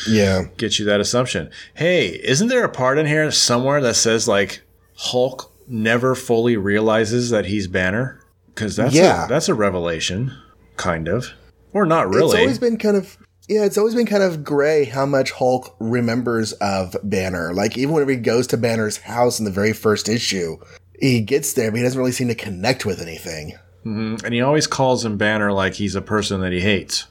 [0.09, 0.45] yeah.
[0.57, 1.51] gets you that assumption.
[1.75, 4.63] Hey, isn't there a part in here somewhere that says like
[4.97, 8.21] Hulk never fully realizes that he's Banner?
[8.55, 9.25] Because that's Yeah.
[9.25, 10.33] a, that's a revelation,
[10.77, 11.29] kind of,
[11.73, 12.39] or not really.
[12.39, 13.17] It's always been kind of
[13.49, 17.53] yeah, it's always been kind of gray how much Hulk remembers of Banner.
[17.53, 20.57] Like even whenever he goes to Banner's house in the very first issue,
[21.01, 23.59] he gets there, but he doesn't really seem to connect with anything.
[23.85, 24.23] Mhm.
[24.25, 27.07] And he always calls him Banner like he's a person that he hates.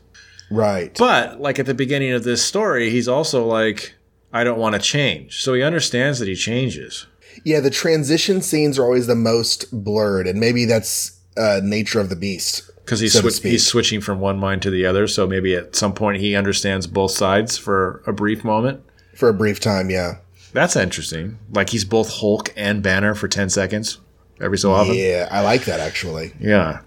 [0.51, 0.95] Right.
[0.97, 3.93] But like at the beginning of this story, he's also like,
[4.33, 5.41] I don't want to change.
[5.43, 7.05] So he understands that he changes.
[7.45, 12.09] yeah, the transition scenes are always the most blurred, and maybe that's uh, nature of
[12.09, 12.63] the beast.
[12.83, 15.07] Because he's, So swi- he's switching from one mind to the other.
[15.07, 18.81] So maybe at some point he understands both sides for a brief moment.
[19.15, 20.15] For a brief time, yeah.
[20.53, 21.37] That's interesting.
[21.53, 23.99] Like he's both Hulk and Banner for 10 seconds
[24.41, 24.95] every so often.
[24.95, 26.33] Yeah, I like that actually.
[26.39, 26.81] Yeah.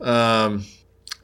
[0.00, 0.64] Um,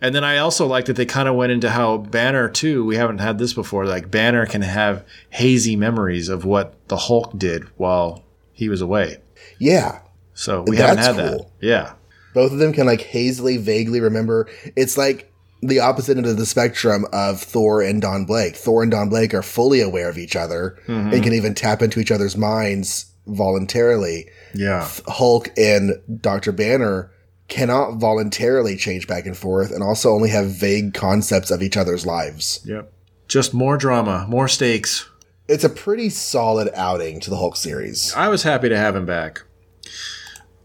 [0.01, 2.85] and then I also like that they kind of went into how Banner too.
[2.85, 3.87] We haven't had this before.
[3.87, 9.19] Like Banner can have hazy memories of what the Hulk did while he was away.
[9.59, 10.01] Yeah.
[10.35, 11.47] So we haven't That's had that.
[11.61, 11.95] Yeah.
[12.35, 14.49] Both of them can like hazily, vaguely remember.
[14.77, 15.33] It's like
[15.63, 18.57] the opposite end of the spectrum of Thor and Don Blake.
[18.57, 21.99] Thor and Don Blake are fully aware of each other and can even tap into
[21.99, 24.29] each other's minds voluntarily.
[24.57, 24.89] Yeah.
[25.07, 26.53] Hulk and Dr.
[26.53, 27.11] Banner
[27.49, 32.05] cannot voluntarily change back and forth and also only have vague concepts of each other's
[32.05, 32.61] lives.
[32.65, 32.93] Yep.
[33.29, 35.09] Just more drama, more stakes.
[35.49, 38.13] It's a pretty solid outing to the Hulk series.
[38.15, 39.43] I was happy to have him back.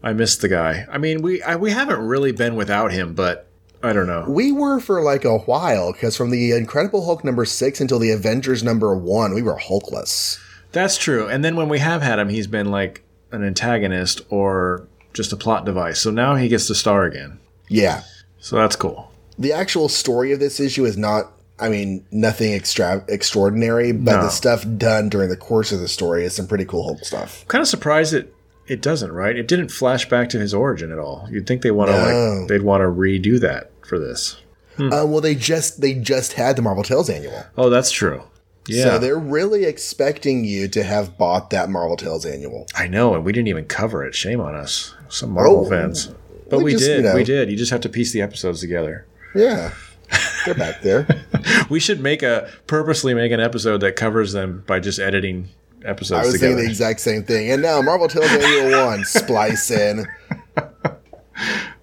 [0.02, 0.86] I missed the guy.
[0.90, 3.48] I mean, we I, we haven't really been without him, but
[3.82, 4.24] I don't know.
[4.28, 8.10] We were for like a while because from the Incredible Hulk number six until the
[8.10, 10.38] Avengers number one, we were Hulkless.
[10.72, 11.28] That's true.
[11.28, 15.36] And then when we have had him, he's been like an antagonist or just a
[15.36, 16.00] plot device.
[16.00, 17.38] So now he gets to star again.
[17.68, 18.02] Yeah.
[18.38, 19.10] So that's cool.
[19.38, 24.22] The actual story of this issue is not, I mean, nothing extra extraordinary, but No.
[24.24, 27.42] the stuff done during the course of the story is some pretty cool Hulk stuff.
[27.42, 28.32] I'm kind of surprised that
[28.68, 29.36] It doesn't, right?
[29.36, 31.26] It didn't flash back to his origin at all.
[31.30, 32.38] You'd think they want to No.
[32.40, 34.36] like they'd want to redo that for this.
[34.78, 38.22] Uh, well, they just they just had the Marvel Tales annual, Oh, that's true.
[38.68, 42.66] Yeah, so they're really expecting you to have bought that Marvel Tales annual.
[42.76, 44.14] I know, and we didn't even cover it.
[44.14, 45.68] Shame on us, some Marvel Oh.
[45.68, 46.12] fans.
[46.48, 46.96] But We we, just, did.
[46.98, 47.50] you know- We did.
[47.50, 49.04] You just have to piece the episodes together.
[49.34, 49.72] Yeah,
[50.44, 51.06] they're back there.
[51.70, 55.48] We should make a purposely make an episode that covers them by just editing
[55.84, 56.50] episodes I was together.
[56.52, 57.50] thinking the exact same thing.
[57.50, 60.06] And now Marvel Tales annual one, splice in.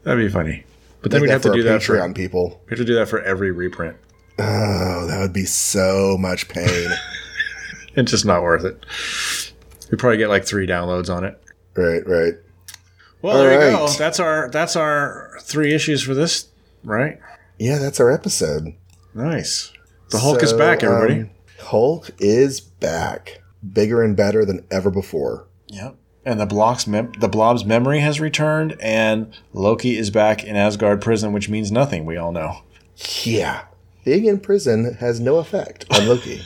[0.03, 0.63] That'd be funny.
[1.01, 2.61] But then Make we'd have to do our that for Patreon people.
[2.65, 3.97] we have to do that for every reprint.
[4.39, 6.89] Oh, that would be so much pain.
[7.95, 8.85] It's just not worth it.
[9.91, 11.41] We probably get like three downloads on it.
[11.75, 12.33] right, right.
[13.21, 13.87] Well, All there you go.
[13.89, 16.47] That's our that's our three issues for this,
[16.83, 17.19] right?
[17.57, 18.73] Yeah, that's our episode.
[19.13, 19.73] Nice.
[20.11, 21.21] The Hulk is back, everybody.
[21.21, 21.29] um,
[21.59, 23.41] Hulk is back,
[23.73, 25.47] bigger and better than ever before.
[25.67, 25.95] Yep.
[26.23, 31.01] And the blocks mem- the blob's memory has returned, and Loki is back in Asgard
[31.01, 32.05] prison, which means nothing.
[32.05, 32.61] We all know.
[33.23, 33.63] Yeah,
[34.09, 36.41] being in prison has no effect on Loki.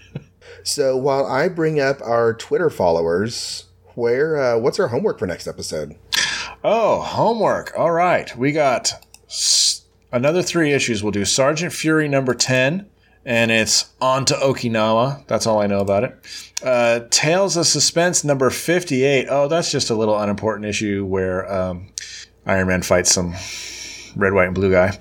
[0.62, 3.64] so while I bring up our Twitter followers,
[3.94, 5.96] where uh, what's our homework for next episode?
[6.62, 7.72] Oh, homework.
[7.78, 8.36] All right.
[8.36, 8.92] We got
[9.26, 11.02] s- another three issues.
[11.02, 12.84] We'll do Sergeant Fury number 10,
[13.24, 15.26] and it's on to Okinawa.
[15.28, 16.14] That's all I know about it.
[16.62, 19.28] Uh, Tales of Suspense number 58.
[19.30, 21.86] Oh, that's just a little unimportant issue where um,
[22.44, 23.34] Iron Man fights some
[24.18, 24.98] red, white, and blue guy.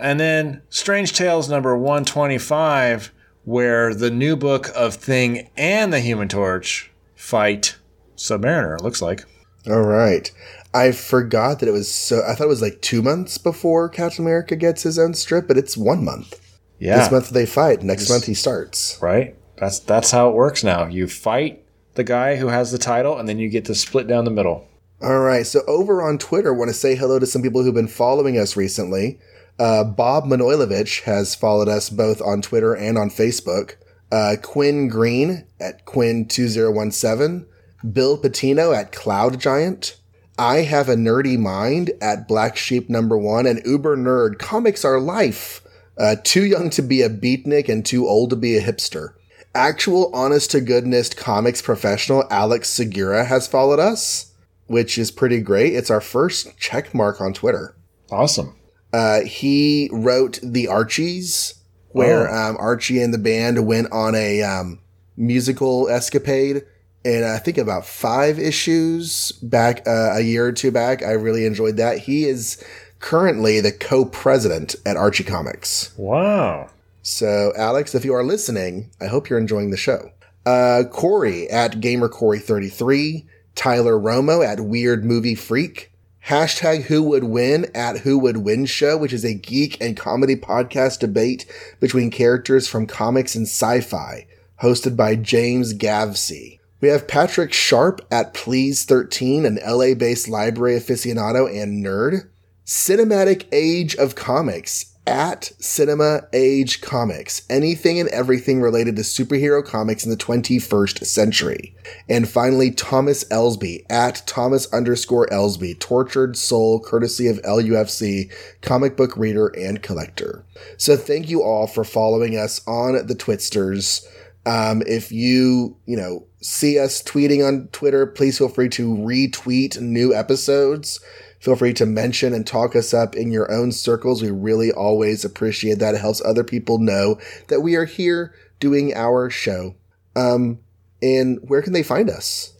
[0.00, 3.12] And then Strange Tales number 125,
[3.44, 7.76] where the new book of Thing and the Human Torch fight
[8.16, 9.24] Submariner, it looks like.
[9.66, 10.30] All right.
[10.72, 12.22] I forgot that it was so.
[12.26, 15.58] I thought it was like two months before Captain America gets his own strip, but
[15.58, 16.40] it's one month.
[16.78, 16.98] Yeah.
[16.98, 17.82] This month they fight.
[17.82, 18.98] Next month he starts.
[19.02, 19.36] right?
[19.58, 20.86] That's that's how it works now.
[20.86, 21.64] You fight
[21.94, 24.66] the guy who has the title, and then you get to split down the middle.
[25.02, 25.46] All right.
[25.46, 28.56] So over on Twitter, want to say hello to some people who've been following us
[28.56, 29.18] recently.
[29.58, 33.76] Uh, Bob Manoilovich has followed us both on Twitter and on Facebook.
[34.12, 37.46] Uh, Quinn Green at Quinn2017.
[37.92, 39.96] Bill Patino at Cloud Giant.
[40.38, 44.38] I have a nerdy mind at Black Sheep number one and Uber Nerd.
[44.38, 45.62] Comics are life.
[45.98, 49.14] Uh, too young to be a beatnik and too old to be a hipster.
[49.54, 54.29] Actual honest to goodness comics professional Alex Segura has followed us,
[54.70, 55.74] which is pretty great.
[55.74, 57.74] It's our first check mark on Twitter.
[58.12, 58.54] Awesome.
[58.92, 61.54] Uh, he wrote the Archies,
[61.88, 62.50] where Oh.
[62.50, 64.78] um, Archie and the band went on a um,
[65.16, 66.62] musical escapade.
[67.04, 71.02] And I think about five issues back uh, a year or two back.
[71.02, 71.98] I really enjoyed that.
[71.98, 72.62] He is
[73.00, 75.92] currently the co-president at Archie Comics.
[75.96, 76.68] Wow.
[77.02, 80.10] So, Alex, if you are listening, I hope you're enjoying the show.
[80.46, 85.92] Uh, Corey at GamerCorey33, Tyler Romo at Weird Movie Freak,
[86.26, 90.36] hashtag Who Would Win at Who Would Win Show, which is a geek and comedy
[90.36, 91.46] podcast debate
[91.80, 94.26] between characters from comics and sci-fi,
[94.62, 96.58] hosted by James Gavsey.
[96.80, 102.28] We have Patrick Sharp at Please13, an LA-based library aficionado and nerd.
[102.64, 107.42] Cinematic Age of Comics at Cinema Age Comics.
[107.50, 111.74] Anything and everything related to superhero comics in the 21st century.
[112.08, 118.30] And finally, Thomas Elsby at Thomas underscore Elsby, tortured soul courtesy of LUFC,
[118.62, 120.44] comic book reader and collector.
[120.76, 124.06] So thank you all for following us on the Twitsters.
[124.46, 129.80] Um, if you, you know, see us tweeting on Twitter, please feel free to retweet
[129.80, 131.00] new episodes.
[131.40, 134.22] Feel free to mention and talk us up in your own circles.
[134.22, 135.94] We really always appreciate that.
[135.94, 137.18] It helps other people know
[137.48, 139.74] that we are here doing our show.
[140.14, 140.60] Um,
[141.02, 142.54] and where can they find us?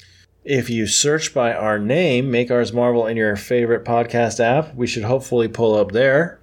[0.44, 4.86] If you search by our name, Make Ours Marvel in your favorite podcast app, we
[4.86, 6.40] should hopefully pull up there.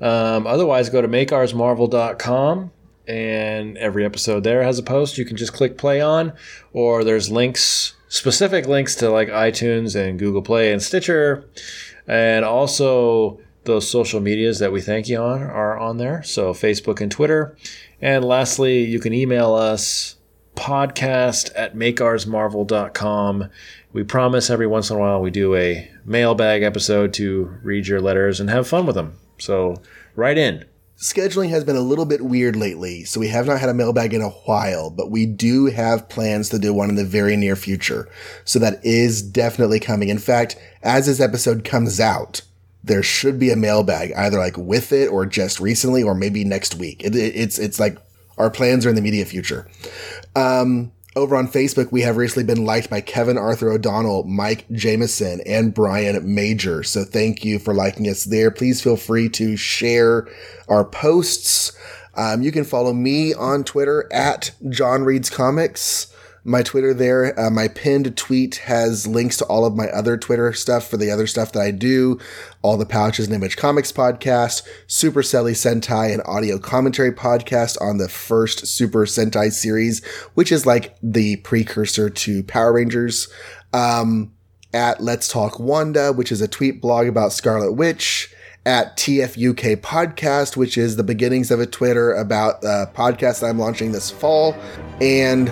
[0.00, 2.70] Um, otherwise, go to makeoursmarvel.com
[3.08, 6.32] and every episode there has a post you can just click play on,
[6.72, 11.48] or there's links, specific links to like iTunes and Google Play and Stitcher,
[12.06, 16.22] and also those social medias that we thank you on are on there.
[16.22, 17.56] So Facebook and Twitter.
[18.02, 20.16] And lastly, you can email us
[20.56, 23.48] podcast at makeoursmarvel.com.
[23.94, 28.02] We promise every once in a while we do a mailbag episode to read your
[28.02, 29.14] letters and have fun with them.
[29.38, 29.76] So
[30.16, 30.66] write in.
[31.02, 34.14] Scheduling has been a little bit weird lately, so we have not had a mailbag
[34.14, 37.56] in a while, but we do have plans to do one in the very near
[37.56, 38.08] future.
[38.44, 40.10] So that is definitely coming.
[40.10, 42.42] In fact, as this episode comes out,
[42.84, 46.76] there should be a mailbag either like with it or just recently or maybe next
[46.76, 47.02] week.
[47.02, 47.98] It, it- it's it's like
[48.38, 49.68] our plans are in the immediate future.
[50.36, 55.42] Um, Over on Facebook, we have recently been liked by Kevin Arthur O'Donnell, Mike Jameson,
[55.44, 56.82] and Brian Major.
[56.82, 58.50] So thank you for liking us there.
[58.50, 60.26] Please feel free to share
[60.68, 61.72] our posts.
[62.14, 66.11] Um, you can follow me on Twitter at John Reads Comics
[66.44, 67.38] my Twitter there.
[67.38, 71.10] Uh, my pinned tweet has links to all of my other Twitter stuff for the
[71.10, 72.18] other stuff that I do.
[72.62, 77.98] All the Pouches and Image Comics podcast, Super Selly Sentai, and audio commentary podcast on
[77.98, 80.04] the first Super Sentai series,
[80.34, 83.28] which is like the precursor to Power Rangers.
[83.72, 84.32] Um,
[84.74, 90.56] at Let's Talk Wanda, which is a tweet blog about Scarlet Witch at TFUK Podcast,
[90.56, 94.56] which is the beginnings of a Twitter about a podcast that I'm launching this fall.
[95.00, 95.48] And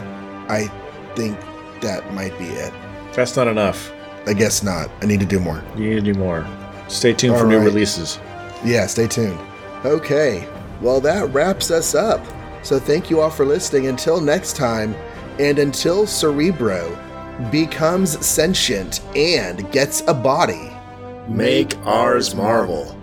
[0.51, 0.67] I
[1.15, 1.39] think
[1.81, 2.73] that might be it.
[3.15, 3.93] That's not enough.
[4.27, 4.91] I guess not.
[5.01, 5.63] I need to do more.
[5.77, 6.47] You need to do more.
[6.89, 7.59] Stay tuned all for right.
[7.59, 8.19] new releases.
[8.65, 9.39] Yeah, stay tuned.
[9.85, 10.47] Okay.
[10.81, 12.25] Well, that wraps us up.
[12.63, 13.87] So thank you all for listening.
[13.87, 14.95] Until next time,
[15.39, 16.97] and until Cerebro
[17.51, 20.71] becomes sentient and gets a body,
[21.29, 23.00] make ours marvel.